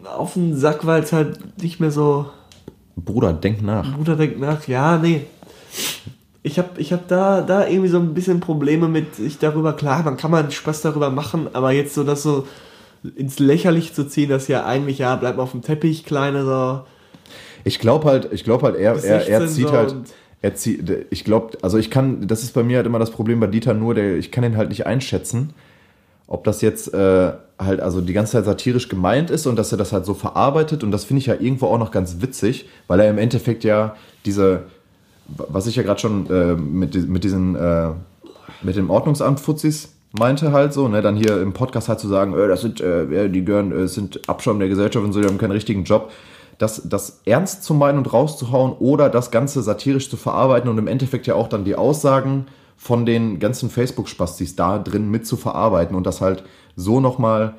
auf 0.04 0.34
den 0.34 0.56
Sack, 0.56 0.86
weil 0.86 1.02
es 1.02 1.12
halt 1.12 1.60
nicht 1.62 1.80
mehr 1.80 1.90
so. 1.90 2.26
Bruder, 2.96 3.32
denk 3.32 3.62
nach. 3.62 3.94
Bruder 3.94 4.16
denkt 4.16 4.40
nach, 4.40 4.66
ja, 4.66 4.96
nee. 4.98 5.22
Ich 6.42 6.58
habe 6.58 6.80
ich 6.80 6.92
hab 6.92 7.08
da, 7.08 7.40
da 7.42 7.66
irgendwie 7.66 7.88
so 7.88 7.98
ein 7.98 8.14
bisschen 8.14 8.40
Probleme 8.40 8.88
mit, 8.88 9.18
ich 9.18 9.38
darüber, 9.38 9.72
klar, 9.72 10.02
man 10.02 10.16
kann 10.16 10.30
mal 10.30 10.50
Spaß 10.50 10.82
darüber 10.82 11.10
machen, 11.10 11.48
aber 11.52 11.72
jetzt 11.72 11.94
so 11.94 12.04
das 12.04 12.22
so 12.22 12.46
ins 13.16 13.38
Lächerliche 13.38 13.92
zu 13.92 14.08
ziehen, 14.08 14.30
dass 14.30 14.48
ja 14.48 14.64
eigentlich, 14.64 14.98
ja, 14.98 15.14
bleib 15.16 15.36
mal 15.36 15.42
auf 15.42 15.52
dem 15.52 15.62
Teppich, 15.62 16.04
kleine 16.04 16.44
so. 16.44 16.80
Ich 17.66 17.80
glaube 17.80 18.08
halt, 18.08 18.32
ich 18.32 18.44
glaube 18.44 18.64
halt, 18.64 18.76
er, 18.76 18.94
er, 18.94 19.28
er 19.28 19.40
16 19.40 19.48
zieht 19.48 19.72
halt, 19.72 19.94
er 20.40 20.54
zieht, 20.54 21.06
ich 21.10 21.24
glaube, 21.24 21.58
also 21.62 21.78
ich 21.78 21.90
kann, 21.90 22.28
das 22.28 22.44
ist 22.44 22.54
bei 22.54 22.62
mir 22.62 22.76
halt 22.76 22.86
immer 22.86 23.00
das 23.00 23.10
Problem 23.10 23.40
bei 23.40 23.48
Dieter 23.48 23.74
nur, 23.74 23.92
der, 23.92 24.16
ich 24.16 24.30
kann 24.30 24.44
ihn 24.44 24.56
halt 24.56 24.68
nicht 24.68 24.86
einschätzen, 24.86 25.52
ob 26.28 26.44
das 26.44 26.60
jetzt 26.60 26.94
äh, 26.94 27.32
halt 27.58 27.80
also 27.80 28.00
die 28.00 28.12
ganze 28.12 28.32
Zeit 28.32 28.44
satirisch 28.44 28.88
gemeint 28.88 29.30
ist 29.30 29.46
und 29.46 29.56
dass 29.56 29.72
er 29.72 29.78
das 29.78 29.92
halt 29.92 30.06
so 30.06 30.14
verarbeitet 30.14 30.84
und 30.84 30.92
das 30.92 31.04
finde 31.04 31.18
ich 31.18 31.26
ja 31.26 31.34
irgendwo 31.34 31.66
auch 31.66 31.78
noch 31.78 31.90
ganz 31.90 32.20
witzig, 32.20 32.68
weil 32.86 33.00
er 33.00 33.10
im 33.10 33.18
Endeffekt 33.18 33.64
ja 33.64 33.96
diese, 34.24 34.62
was 35.26 35.66
ich 35.66 35.74
ja 35.74 35.82
gerade 35.82 35.98
schon 35.98 36.30
äh, 36.30 36.54
mit, 36.54 36.94
mit 37.08 37.24
diesen, 37.24 37.56
äh, 37.56 37.88
mit 38.62 38.76
dem 38.76 38.90
Ordnungsamt 38.90 39.40
Fuzis 39.40 39.92
meinte 40.16 40.52
halt 40.52 40.72
so, 40.72 40.86
ne, 40.86 41.02
dann 41.02 41.16
hier 41.16 41.42
im 41.42 41.52
Podcast 41.52 41.88
halt 41.88 41.98
zu 41.98 42.06
sagen, 42.06 42.32
äh, 42.38 42.46
das 42.46 42.60
sind, 42.60 42.80
äh, 42.80 43.28
die 43.28 43.44
gehören, 43.44 43.72
äh, 43.72 43.88
sind 43.88 44.28
Abschaum 44.28 44.60
der 44.60 44.68
Gesellschaft 44.68 45.04
und 45.04 45.12
so, 45.12 45.20
die 45.20 45.26
haben 45.26 45.38
keinen 45.38 45.50
richtigen 45.50 45.82
Job. 45.82 46.12
Das, 46.58 46.88
das 46.88 47.20
ernst 47.26 47.64
zu 47.64 47.74
meinen 47.74 47.98
und 47.98 48.12
rauszuhauen 48.12 48.72
oder 48.72 49.10
das 49.10 49.30
Ganze 49.30 49.62
satirisch 49.62 50.08
zu 50.08 50.16
verarbeiten 50.16 50.70
und 50.70 50.78
im 50.78 50.86
Endeffekt 50.86 51.26
ja 51.26 51.34
auch 51.34 51.48
dann 51.48 51.64
die 51.64 51.74
Aussagen 51.74 52.46
von 52.76 53.06
den 53.06 53.38
ganzen 53.40 53.70
Facebook-Spastis 53.70 54.56
da 54.56 54.78
drin 54.78 55.10
mit 55.10 55.26
zu 55.26 55.36
verarbeiten 55.36 55.96
und 55.96 56.06
das 56.06 56.20
halt 56.20 56.44
so 56.76 57.00
nochmal 57.00 57.54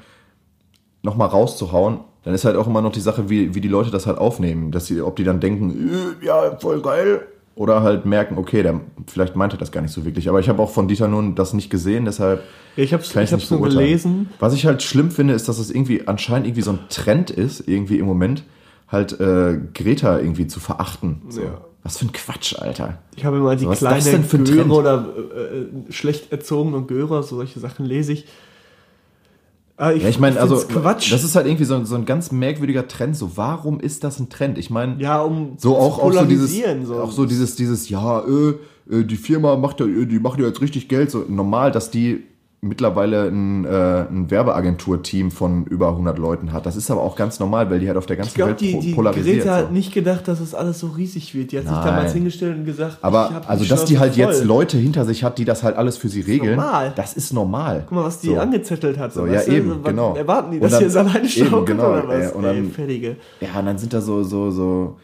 noch 1.03 1.15
mal 1.15 1.25
rauszuhauen, 1.25 1.99
dann 2.23 2.33
ist 2.33 2.43
halt 2.45 2.57
auch 2.57 2.67
immer 2.67 2.81
noch 2.81 2.91
die 2.91 2.99
Sache, 2.99 3.29
wie, 3.29 3.55
wie 3.55 3.62
die 3.62 3.67
Leute 3.67 3.89
das 3.89 4.05
halt 4.05 4.17
aufnehmen. 4.17 4.71
Dass 4.71 4.86
sie, 4.86 5.01
ob 5.01 5.15
die 5.15 5.23
dann 5.23 5.39
denken, 5.39 5.89
ja, 6.21 6.57
voll 6.57 6.81
geil. 6.81 7.25
Oder 7.55 7.81
halt 7.81 8.05
merken, 8.05 8.38
okay, 8.38 8.62
der 8.62 8.81
vielleicht 9.07 9.36
meinte 9.36 9.57
das 9.57 9.71
gar 9.71 9.81
nicht 9.81 9.93
so 9.93 10.05
wirklich. 10.05 10.29
Aber 10.29 10.39
ich 10.39 10.49
habe 10.49 10.62
auch 10.62 10.69
von 10.69 10.88
Dieter 10.88 11.07
nun 11.07 11.33
das 11.33 11.53
nicht 11.53 11.69
gesehen, 11.69 12.05
deshalb 12.05 12.43
Ich 12.75 12.93
hab's, 12.93 13.12
kann 13.13 13.23
ich 13.23 13.31
nicht 13.31 13.49
nur 13.49 13.62
beurteilen. 13.62 13.86
gelesen. 13.86 14.29
Was 14.39 14.53
ich 14.53 14.65
halt 14.65 14.83
schlimm 14.83 15.10
finde, 15.10 15.33
ist, 15.33 15.47
dass 15.47 15.57
es 15.57 15.71
irgendwie 15.71 16.07
anscheinend 16.07 16.47
irgendwie 16.47 16.62
so 16.62 16.71
ein 16.71 16.79
Trend 16.89 17.31
ist, 17.31 17.67
irgendwie 17.67 17.97
im 17.97 18.05
Moment, 18.05 18.43
halt 18.88 19.19
äh, 19.19 19.60
Greta 19.73 20.19
irgendwie 20.19 20.47
zu 20.47 20.60
verachten. 20.60 21.21
So. 21.30 21.41
Ja. 21.41 21.62
Was 21.84 21.97
für 22.00 22.06
ein 22.06 22.12
Quatsch, 22.12 22.56
Alter. 22.58 22.97
Ich 23.15 23.23
habe 23.23 23.38
immer 23.38 23.56
die 23.56 23.65
Was 23.65 23.76
ist 23.76 23.80
kleine 23.80 23.95
das 23.95 24.06
denn 24.06 24.23
für 24.23 24.38
ein 24.38 24.43
Göre 24.43 24.69
oder 24.69 25.08
äh, 25.15 25.41
äh, 25.60 25.91
schlecht 25.91 26.32
erzogene 26.32 26.82
Göre, 26.84 27.23
so 27.23 27.38
solche 27.38 27.60
Sachen 27.60 27.86
lese 27.86 28.13
ich. 28.13 28.26
Aber 29.78 29.93
Ja, 29.93 30.10
ich 30.10 30.19
meine, 30.19 30.39
also, 30.39 30.58
Quatsch. 30.58 31.13
das 31.13 31.23
ist 31.23 31.36
halt 31.36 31.45
irgendwie 31.45 31.65
so, 31.65 31.84
so 31.86 31.95
ein 31.95 32.06
ganz 32.06 32.32
merkwürdiger 32.32 32.88
Trend. 32.88 33.15
So, 33.15 33.38
warum 33.38 33.80
ist 33.80 34.04
das 34.04 34.19
ein 34.19 34.30
Trend? 34.30 34.58
Ich 34.58 34.69
meine, 34.69 35.02
ja, 35.02 35.21
um 35.21 35.54
so 35.58 35.78
auch, 35.78 36.00
zu 36.00 36.04
auch 36.04 36.13
so 36.13 36.26
dieses, 36.26 36.52
so. 36.84 36.95
auch 36.95 37.12
so 37.12 37.26
dieses, 37.26 37.56
dieses, 37.56 37.88
ja, 37.88 38.21
äh, 38.21 38.56
äh, 38.89 39.04
die 39.04 39.17
Firma 39.17 39.56
macht 39.56 39.80
ja, 39.80 39.86
äh, 39.86 40.06
die 40.06 40.19
machen 40.19 40.41
ja 40.41 40.47
jetzt 40.47 40.62
richtig 40.62 40.89
Geld. 40.89 41.12
So 41.12 41.26
normal, 41.28 41.71
dass 41.71 41.91
die 41.91 42.23
mittlerweile 42.67 43.27
ein, 43.27 43.65
äh, 43.65 43.69
ein 44.10 44.30
Werbeagentur-Team 44.30 45.32
von 45.32 45.65
über 45.65 45.89
100 45.89 46.17
Leuten 46.17 46.51
hat. 46.53 46.65
Das 46.65 46.75
ist 46.75 46.91
aber 46.91 47.01
auch 47.01 47.15
ganz 47.15 47.39
normal, 47.39 47.69
weil 47.69 47.80
die 47.80 47.88
halt 47.88 47.97
auf 47.97 48.06
der 48.06 48.17
ganzen 48.17 48.30
Ich 48.30 48.36
glaube, 48.36 48.51
Welt 48.51 48.62
die, 48.62 48.80
die 48.80 48.93
polarisiert. 48.93 49.38
Greta 49.39 49.58
so. 49.60 49.63
hat 49.65 49.71
nicht 49.71 49.93
gedacht, 49.93 50.27
dass 50.27 50.39
es 50.39 50.53
alles 50.53 50.80
so 50.80 50.88
riesig 50.88 51.34
wird. 51.36 51.51
Die 51.51 51.58
hat 51.58 51.65
sich 51.65 51.73
Nein. 51.73 51.86
damals 51.86 52.13
hingestellt 52.13 52.58
und 52.58 52.65
gesagt, 52.65 52.97
aber 53.01 53.43
also, 53.47 53.65
dass 53.65 53.86
die 53.86 53.99
halt 53.99 54.15
jetzt 54.15 54.39
voll. 54.39 54.47
Leute 54.47 54.77
hinter 54.77 55.06
sich 55.06 55.23
hat, 55.23 55.38
die 55.38 55.45
das 55.45 55.63
halt 55.63 55.75
alles 55.77 55.97
für 55.97 56.10
sie 56.10 56.21
regeln, 56.21 56.56
normal. 56.58 56.93
das 56.95 57.13
ist 57.13 57.34
normal. 57.34 57.84
Guck 57.88 57.97
mal, 57.97 58.03
was 58.06 58.19
die 58.19 58.27
So. 58.27 58.39
angezettelt 58.39 58.97
hat. 58.97 59.13
So, 59.13 59.25
ja, 59.25 59.41
du? 59.41 59.51
eben, 59.51 59.69
was 59.84 59.89
genau. 59.89 60.15
Erwarten 60.15 60.51
die, 60.51 60.60
dass 60.60 60.71
dann- 60.71 60.80
sie 60.80 60.86
jetzt 60.86 60.97
alleine 60.97 61.27
schaukelt 61.30 61.65
genau, 61.65 61.91
oder 61.93 62.08
was? 62.08 62.32
ey, 62.32 62.36
und 62.38 62.43
Ey, 62.45 62.56
dann- 62.56 62.71
fertige. 62.71 63.15
Ja, 63.41 63.60
und 63.60 63.65
dann 63.65 63.77
sind 63.77 63.93
da 63.93 64.01
so, 64.01 64.23
so, 64.23 64.51
so 64.51 64.97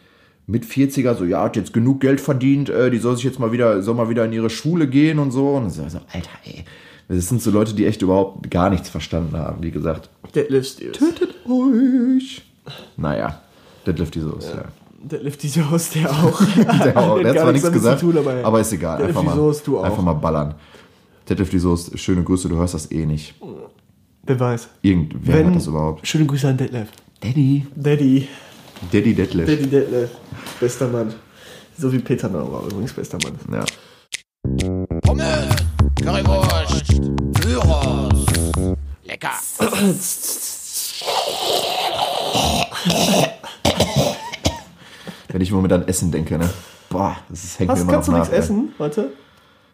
mit 0.46 0.64
40er, 0.66 1.14
so, 1.14 1.24
ja, 1.24 1.42
hat 1.42 1.56
jetzt 1.56 1.72
genug 1.72 2.00
Geld 2.00 2.20
verdient, 2.20 2.68
äh, 2.68 2.90
die 2.90 2.98
soll 2.98 3.16
sich 3.16 3.24
jetzt 3.24 3.38
mal 3.38 3.50
wieder, 3.52 3.80
soll 3.80 3.94
mal 3.94 4.10
wieder 4.10 4.26
in 4.26 4.32
ihre 4.34 4.50
Schule 4.50 4.86
gehen 4.88 5.18
und 5.18 5.30
so. 5.30 5.48
Und 5.52 5.70
so, 5.70 5.82
so 5.88 5.98
Alter, 6.12 6.28
ey. 6.44 6.64
Das 7.08 7.28
sind 7.28 7.42
so 7.42 7.50
Leute, 7.50 7.74
die 7.74 7.86
echt 7.86 8.02
überhaupt 8.02 8.50
gar 8.50 8.70
nichts 8.70 8.88
verstanden 8.88 9.36
haben, 9.36 9.62
wie 9.62 9.70
gesagt. 9.70 10.08
Deadlift 10.34 10.70
Steels. 10.70 10.98
Tötet 10.98 11.34
euch. 11.48 12.42
Naja, 12.96 13.40
Deadlift 13.86 14.14
die 14.14 14.20
so 14.20 14.32
ist, 14.36 14.48
ja. 14.54 14.64
Deadlift 15.02 15.42
Soos, 15.42 15.90
der 15.90 16.10
auch. 16.10 16.40
Der, 16.56 16.96
auch, 16.96 17.18
der 17.18 17.28
hat 17.28 17.34
gar 17.34 17.34
zwar 17.44 17.52
nichts 17.52 17.70
gesagt, 17.70 18.00
tun, 18.00 18.16
aber, 18.16 18.42
aber 18.42 18.60
ist 18.60 18.72
egal. 18.72 18.96
Deadlift 18.98 19.18
Einfach 19.18 19.36
mal, 19.36 19.52
du 19.64 19.78
auch. 19.78 19.84
einfach 19.84 20.02
mal 20.02 20.14
ballern. 20.14 20.54
Deadlift 21.28 21.52
Soos, 21.60 21.90
schöne 21.96 22.22
Grüße, 22.22 22.48
du 22.48 22.56
hörst 22.56 22.72
das 22.74 22.90
eh 22.90 23.04
nicht. 23.04 23.34
Wer 24.22 24.40
weiß. 24.40 24.68
Irgendwer 24.80 25.34
Wenn- 25.34 25.44
hört 25.46 25.56
das 25.56 25.66
überhaupt. 25.66 26.06
Schöne 26.06 26.24
Grüße 26.24 26.48
an 26.48 26.56
Detlef. 26.56 26.88
Daddy. 27.20 27.66
Daddy. 27.76 28.28
Daddy 28.90 29.14
Deadlift. 29.14 29.48
Daddy 29.50 29.66
Detlef. 29.66 30.10
Bester 30.58 30.88
Mann. 30.88 31.12
So 31.76 31.92
wie 31.92 31.98
Peter 31.98 32.28
Nauer 32.30 32.64
übrigens 32.66 32.92
bester 32.94 33.18
Mann. 33.22 33.34
Ja. 33.52 33.64
Pommes, 35.02 35.53
Currywurst, 36.04 37.00
Gyros. 37.40 38.26
Lecker. 39.04 39.30
Wenn 45.28 45.40
ich 45.40 45.48
im 45.48 45.56
Moment 45.56 45.72
an 45.72 45.88
Essen 45.88 46.12
denke, 46.12 46.38
ne? 46.38 46.48
Boah, 46.90 47.16
das 47.28 47.44
ist, 47.44 47.58
hängt 47.58 47.68
mir 47.70 47.74
Was, 47.74 47.82
immer 47.82 47.92
kannst 47.92 48.08
du 48.08 48.12
noch 48.12 48.18
nichts 48.18 48.30
nach. 48.30 48.36
ey. 48.36 48.42
essen 48.44 48.68
heute? 48.78 49.12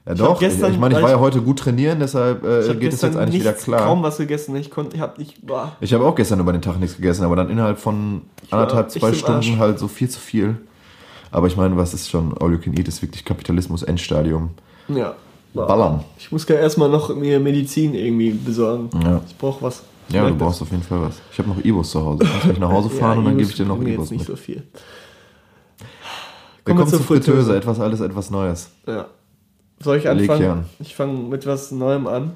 Ja 0.07 0.15
doch, 0.15 0.39
gestern- 0.39 0.73
ich 0.73 0.79
meine, 0.79 0.95
ich 0.97 1.03
war 1.03 1.11
ich- 1.11 1.17
ja 1.17 1.21
heute 1.21 1.43
gut 1.43 1.59
trainieren, 1.59 1.99
deshalb 2.01 2.43
äh, 2.45 2.61
Ich 2.63 2.69
habe 2.69 2.79
geht 2.79 2.93
es 2.93 3.03
jetzt 3.03 3.17
eigentlich 3.17 3.41
wieder 3.41 3.51
nichts, 3.51 3.65
klar. 3.65 3.83
kaum 3.83 4.03
was 4.03 4.17
gegessen. 4.17 4.57
Ich 4.57 4.71
konnte, 4.71 4.97
ich 4.97 5.03
hab 5.03 5.19
nicht, 5.19 5.45
boah. 5.47 5.73
Ich 5.81 5.93
habe 5.93 6.05
auch 6.07 6.15
gestern 6.15 6.41
über 6.41 6.53
den 6.53 6.63
Tag 6.63 6.79
nichts 6.81 6.97
gegessen, 6.97 7.25
aber 7.25 7.37
dann 7.37 7.51
innerhalb 7.51 7.79
von 7.79 8.23
anderthalb, 8.51 8.91
zwei 8.91 9.13
Stunden 9.13 9.59
halt 9.59 9.79
so 9.79 9.89
viel 9.89 10.09
zu 10.09 10.19
viel. 10.21 10.57
Aber 11.33 11.47
ich 11.49 11.57
meine, 11.57 11.77
was 11.77 11.93
ist 11.93 12.09
schon 12.09 12.37
All 12.39 12.53
You 12.53 12.59
Can 12.59 12.77
Eat, 12.79 12.89
ist 12.89 13.03
wirklich 13.03 13.25
Kapitalismus 13.25 13.83
Endstadium. 13.83 14.51
Ja. 14.89 15.15
Ballern. 15.55 16.05
Ich 16.19 16.31
muss 16.31 16.47
ja 16.49 16.57
erstmal 16.57 16.89
noch 16.89 17.15
mir 17.15 17.41
Medizin 17.41 17.95
irgendwie 17.95 18.31
besorgen. 18.31 18.91
Ja. 19.03 19.21
Ich 19.27 19.37
brauche 19.37 19.63
was. 19.63 19.83
Ja, 20.09 20.25
du 20.25 20.31
das. 20.31 20.39
brauchst 20.39 20.63
auf 20.63 20.71
jeden 20.71 20.83
Fall 20.83 21.03
was. 21.03 21.21
Ich 21.33 21.39
habe 21.39 21.49
noch 21.51 21.65
Ibos 21.65 21.91
zu 21.91 22.05
Hause. 22.05 22.25
Kannst 22.25 22.47
mich 22.47 22.59
nach 22.59 22.71
Hause 22.71 22.91
fahren 22.99 23.19
und 23.19 23.25
dann 23.27 23.35
Ibus 23.35 23.49
gebe 23.49 23.51
ich 23.51 23.57
dir 23.57 23.67
noch 23.67 23.81
Ibos 23.81 24.11
jetzt 24.11 24.11
nicht 24.13 24.29
mit. 24.29 24.29
so 24.29 24.37
viel. 24.37 24.57
Wir 24.57 24.65
Kommen 25.85 25.87
wir 26.65 26.75
kommen 26.75 26.89
zur 26.89 26.99
zur 26.99 27.07
Fritteuse. 27.07 27.33
Fritteuse. 27.33 27.57
Etwas 27.57 27.81
alles, 27.81 28.01
etwas 28.01 28.31
Neues. 28.31 28.71
Ja. 28.87 29.07
Soll 29.83 29.97
ich 29.97 30.09
anfangen? 30.09 30.51
an. 30.51 30.65
Ich 30.79 30.95
fange 30.95 31.15
mit 31.29 31.47
was 31.47 31.71
Neuem 31.73 32.07
an. 32.07 32.33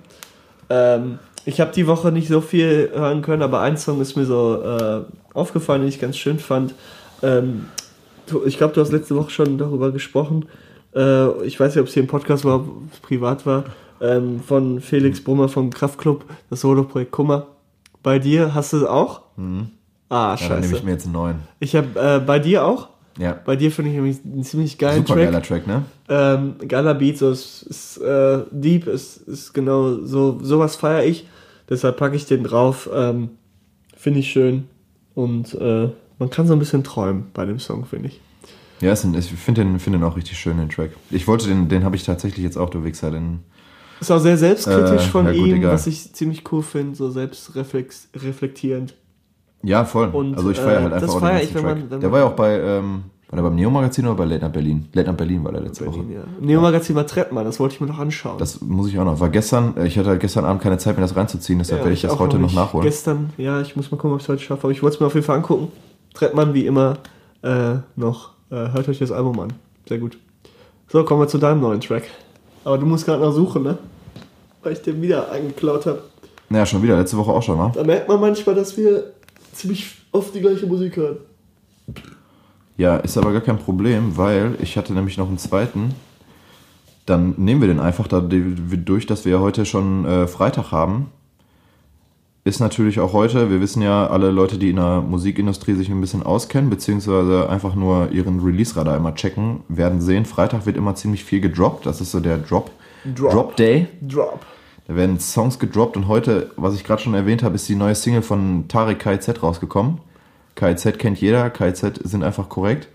Ähm, 0.71 1.19
ich 1.45 1.61
habe 1.61 1.73
die 1.73 1.87
Woche 1.87 2.11
nicht 2.11 2.29
so 2.29 2.41
viel 2.41 2.91
hören 2.95 3.21
können, 3.23 3.43
aber 3.43 3.61
ein 3.61 3.77
Song 3.77 4.01
ist 4.01 4.17
mir 4.17 4.25
so 4.25 4.63
äh, 4.63 5.03
aufgefallen, 5.35 5.83
den 5.83 5.89
ich 5.89 6.01
ganz 6.01 6.17
schön 6.17 6.39
fand. 6.39 6.75
Ähm, 7.23 7.67
ich 8.47 8.57
glaube, 8.57 8.73
du 8.73 8.81
hast 8.81 8.93
letzte 8.93 9.15
Woche 9.17 9.31
schon 9.31 9.59
darüber 9.59 9.93
gesprochen. 9.93 10.47
Äh, 10.95 11.45
ich 11.45 11.59
weiß 11.59 11.75
nicht, 11.75 11.83
ob 11.83 11.89
es 11.89 11.95
hier 11.95 12.03
im 12.03 12.09
Podcast 12.09 12.45
war, 12.45 12.57
ob 12.57 12.69
es 12.93 12.99
privat 13.01 13.47
war. 13.47 13.65
Ähm, 14.01 14.41
von 14.41 14.81
Felix 14.81 15.23
Brummer 15.23 15.49
vom 15.49 15.71
Kraftklub, 15.71 16.25
das 16.51 16.61
Solo-Projekt 16.61 17.13
Kummer. 17.13 17.47
Bei 18.03 18.19
dir 18.19 18.55
hast 18.55 18.73
du 18.73 18.79
es 18.79 18.85
auch? 18.85 19.21
Ah, 19.21 19.41
Mhm. 19.41 19.69
Ja, 20.11 20.37
dann 20.37 20.49
nehme 20.49 20.63
scheiße. 20.65 20.77
ich 20.77 20.83
mir 20.85 20.91
jetzt 20.93 21.05
einen 21.05 21.13
neuen. 21.15 21.37
Ich 21.61 21.75
habe 21.75 21.89
äh, 21.99 22.21
bei 22.25 22.39
dir 22.39 22.65
auch. 22.65 22.89
Ja. 23.19 23.39
Bei 23.45 23.57
dir 23.57 23.71
finde 23.71 23.91
ich 23.91 23.97
nämlich 23.97 24.19
einen 24.25 24.43
ziemlich 24.45 24.77
geilen 24.79 24.99
Super 25.07 25.15
Track. 25.15 25.25
geiler 25.25 25.43
Track, 25.43 25.67
ne? 25.67 25.83
Ähm, 26.09 26.55
geiler 26.69 26.95
Beat, 26.95 27.19
so 27.19 27.31
ist, 27.31 27.63
ist 27.63 27.99
äh, 27.99 28.41
deep, 28.51 28.87
ist, 28.89 29.19
ist 29.29 29.53
genau 29.55 29.99
so, 30.05 30.39
sowas 30.43 30.77
feiere 30.77 31.05
ich. 31.05 31.27
Deshalb 31.71 31.97
packe 31.97 32.17
ich 32.17 32.27
den 32.27 32.43
drauf. 32.45 32.89
Ähm, 32.93 33.31
finde 33.97 34.21
ich 34.21 34.31
schön. 34.31 34.69
Und 35.15 35.55
äh, 35.55 35.89
man 36.19 36.31
kann 36.31 36.47
so 36.47 36.53
ein 36.53 36.59
bisschen 36.59 36.83
träumen 36.85 37.27
bei 37.35 37.47
dem 37.47 37.59
Song, 37.61 37.87
finde 37.87 38.09
ich. 38.09 38.21
Ja, 38.81 38.93
ist 38.93 39.05
ein, 39.05 39.15
ich 39.15 39.27
finde 39.33 39.65
den, 39.65 39.79
find 39.79 39.95
den 39.95 40.03
auch 40.03 40.17
richtig 40.17 40.39
schön, 40.39 40.59
den 40.59 40.69
Track. 40.69 40.91
Ich 41.11 41.27
wollte 41.29 41.47
den, 41.49 41.69
den 41.69 41.85
habe 41.85 41.97
ich 41.97 42.05
tatsächlich 42.05 42.45
jetzt 42.45 42.57
auch, 42.57 42.71
du 42.71 42.85
Wichser, 42.85 43.11
den. 43.11 43.41
Ist 44.01 44.11
auch 44.11 44.19
sehr 44.19 44.37
selbstkritisch 44.37 45.07
Äh, 45.07 45.09
von 45.11 45.27
ja 45.27 45.33
gut, 45.33 45.47
ihm, 45.49 45.57
egal. 45.57 45.73
was 45.73 45.87
ich 45.87 46.13
ziemlich 46.13 46.43
cool 46.53 46.63
finde, 46.63 46.95
so 46.97 47.09
selbstreflektierend. 47.11 48.95
Ja, 49.63 49.85
voll. 49.85 50.09
Und, 50.09 50.37
also 50.37 50.51
ich 50.51 50.59
feiere 50.59 50.81
äh, 50.81 50.83
halt 50.83 50.93
einfach 50.95 51.07
das 51.07 51.17
auch 51.17 51.21
den 51.27 51.37
ich, 51.39 51.55
wenn 51.55 51.63
Track. 51.63 51.79
man- 51.79 51.89
der 51.89 51.99
man- 52.01 52.13
war 52.13 52.19
ja 52.21 52.27
auch 52.27 52.33
bei, 52.33 52.61
ähm, 52.61 53.05
war 53.31 53.37
der 53.37 53.43
beim 53.45 53.55
Neo-Magazin 53.55 54.05
oder 54.07 54.15
bei 54.17 54.25
Late 54.27 54.43
Night 54.43 54.53
Berlin? 54.53 54.89
Late 54.93 55.09
Night 55.09 55.17
Berlin 55.17 55.45
war 55.45 55.53
der 55.53 55.63
letzte 55.63 55.85
Berlin, 55.85 56.05
Woche. 56.09 56.13
ja. 56.15 56.21
Neo-Magazin 56.41 56.95
war 56.97 57.07
Trettmann, 57.07 57.45
das 57.45 57.59
wollte 57.61 57.77
ich 57.77 57.81
mir 57.81 57.87
noch 57.87 57.99
anschauen. 57.99 58.37
Das 58.39 58.61
muss 58.61 58.89
ich 58.89 58.99
auch 58.99 59.05
noch. 59.05 59.19
War 59.21 59.31
gestern, 59.31 59.75
äh, 59.77 59.87
ich 59.87 59.97
hatte 59.99 60.11
halt 60.11 60.21
gestern 60.21 60.45
Abend 60.45 60.61
keine 60.63 60.77
Zeit, 60.77 60.97
mir 60.97 61.03
das 61.03 61.17
reinzuziehen, 61.17 61.59
deshalb 61.59 61.79
Ja, 61.81 61.85
werde 61.87 61.95
ich 61.95 62.03
das 62.03 62.19
heute 62.19 62.37
noch 62.39 62.43
nicht. 62.49 62.55
nachholen. 62.57 62.85
Gestern, 62.85 63.31
ja, 63.39 63.61
ich 63.63 63.75
muss 63.77 63.91
mal 63.91 63.97
gucken, 63.97 64.13
ob 64.13 64.19
ich 64.19 64.25
es 64.25 64.29
heute 64.29 64.43
schaffe. 64.43 64.65
Aber 64.65 64.73
ich 64.73 64.83
wollte 64.83 64.97
es 64.97 65.01
mir 65.01 65.07
auf 65.07 65.15
jeden 65.15 65.25
Fall 65.27 65.37
angucken. 65.37 65.69
Trettmann 66.13 66.53
wie 66.53 66.67
immer 66.67 66.99
äh, 67.43 67.77
noch. 67.97 68.34
Äh, 68.51 68.73
hört 68.73 68.89
euch 68.89 68.99
das 68.99 69.13
Album 69.13 69.39
an. 69.41 69.53
Sehr 69.89 69.99
gut. 69.99 70.19
So, 70.89 71.05
kommen 71.05 71.21
wir 71.21 71.29
zu 71.29 71.39
deinem 71.39 71.61
neuen 71.61 71.81
Track. 71.81 72.05
Aber 72.65 72.79
du 72.79 72.87
musst 72.87 73.05
gerade 73.05 73.23
noch 73.23 73.33
suchen, 73.33 73.63
ne? 73.63 73.79
Weil 74.63 74.73
ich 74.75 74.83
den 74.83 75.01
wieder 75.03 75.31
eingeklaut 75.31 75.87
habe. 75.87 76.03
Naja, 76.49 76.67
schon 76.67 76.83
wieder, 76.83 76.97
letzte 76.97 77.17
Woche 77.17 77.33
auch 77.33 77.43
schon, 77.43 77.59
wa? 77.59 77.73
Da 77.75 77.83
merkt 77.85 78.09
man 78.09 78.21
manchmal, 78.21 78.55
dass 78.55 78.77
wir 78.77 79.13
ziemlich 79.53 79.97
oft 80.13 80.35
die 80.35 80.41
gleiche 80.41 80.67
Musik 80.67 80.97
hören. 80.97 81.17
Ja, 82.77 82.97
ist 82.97 83.17
aber 83.17 83.33
gar 83.33 83.41
kein 83.41 83.59
Problem, 83.59 84.17
weil 84.17 84.57
ich 84.61 84.77
hatte 84.77 84.93
nämlich 84.93 85.17
noch 85.17 85.29
einen 85.29 85.39
zweiten. 85.39 85.95
Dann 87.07 87.35
nehmen 87.37 87.61
wir 87.61 87.69
den 87.69 87.81
einfach 87.81 88.09
da 88.09 88.21
durch, 88.21 89.07
dass 89.07 89.25
wir 89.25 89.33
ja 89.33 89.41
heute 89.41 89.67
schon 89.67 90.05
äh, 90.05 90.27
Freitag 90.27 90.73
haben. 90.73 91.11
Ist 92.47 92.61
natürlich 92.61 93.01
auch 93.01 93.15
heute, 93.15 93.51
wir 93.51 93.63
wissen 93.63 93.81
ja, 93.81 94.07
alle 94.07 94.31
Leute, 94.31 94.59
die 94.59 94.69
in 94.69 94.77
der 94.77 95.01
Musikindustrie 95.01 95.73
sich 95.73 95.89
ein 95.89 96.03
bisschen 96.03 96.23
auskennen, 96.23 96.69
beziehungsweise 96.69 97.49
einfach 97.49 97.75
nur 97.75 98.11
ihren 98.13 98.41
Release-Radar 98.41 98.99
immer 98.99 99.15
checken, 99.15 99.61
werden 99.69 100.03
sehen, 100.03 100.27
Freitag 100.27 100.67
wird 100.67 100.77
immer 100.77 100.95
ziemlich 100.95 101.25
viel 101.25 101.41
gedroppt. 101.41 101.87
Das 101.87 102.03
ist 102.03 102.11
so 102.11 102.21
der 102.21 102.37
Drop, 102.37 102.71
Drop. 103.15 103.33
Drop 103.33 103.57
Day. 103.57 103.87
Drop. 104.03 104.45
Da 104.87 104.95
werden 104.95 105.19
Songs 105.19 105.59
gedroppt 105.59 105.97
und 105.97 106.07
heute, 106.07 106.51
was 106.57 106.75
ich 106.75 106.85
gerade 106.85 107.01
schon 107.01 107.15
erwähnt 107.15 107.43
habe, 107.43 107.55
ist 107.55 107.67
die 107.67 107.77
neue 107.77 107.95
Single 107.95 108.21
von 108.21 108.69
Tarek 108.69 108.99
KZ 108.99 109.43
rausgekommen. 109.43 110.03
KZ 110.55 110.99
kennt 110.99 111.23
jeder, 111.23 111.49
KZ 111.49 111.99
sind 112.05 112.23
einfach 112.23 112.51
korrekt. 112.51 112.89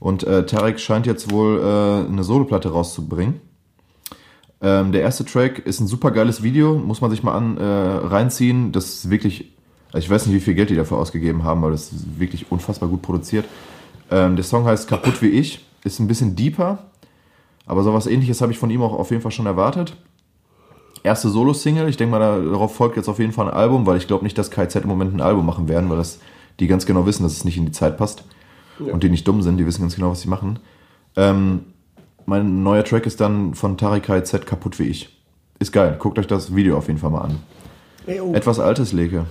Und 0.00 0.24
äh, 0.24 0.44
Tarek 0.44 0.80
scheint 0.80 1.06
jetzt 1.06 1.30
wohl 1.30 1.60
äh, 1.60 2.10
eine 2.10 2.24
Soloplatte 2.24 2.72
rauszubringen. 2.72 3.40
Ähm, 4.60 4.92
der 4.92 5.02
erste 5.02 5.24
Track 5.24 5.60
ist 5.60 5.80
ein 5.80 5.86
super 5.86 6.10
geiles 6.10 6.42
Video, 6.42 6.74
muss 6.74 7.00
man 7.00 7.10
sich 7.10 7.22
mal 7.22 7.34
an, 7.34 7.56
äh, 7.58 7.62
reinziehen. 7.64 8.72
Das 8.72 8.86
ist 8.86 9.10
wirklich, 9.10 9.52
also 9.92 9.98
ich 10.04 10.10
weiß 10.10 10.26
nicht, 10.26 10.34
wie 10.34 10.40
viel 10.40 10.54
Geld 10.54 10.70
die 10.70 10.74
dafür 10.76 10.96
ausgegeben 10.98 11.44
haben, 11.44 11.62
aber 11.62 11.70
das 11.72 11.92
ist 11.92 12.18
wirklich 12.18 12.50
unfassbar 12.50 12.88
gut 12.88 13.02
produziert. 13.02 13.44
Ähm, 14.10 14.36
der 14.36 14.44
Song 14.44 14.64
heißt 14.64 14.88
Kaputt 14.88 15.22
wie 15.22 15.28
ich, 15.28 15.64
ist 15.84 16.00
ein 16.00 16.08
bisschen 16.08 16.34
deeper, 16.34 16.78
aber 17.66 17.82
sowas 17.84 18.06
ähnliches 18.06 18.40
habe 18.40 18.50
ich 18.52 18.58
von 18.58 18.70
ihm 18.70 18.82
auch 18.82 18.92
auf 18.94 19.10
jeden 19.10 19.22
Fall 19.22 19.32
schon 19.32 19.46
erwartet 19.46 19.96
erste 21.04 21.28
Solo-Single. 21.28 21.88
Ich 21.88 21.96
denke 21.96 22.10
mal, 22.10 22.18
da- 22.18 22.38
darauf 22.50 22.74
folgt 22.74 22.96
jetzt 22.96 23.08
auf 23.08 23.18
jeden 23.18 23.32
Fall 23.32 23.48
ein 23.48 23.54
Album, 23.54 23.86
weil 23.86 23.96
ich 23.96 24.06
glaube 24.06 24.24
nicht, 24.24 24.36
dass 24.36 24.50
KZ 24.50 24.82
im 24.82 24.88
Moment 24.88 25.14
ein 25.14 25.20
Album 25.20 25.46
machen 25.46 25.68
werden, 25.68 25.88
weil 25.88 25.96
das, 25.96 26.18
die 26.60 26.66
ganz 26.66 26.86
genau 26.86 27.06
wissen, 27.06 27.22
dass 27.22 27.32
es 27.32 27.44
nicht 27.44 27.56
in 27.56 27.64
die 27.66 27.72
Zeit 27.72 27.96
passt. 27.96 28.24
Und 28.78 29.02
die 29.02 29.08
nicht 29.08 29.26
dumm 29.26 29.42
sind, 29.42 29.56
die 29.58 29.66
wissen 29.66 29.82
ganz 29.82 29.96
genau, 29.96 30.10
was 30.10 30.20
sie 30.20 30.28
machen. 30.28 30.58
Ähm, 31.16 31.60
mein 32.28 32.62
neuer 32.62 32.84
Track 32.84 33.06
ist 33.06 33.20
dann 33.20 33.54
von 33.54 33.78
Tari 33.78 34.00
KZ 34.00 34.44
Kaputt 34.44 34.78
wie 34.78 34.84
ich. 34.84 35.08
Ist 35.58 35.72
geil. 35.72 35.96
Guckt 35.98 36.18
euch 36.18 36.26
das 36.26 36.54
Video 36.54 36.76
auf 36.76 36.86
jeden 36.86 36.98
Fall 36.98 37.10
mal 37.10 37.22
an. 37.22 37.38
Ey, 38.06 38.20
oh. 38.20 38.34
Etwas 38.34 38.60
altes 38.60 38.92
Leke. 38.92 39.24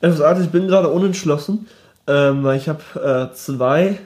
Etwas 0.00 0.20
Artes, 0.20 0.44
ich 0.44 0.50
bin 0.52 0.68
gerade 0.68 0.88
unentschlossen, 0.88 1.66
ähm, 2.06 2.48
ich 2.50 2.68
habe 2.68 3.30
äh, 3.30 3.34
zwei. 3.34 3.98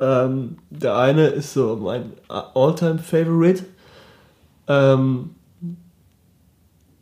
Ähm, 0.00 0.58
der 0.70 0.96
eine 0.96 1.26
ist 1.28 1.52
so 1.52 1.76
mein 1.76 2.12
All-Time-Favorite. 2.28 3.64
Ähm, 4.66 5.30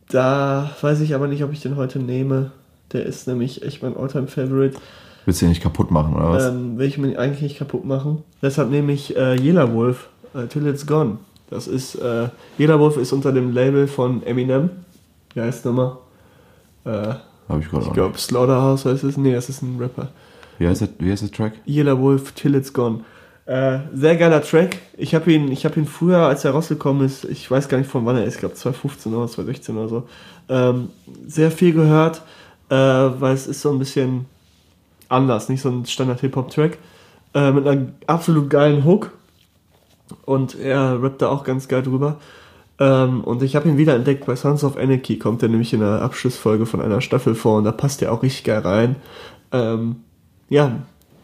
da 0.09 0.69
weiß 0.81 1.01
ich 1.01 1.15
aber 1.15 1.27
nicht, 1.27 1.43
ob 1.43 1.53
ich 1.53 1.61
den 1.61 1.75
heute 1.75 1.99
nehme. 1.99 2.51
Der 2.93 3.05
ist 3.05 3.27
nämlich 3.27 3.63
echt 3.63 3.81
mein 3.81 3.97
All-Time-Favorite. 3.97 4.77
Willst 5.25 5.41
du 5.41 5.45
den 5.45 5.49
nicht 5.49 5.63
kaputt 5.63 5.91
machen, 5.91 6.15
oder 6.15 6.31
was? 6.31 6.45
Ähm, 6.45 6.77
will 6.77 6.87
ich 6.87 6.97
mir 6.97 7.17
eigentlich 7.17 7.41
nicht 7.41 7.57
kaputt 7.57 7.83
machen. 7.83 8.23
Deshalb 8.41 8.69
nehme 8.69 8.93
ich 8.93 9.15
äh, 9.17 9.35
Yellow 9.35 9.73
Wolf, 9.73 10.09
äh, 10.37 10.47
Till 10.47 10.67
It's 10.67 10.85
Gone. 10.85 11.17
Das 11.49 11.67
ist, 11.67 11.95
äh, 11.95 12.29
Yellow 12.59 12.79
Wolf 12.79 12.97
ist 12.97 13.13
unter 13.13 13.31
dem 13.31 13.53
Label 13.53 13.87
von 13.87 14.23
Eminem. 14.23 14.69
Wie 15.33 15.41
heißt 15.41 15.65
nochmal? 15.65 15.97
Äh, 16.85 17.15
Habe 17.49 17.61
ich 17.61 17.69
gerade 17.69 17.85
ich 17.85 17.93
glaube, 17.93 18.17
Slaughterhouse 18.17 18.85
heißt 18.85 19.03
es. 19.03 19.17
Nee, 19.17 19.33
das 19.33 19.49
ist 19.49 19.61
ein 19.61 19.77
Rapper. 19.79 20.09
Wie 20.57 20.67
heißt, 20.67 20.81
der, 20.81 20.89
wie 20.99 21.11
heißt 21.11 21.23
der 21.23 21.31
Track? 21.31 21.53
Yellow 21.67 21.99
Wolf, 21.99 22.31
Till 22.33 22.55
It's 22.55 22.73
Gone. 22.73 23.01
Äh, 23.45 23.79
sehr 23.93 24.17
geiler 24.17 24.41
Track. 24.41 24.77
Ich 24.97 25.15
habe 25.15 25.31
ihn, 25.31 25.49
ich 25.51 25.65
hab 25.65 25.77
ihn 25.77 25.85
früher, 25.85 26.19
als 26.19 26.43
er 26.43 26.51
rausgekommen 26.51 27.05
ist, 27.05 27.23
ich 27.23 27.49
weiß 27.49 27.69
gar 27.69 27.77
nicht 27.77 27.89
von 27.89 28.05
wann 28.05 28.17
er 28.17 28.25
ist, 28.25 28.33
ich 28.35 28.39
glaube 28.41 28.55
2015 28.55 29.13
oder 29.13 29.27
2016 29.27 29.77
oder 29.77 29.87
so, 29.87 30.07
ähm, 30.49 30.89
sehr 31.25 31.49
viel 31.49 31.71
gehört, 31.71 32.23
äh, 32.69 32.75
weil 32.75 33.33
es 33.33 33.47
ist 33.47 33.61
so 33.61 33.71
ein 33.71 33.79
bisschen 33.79 34.25
anders, 35.07 35.47
nicht 35.47 35.61
so 35.61 35.69
ein 35.69 35.85
Standard-Hip-Hop-Track. 35.85 36.77
Äh, 37.33 37.51
mit 37.53 37.65
einer 37.65 37.87
absolut 38.05 38.49
geilen 38.49 38.83
Hook. 38.83 39.11
Und 40.25 40.59
er 40.59 41.01
rappt 41.01 41.21
da 41.21 41.29
auch 41.29 41.43
ganz 41.43 41.67
geil 41.67 41.83
drüber. 41.83 42.17
Ähm, 42.79 43.23
und 43.23 43.41
ich 43.43 43.55
habe 43.55 43.67
ihn 43.67 43.77
wieder 43.77 43.95
entdeckt 43.95 44.25
bei 44.25 44.35
Sons 44.35 44.63
of 44.63 44.77
Anarchy, 44.77 45.17
kommt 45.17 45.41
er 45.41 45.49
nämlich 45.49 45.73
in 45.73 45.79
der 45.79 46.01
Abschlussfolge 46.01 46.65
von 46.65 46.81
einer 46.81 47.01
Staffel 47.01 47.33
vor 47.33 47.57
und 47.57 47.63
da 47.63 47.71
passt 47.71 48.01
er 48.01 48.11
auch 48.11 48.21
richtig 48.21 48.43
geil 48.43 48.59
rein. 48.59 48.95
Ähm, 49.51 49.97
ja, 50.49 50.73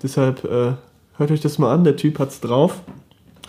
deshalb 0.01 0.43
äh, 0.45 0.73
hört 1.17 1.31
euch 1.31 1.41
das 1.41 1.59
mal 1.59 1.71
an, 1.71 1.83
der 1.83 1.95
Typ 1.95 2.17
hat's 2.19 2.39
drauf. 2.41 2.81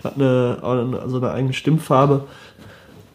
Hat 0.03 0.17
eine, 0.17 0.59
also 0.63 1.17
eine 1.17 1.31
eigene 1.31 1.55
Stimmfarbe, 1.55 2.25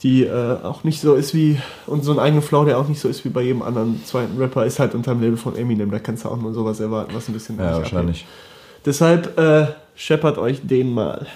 die 0.01 0.23
äh, 0.23 0.57
auch 0.63 0.83
nicht 0.83 1.01
so 1.01 1.13
ist 1.13 1.35
wie, 1.35 1.59
und 1.85 2.03
so 2.03 2.09
einen 2.11 2.19
eigenen 2.19 2.41
Flow, 2.41 2.65
der 2.65 2.79
auch 2.79 2.87
nicht 2.87 2.99
so 2.99 3.07
ist 3.07 3.23
wie 3.25 3.29
bei 3.29 3.43
jedem 3.43 3.61
anderen 3.61 4.03
zweiten 4.05 4.39
Rapper, 4.39 4.65
ist 4.65 4.79
halt 4.79 4.95
unter 4.95 5.13
dem 5.13 5.21
Label 5.21 5.37
von 5.37 5.55
Eminem, 5.55 5.91
da 5.91 5.99
kannst 5.99 6.25
du 6.25 6.29
auch 6.29 6.37
nur 6.37 6.51
sowas 6.51 6.79
erwarten, 6.79 7.11
was 7.13 7.29
ein 7.29 7.33
bisschen 7.33 7.59
Ja, 7.59 7.77
wahrscheinlich. 7.77 8.21
abhebt. 8.21 8.85
Deshalb 8.87 9.37
äh, 9.37 9.67
scheppert 9.95 10.39
euch 10.39 10.61
den 10.65 10.91
mal. 10.91 11.27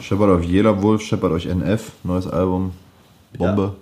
Shepard 0.00 0.30
auf 0.30 0.42
Jela 0.44 0.82
Wolf, 0.82 1.02
Shepard 1.02 1.32
euch 1.32 1.46
NF, 1.46 1.92
neues 2.04 2.26
Album, 2.26 2.72
Bombe. 3.36 3.74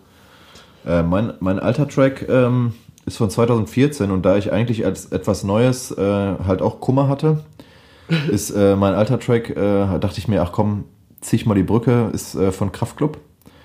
Äh, 0.86 1.02
mein, 1.02 1.34
mein 1.40 1.58
alter 1.58 1.88
Track 1.88 2.26
ähm, 2.28 2.74
ist 3.06 3.16
von 3.16 3.30
2014 3.30 4.10
und 4.10 4.22
da 4.22 4.36
ich 4.36 4.52
eigentlich 4.52 4.84
als 4.84 5.06
etwas 5.06 5.44
Neues 5.44 5.90
äh, 5.92 6.02
halt 6.02 6.62
auch 6.62 6.80
Kummer 6.80 7.08
hatte, 7.08 7.44
ist 8.30 8.50
äh, 8.50 8.76
mein 8.76 8.94
alter 8.94 9.18
Track, 9.18 9.50
äh, 9.50 9.98
dachte 9.98 10.18
ich 10.18 10.28
mir, 10.28 10.42
ach 10.42 10.52
komm, 10.52 10.84
zieh 11.20 11.36
ich 11.36 11.46
mal 11.46 11.54
die 11.54 11.62
Brücke, 11.62 12.10
ist 12.12 12.34
äh, 12.34 12.52
von 12.52 12.72
Kraftklub. 12.72 13.18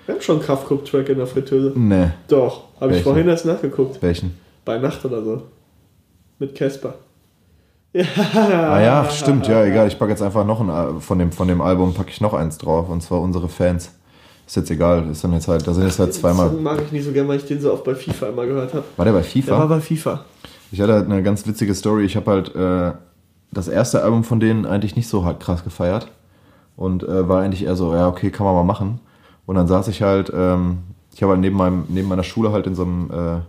Wir 0.06 0.14
haben 0.14 0.22
schon 0.22 0.36
einen 0.36 0.44
Kraftclub-Track 0.44 1.08
in 1.10 1.18
der 1.18 1.26
Fritteuse. 1.26 1.72
Nee, 1.76 2.08
Doch, 2.28 2.64
habe 2.80 2.96
ich 2.96 3.02
vorhin 3.02 3.28
erst 3.28 3.46
nachgeguckt. 3.46 4.02
welchen? 4.02 4.36
Bei 4.64 4.78
Nacht 4.78 5.04
oder 5.04 5.22
so. 5.22 5.42
Mit 6.38 6.54
Casper. 6.54 6.94
Ah 7.94 8.80
ja, 8.80 9.08
stimmt, 9.10 9.46
ja, 9.48 9.64
egal. 9.64 9.88
Ich 9.88 9.98
packe 9.98 10.10
jetzt 10.12 10.22
einfach 10.22 10.44
noch 10.44 10.60
ein 10.60 11.00
von 11.00 11.18
dem, 11.18 11.32
von 11.32 11.48
dem 11.48 11.60
Album 11.60 11.92
packe 11.94 12.10
ich 12.10 12.20
noch 12.20 12.34
eins 12.34 12.58
drauf 12.58 12.88
und 12.88 13.02
zwar 13.02 13.20
unsere 13.20 13.48
Fans. 13.48 13.92
Ist 14.46 14.56
jetzt 14.56 14.70
egal, 14.70 15.08
ist 15.10 15.22
dann 15.22 15.32
jetzt 15.32 15.48
halt, 15.48 15.66
da 15.66 15.72
sind 15.74 15.84
jetzt 15.84 15.98
halt 15.98 16.10
Den 16.10 16.20
zweimal. 16.20 16.50
Song 16.50 16.62
mag 16.62 16.80
ich 16.84 16.92
nicht 16.92 17.04
so 17.04 17.12
gern, 17.12 17.28
weil 17.28 17.36
ich 17.38 17.46
den 17.46 17.60
so 17.60 17.72
oft 17.72 17.84
bei 17.84 17.94
FIFA 17.94 18.28
immer 18.28 18.46
gehört 18.46 18.74
habe. 18.74 18.84
War 18.96 19.04
der 19.04 19.12
bei 19.12 19.18
Der 19.20 19.24
FIFA? 19.30 19.58
war 19.58 19.68
bei 19.68 19.80
FIFA. 19.80 20.24
Ich 20.72 20.80
hatte 20.80 20.92
halt 20.92 21.04
eine 21.06 21.22
ganz 21.22 21.46
witzige 21.46 21.74
Story. 21.74 22.04
Ich 22.04 22.16
habe 22.16 22.30
halt 22.30 22.54
äh, 22.54 22.92
das 23.52 23.68
erste 23.68 24.02
Album 24.02 24.24
von 24.24 24.40
denen 24.40 24.66
eigentlich 24.66 24.96
nicht 24.96 25.08
so 25.08 25.24
hart 25.24 25.40
krass 25.40 25.62
gefeiert. 25.64 26.08
Und 26.76 27.02
äh, 27.02 27.28
war 27.28 27.42
eigentlich 27.42 27.64
eher 27.64 27.76
so, 27.76 27.92
ja, 27.94 28.08
okay, 28.08 28.30
kann 28.30 28.44
man 28.46 28.54
mal 28.54 28.64
machen. 28.64 29.00
Und 29.46 29.56
dann 29.56 29.66
saß 29.68 29.88
ich 29.88 30.02
halt, 30.02 30.32
ähm, 30.34 30.78
ich 31.14 31.22
habe 31.22 31.32
halt 31.32 31.40
neben, 31.40 31.56
meinem, 31.56 31.84
neben 31.88 32.08
meiner 32.08 32.22
Schule 32.22 32.52
halt 32.52 32.66
in 32.66 32.74
so 32.74 32.82
einem 32.82 33.10
äh, 33.10 33.40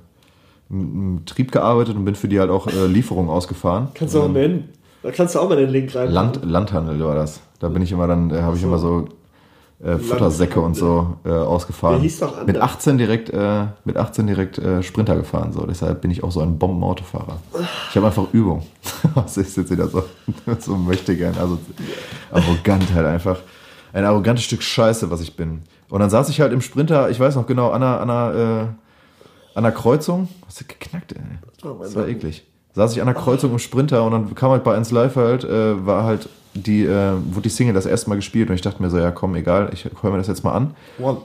im- 0.71 1.17
Betrieb 1.25 1.51
gearbeitet 1.51 1.95
und 1.95 2.05
bin 2.05 2.15
für 2.15 2.27
die 2.27 2.39
halt 2.39 2.49
auch 2.49 2.67
äh, 2.67 2.87
Lieferungen 2.87 3.29
ausgefahren. 3.29 3.89
Kannst 3.93 4.15
du 4.15 4.21
auch 4.21 4.29
nennen. 4.29 4.69
Da 5.03 5.11
kannst 5.11 5.35
du 5.35 5.39
auch 5.39 5.49
mal 5.49 5.55
den 5.57 5.69
Link 5.69 5.93
rein. 5.95 6.09
Land, 6.11 6.39
Landhandel 6.43 7.03
war 7.03 7.15
das. 7.15 7.41
Da 7.59 7.69
bin 7.69 7.81
ich 7.81 7.91
immer 7.91 8.07
dann, 8.07 8.29
da 8.29 8.43
habe 8.43 8.55
ich 8.57 8.63
immer 8.63 8.77
so 8.77 9.07
äh, 9.83 9.97
Futtersäcke 9.97 10.59
und 10.61 10.75
so 10.75 11.15
äh, 11.25 11.29
ausgefahren. 11.31 11.95
Der 11.95 12.03
hieß 12.03 12.19
doch 12.19 12.31
anders. 12.33 12.45
mit 12.47 12.57
18 12.61 12.97
direkt, 12.99 13.29
äh, 13.31 13.65
mit 13.83 13.97
18 13.97 14.27
direkt 14.27 14.59
äh, 14.59 14.83
Sprinter 14.83 15.15
gefahren. 15.15 15.53
So. 15.53 15.65
Deshalb 15.65 16.01
bin 16.01 16.11
ich 16.11 16.23
auch 16.23 16.31
so 16.31 16.41
ein 16.41 16.59
Bombenautofahrer. 16.59 17.37
Ich 17.89 17.95
habe 17.95 18.05
einfach 18.07 18.25
Übung. 18.31 18.61
Was 19.15 19.37
ist 19.37 19.57
jetzt 19.57 19.71
wieder 19.71 19.87
so, 19.87 20.03
so 20.59 20.75
möchte 20.75 21.15
gern. 21.17 21.33
Also 21.39 21.57
arrogant 22.31 22.93
halt 22.93 23.07
einfach. 23.07 23.39
Ein 23.93 24.05
arrogantes 24.05 24.45
Stück 24.45 24.63
Scheiße, 24.63 25.11
was 25.11 25.19
ich 25.19 25.35
bin. 25.35 25.63
Und 25.89 25.99
dann 25.99 26.09
saß 26.09 26.29
ich 26.29 26.39
halt 26.39 26.53
im 26.53 26.61
Sprinter, 26.61 27.09
ich 27.09 27.19
weiß 27.19 27.35
noch 27.35 27.45
genau, 27.45 27.71
an 27.71 27.83
einer, 27.83 28.75
an 29.55 29.65
einer 29.65 29.73
Kreuzung. 29.73 30.27
Was 30.45 30.59
hat 30.59 30.69
geknackt, 30.69 31.13
ey? 31.13 31.19
Oh, 31.63 31.75
Das 31.81 31.95
war 31.95 32.07
eklig. 32.07 32.45
Saß 32.73 32.93
ich 32.93 33.01
an 33.01 33.07
der 33.07 33.15
Kreuzung 33.15 33.51
im 33.51 33.59
Sprinter 33.59 34.03
und 34.03 34.11
dann 34.11 34.35
kam 34.35 34.51
halt 34.51 34.63
bei 34.63 34.75
1 34.75 34.91
Live 34.91 35.15
halt, 35.17 35.43
äh, 35.43 35.85
war 35.85 36.03
halt 36.05 36.29
die, 36.53 36.83
äh, 36.85 37.13
wurde 37.31 37.43
die 37.43 37.49
Single 37.49 37.73
das 37.73 37.85
erste 37.85 38.09
Mal 38.09 38.15
gespielt 38.15 38.49
und 38.49 38.55
ich 38.55 38.61
dachte 38.61 38.81
mir 38.81 38.89
so, 38.89 38.97
ja 38.97 39.11
komm, 39.11 39.35
egal, 39.35 39.69
ich 39.73 39.85
höre 40.01 40.11
mir 40.11 40.17
das 40.17 40.27
jetzt 40.27 40.43
mal 40.43 40.53
an. 40.53 40.75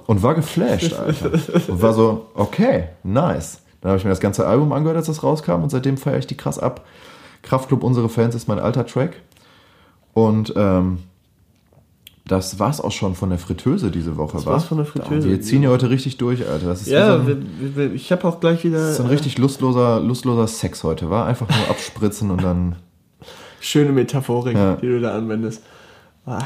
Und 0.07 0.22
war 0.22 0.35
geflasht, 0.35 0.93
Alter. 0.99 1.33
und 1.68 1.83
war 1.83 1.93
so, 1.95 2.27
okay, 2.35 2.89
nice. 3.05 3.61
Dann 3.81 3.91
habe 3.91 3.99
ich 3.99 4.05
mir 4.05 4.11
das 4.11 4.20
ganze 4.20 4.47
Album 4.47 4.72
angehört, 4.72 4.97
als 4.97 5.07
das 5.07 5.22
rauskam 5.22 5.62
und 5.62 5.70
seitdem 5.70 5.97
feiere 5.97 6.18
ich 6.18 6.27
die 6.27 6.37
krass 6.37 6.59
ab. 6.59 6.85
Kraftclub 7.43 7.85
Unsere 7.85 8.09
Fans 8.09 8.35
ist 8.35 8.49
mein 8.49 8.59
alter 8.59 8.85
Track. 8.87 9.12
Und 10.14 10.53
ähm, 10.57 10.99
das 12.27 12.59
war's 12.59 12.81
auch 12.81 12.91
schon 12.93 13.14
von 13.14 13.31
der 13.31 13.39
Fritteuse 13.39 13.91
diese 13.91 14.16
Woche, 14.16 14.37
Das 14.39 14.47
wa? 14.47 14.53
war's 14.53 14.64
von 14.64 14.79
der 14.79 14.87
Fritteuse. 14.87 15.29
Wir 15.29 15.41
ziehen 15.41 15.62
ja 15.62 15.70
heute 15.70 15.89
richtig 15.91 16.16
durch, 16.18 16.47
Alter. 16.49 16.66
Das 16.66 16.81
ist 16.81 16.87
wie 16.87 16.91
so 16.91 16.97
Ja, 16.97 17.14
ein- 17.14 17.27
wir, 17.27 17.77
wir, 17.77 17.93
ich 17.95 18.11
habe 18.12 18.27
auch 18.27 18.41
gleich 18.41 18.64
wieder 18.64 18.79
das 18.79 18.93
ist 18.95 19.01
ein 19.01 19.07
richtig 19.07 19.39
lustloser, 19.39 20.01
lustloser 20.01 20.47
Sex 20.49 20.83
heute, 20.85 21.09
war 21.09 21.27
einfach 21.27 21.49
nur 21.49 21.70
abspritzen 21.70 22.31
und 22.31 22.43
dann. 22.43 22.77
schöne 23.61 23.93
Metaphorik, 23.93 24.57
Ja. 24.57 24.77
die 24.77 24.87
du 24.87 25.01
da 25.01 25.16
anwendest. 25.16 25.62
Ah, 26.27 26.43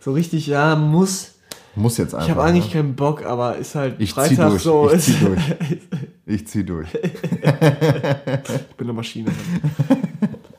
so 0.00 0.12
richtig, 0.12 0.46
ja, 0.46 0.76
muss. 0.76 1.30
Muss 1.76 1.96
jetzt 1.98 2.14
einfach. 2.14 2.28
Ich 2.28 2.34
habe 2.34 2.44
eigentlich 2.44 2.66
ne? 2.66 2.72
keinen 2.82 2.94
Bock, 2.94 3.24
aber 3.24 3.56
ist 3.56 3.74
halt 3.74 3.96
Ich 3.98 4.10
zieh 4.10 4.14
Freitag 4.14 4.50
durch, 4.50 4.62
so. 4.62 4.92
ich 4.92 5.00
zieh 5.02 5.14
durch. 5.24 5.40
Ich 6.26 6.46
zieh 6.46 6.64
durch. 6.64 6.88
Ich 6.94 8.76
bin 8.76 8.86
eine 8.86 8.92
Maschine. 8.92 9.32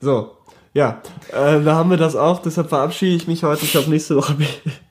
so, 0.00 0.32
ja, 0.74 1.00
äh, 1.32 1.62
da 1.62 1.76
haben 1.76 1.90
wir 1.90 1.96
das 1.96 2.16
auch. 2.16 2.42
Deshalb 2.42 2.68
verabschiede 2.68 3.14
ich 3.14 3.26
mich 3.26 3.44
heute. 3.44 3.64
Ich 3.64 3.72
glaube, 3.72 3.90
nächste 3.90 4.16
Woche 4.16 4.34
bin 4.34 4.46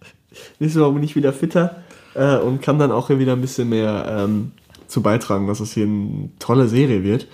nächste 0.60 0.80
Woche 0.82 0.94
bin 0.94 1.04
ich 1.04 1.16
wieder 1.16 1.34
fitter 1.34 1.84
äh, 2.16 2.38
und 2.38 2.62
kann 2.62 2.80
dann 2.80 2.92
auch 2.92 3.08
hier 3.08 3.20
wieder 3.20 3.34
ein 3.34 3.42
bisschen 3.42 3.70
mehr 3.70 4.06
ähm, 4.08 4.52
zu 4.88 5.02
beitragen, 5.02 5.48
dass 5.48 5.60
es 5.60 5.74
hier 5.74 5.86
eine 5.86 6.30
tolle 6.40 6.68
Serie 6.68 7.04
wird. 7.04 7.28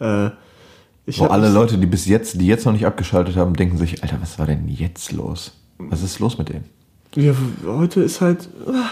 Äh, 0.00 0.30
ich 1.06 1.20
hab 1.20 1.30
alle 1.30 1.50
Leute, 1.50 1.76
die 1.78 1.86
bis 1.86 2.06
jetzt, 2.06 2.40
die 2.40 2.46
jetzt 2.46 2.64
noch 2.64 2.72
nicht 2.72 2.86
abgeschaltet 2.86 3.36
haben, 3.36 3.54
denken 3.54 3.76
sich, 3.76 4.02
Alter, 4.02 4.18
was 4.20 4.38
war 4.38 4.46
denn 4.46 4.68
jetzt 4.68 5.12
los? 5.12 5.52
Was 5.78 6.02
ist 6.02 6.18
los 6.18 6.38
mit 6.38 6.48
denen? 6.48 6.64
Ja, 7.14 7.34
heute 7.66 8.02
ist 8.02 8.20
halt. 8.20 8.48
ah, 8.66 8.90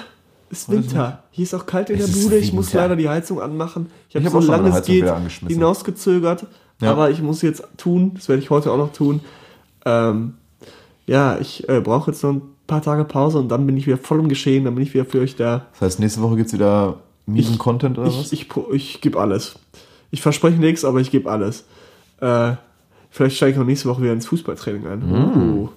ist 0.50 0.68
Winter. 0.68 1.22
Hier 1.30 1.44
ist 1.44 1.54
auch 1.54 1.64
kalt 1.64 1.88
in 1.88 1.98
Es 1.98 2.12
der 2.12 2.22
Bude. 2.22 2.36
Ich 2.36 2.52
muss 2.52 2.72
leider 2.74 2.94
die 2.94 3.08
Heizung 3.08 3.40
anmachen. 3.40 3.90
Ich 4.10 4.16
habe 4.16 4.26
hab 4.26 4.32
so 4.32 4.50
lange 4.50 4.68
es 4.68 4.84
geht 4.84 5.10
hinausgezögert. 5.48 6.46
Ja. 6.82 6.90
Aber 6.90 7.10
ich 7.10 7.22
muss 7.22 7.42
jetzt 7.42 7.64
tun. 7.76 8.12
Das 8.14 8.28
werde 8.28 8.42
ich 8.42 8.50
heute 8.50 8.70
auch 8.70 8.76
noch 8.76 8.92
tun. 8.92 9.20
Ähm, 9.84 10.34
ja, 11.06 11.38
ich 11.38 11.68
äh, 11.68 11.80
brauche 11.80 12.10
jetzt 12.10 12.22
noch 12.22 12.32
ein 12.32 12.42
paar 12.66 12.82
Tage 12.82 13.04
Pause 13.04 13.38
und 13.38 13.48
dann 13.48 13.66
bin 13.66 13.76
ich 13.76 13.86
wieder 13.86 13.98
voll 13.98 14.20
im 14.20 14.28
Geschehen. 14.28 14.64
Dann 14.64 14.74
bin 14.74 14.82
ich 14.82 14.92
wieder 14.92 15.04
für 15.04 15.20
euch 15.20 15.36
da. 15.36 15.66
Das 15.72 15.80
heißt, 15.80 16.00
nächste 16.00 16.22
Woche 16.22 16.36
gibt's 16.36 16.52
wieder 16.52 16.98
miesen 17.26 17.58
Content 17.58 17.98
oder 17.98 18.08
was? 18.08 18.32
Ich, 18.32 18.48
ich, 18.50 18.56
ich 18.72 19.00
gebe 19.00 19.20
alles. 19.20 19.56
Ich 20.10 20.22
verspreche 20.22 20.58
nichts, 20.58 20.84
aber 20.84 21.00
ich 21.00 21.10
gebe 21.10 21.30
alles. 21.30 21.64
Äh, 22.20 22.52
vielleicht 23.10 23.36
steige 23.36 23.52
ich 23.52 23.58
auch 23.58 23.66
nächste 23.66 23.88
Woche 23.88 24.02
wieder 24.02 24.12
ins 24.12 24.26
Fußballtraining 24.26 24.86
ein. 24.86 24.98
Mm. 24.98 25.58
Uh. 25.58 25.68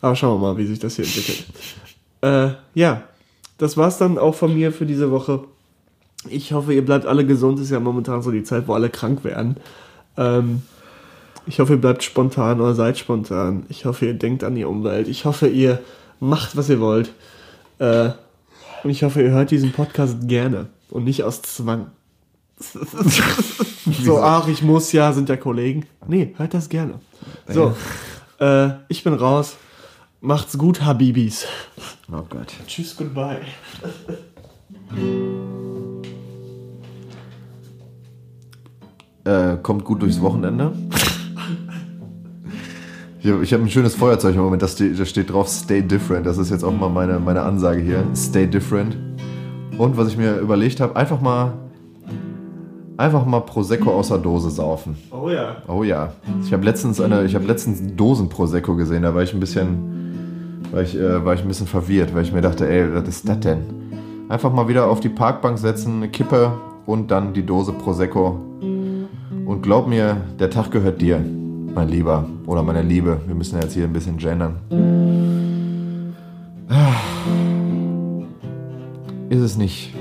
Aber 0.00 0.16
schauen 0.16 0.40
wir 0.40 0.48
mal, 0.48 0.56
wie 0.56 0.66
sich 0.66 0.78
das 0.78 0.96
hier 0.96 1.04
entwickelt. 1.04 1.46
äh, 2.22 2.50
ja, 2.74 3.02
das 3.58 3.76
war's 3.76 3.98
dann 3.98 4.18
auch 4.18 4.34
von 4.34 4.54
mir 4.54 4.72
für 4.72 4.86
diese 4.86 5.10
Woche. 5.10 5.44
Ich 6.28 6.52
hoffe, 6.52 6.72
ihr 6.72 6.84
bleibt 6.84 7.06
alle 7.06 7.26
gesund. 7.26 7.60
Ist 7.60 7.70
ja 7.70 7.80
momentan 7.80 8.22
so 8.22 8.30
die 8.30 8.42
Zeit, 8.42 8.68
wo 8.68 8.74
alle 8.74 8.90
krank 8.90 9.24
werden. 9.24 9.56
Ähm, 10.18 10.62
ich 11.46 11.60
hoffe, 11.60 11.74
ihr 11.74 11.80
bleibt 11.80 12.02
spontan 12.04 12.60
oder 12.60 12.74
seid 12.74 12.98
spontan. 12.98 13.64
Ich 13.70 13.86
hoffe, 13.86 14.04
ihr 14.04 14.14
denkt 14.14 14.44
an 14.44 14.54
die 14.54 14.64
Umwelt. 14.64 15.08
Ich 15.08 15.24
hoffe, 15.24 15.48
ihr 15.48 15.80
macht, 16.20 16.56
was 16.56 16.68
ihr 16.68 16.80
wollt. 16.80 17.12
Äh, 17.78 18.10
und 18.84 18.90
ich 18.90 19.02
hoffe, 19.02 19.22
ihr 19.22 19.30
hört 19.30 19.50
diesen 19.50 19.72
Podcast 19.72 20.28
gerne 20.28 20.66
und 20.90 21.04
nicht 21.04 21.22
aus 21.24 21.40
Zwang. 21.40 21.90
so, 24.02 24.20
ach, 24.20 24.48
ich 24.48 24.62
muss 24.62 24.92
ja, 24.92 25.12
sind 25.12 25.28
ja 25.28 25.36
Kollegen. 25.36 25.86
Nee, 26.06 26.34
hört 26.36 26.54
das 26.54 26.68
gerne. 26.68 27.00
So, 27.46 27.74
äh, 28.40 28.70
ich 28.88 29.04
bin 29.04 29.14
raus. 29.14 29.56
Macht's 30.20 30.58
gut, 30.58 30.82
Habibis. 30.82 31.46
Oh 32.10 32.24
Gott. 32.28 32.52
Tschüss, 32.66 32.96
goodbye. 32.96 33.40
Äh, 39.28 39.58
kommt 39.62 39.84
gut 39.84 40.00
durchs 40.00 40.22
Wochenende. 40.22 40.72
Ich 43.20 43.30
habe 43.30 43.44
hab 43.44 43.60
ein 43.60 43.68
schönes 43.68 43.94
Feuerzeug 43.94 44.34
im 44.36 44.40
Moment, 44.40 44.62
das 44.62 44.72
steht, 44.72 44.98
da 44.98 45.04
steht 45.04 45.30
drauf 45.30 45.48
Stay 45.48 45.82
Different. 45.82 46.24
Das 46.24 46.38
ist 46.38 46.50
jetzt 46.50 46.64
auch 46.64 46.72
mal 46.72 46.88
meine, 46.88 47.18
meine 47.18 47.42
Ansage 47.42 47.82
hier. 47.82 48.04
Stay 48.14 48.46
Different. 48.46 48.96
Und 49.76 49.98
was 49.98 50.08
ich 50.08 50.16
mir 50.16 50.38
überlegt 50.38 50.80
habe, 50.80 50.96
einfach 50.96 51.20
mal 51.20 51.52
einfach 52.96 53.26
mal 53.26 53.40
Prosecco 53.40 53.90
aus 53.90 54.08
der 54.08 54.16
Dose 54.16 54.48
saufen. 54.48 54.96
Oh 55.10 55.28
ja. 55.28 55.56
Oh 55.66 55.82
ja. 55.82 56.12
Ich 56.42 56.52
habe 56.54 56.64
letztens 56.64 56.98
eine, 56.98 57.24
ich 57.24 57.34
habe 57.34 57.44
letztens 57.44 57.82
Dosen 57.96 58.30
Prosecco 58.30 58.76
gesehen, 58.76 59.02
da 59.02 59.14
war 59.14 59.22
ich 59.22 59.34
ein 59.34 59.40
bisschen, 59.40 60.62
war 60.70 60.80
ich, 60.80 60.96
äh, 60.96 61.22
war 61.22 61.34
ich 61.34 61.42
ein 61.42 61.48
bisschen 61.48 61.66
verwirrt, 61.66 62.14
weil 62.14 62.22
ich 62.22 62.32
mir 62.32 62.40
dachte, 62.40 62.66
ey, 62.66 62.94
was 62.94 63.06
ist 63.06 63.28
das 63.28 63.40
denn? 63.40 63.58
Einfach 64.30 64.54
mal 64.54 64.68
wieder 64.68 64.86
auf 64.86 65.00
die 65.00 65.10
Parkbank 65.10 65.58
setzen, 65.58 65.96
eine 65.96 66.08
Kippe 66.08 66.52
und 66.86 67.10
dann 67.10 67.34
die 67.34 67.44
Dose 67.44 67.72
Prosecco. 67.72 68.40
Und 69.48 69.62
glaub 69.62 69.88
mir, 69.88 70.18
der 70.38 70.50
Tag 70.50 70.70
gehört 70.72 71.00
dir, 71.00 71.24
mein 71.74 71.88
Lieber 71.88 72.28
oder 72.44 72.62
meine 72.62 72.82
Liebe. 72.82 73.22
Wir 73.26 73.34
müssen 73.34 73.58
jetzt 73.58 73.72
hier 73.72 73.84
ein 73.84 73.94
bisschen 73.94 74.18
gendern. 74.18 74.58
Ah. 76.68 76.92
Ist 79.30 79.40
es 79.40 79.56
nicht 79.56 79.94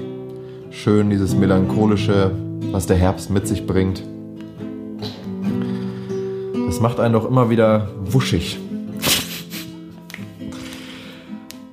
schön, 0.70 1.10
dieses 1.10 1.34
melancholische, 1.34 2.32
was 2.74 2.88
der 2.88 2.98
Herbst 2.98 3.30
mit 3.30 3.48
sich 3.48 3.66
bringt? 3.66 4.04
Das 6.66 6.82
macht 6.82 7.00
einen 7.00 7.14
doch 7.14 7.26
immer 7.26 7.50
wieder 7.50 7.88
wuschig. 8.04 8.60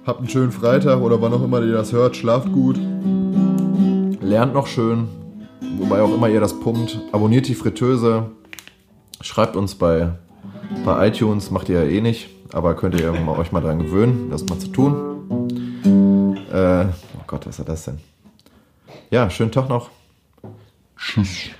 Habt 0.07 0.20
einen 0.20 0.29
schönen 0.29 0.53
Freitag 0.53 1.01
oder 1.01 1.20
wann 1.20 1.33
auch 1.33 1.43
immer 1.43 1.61
ihr 1.61 1.72
das 1.72 1.93
hört. 1.93 2.14
Schlaft 2.14 2.53
gut. 2.53 2.79
Lernt 4.20 4.55
noch 4.55 4.68
schön. 4.68 5.09
Wobei 5.79 6.03
auch 6.03 6.14
immer 6.14 6.29
ihr 6.29 6.41
das 6.41 6.59
pumpt. 6.61 7.01
Abonniert 7.12 7.49
die 7.49 7.55
Fritteuse. 7.55 8.31
Schreibt 9.20 9.57
uns 9.57 9.75
bei, 9.75 10.12
bei 10.85 11.09
iTunes. 11.09 11.51
Macht 11.51 11.68
ihr 11.68 11.85
ja 11.85 11.89
eh 11.89 12.01
nicht. 12.01 12.31
Aber 12.53 12.75
könnt 12.75 13.01
ihr 13.01 13.12
euch 13.12 13.53
mal 13.53 13.61
dran 13.61 13.81
gewöhnen, 13.81 14.31
das 14.31 14.45
mal 14.45 14.59
zu 14.59 14.68
tun. 14.68 16.45
Äh, 16.53 16.85
oh 16.85 17.25
Gott, 17.27 17.47
was 17.47 17.59
ist 17.59 17.68
das 17.68 17.85
denn? 17.87 17.99
Ja, 19.11 19.29
schönen 19.29 19.51
Tag 19.51 19.68
noch. 19.68 19.91
Tschüss. 20.97 21.51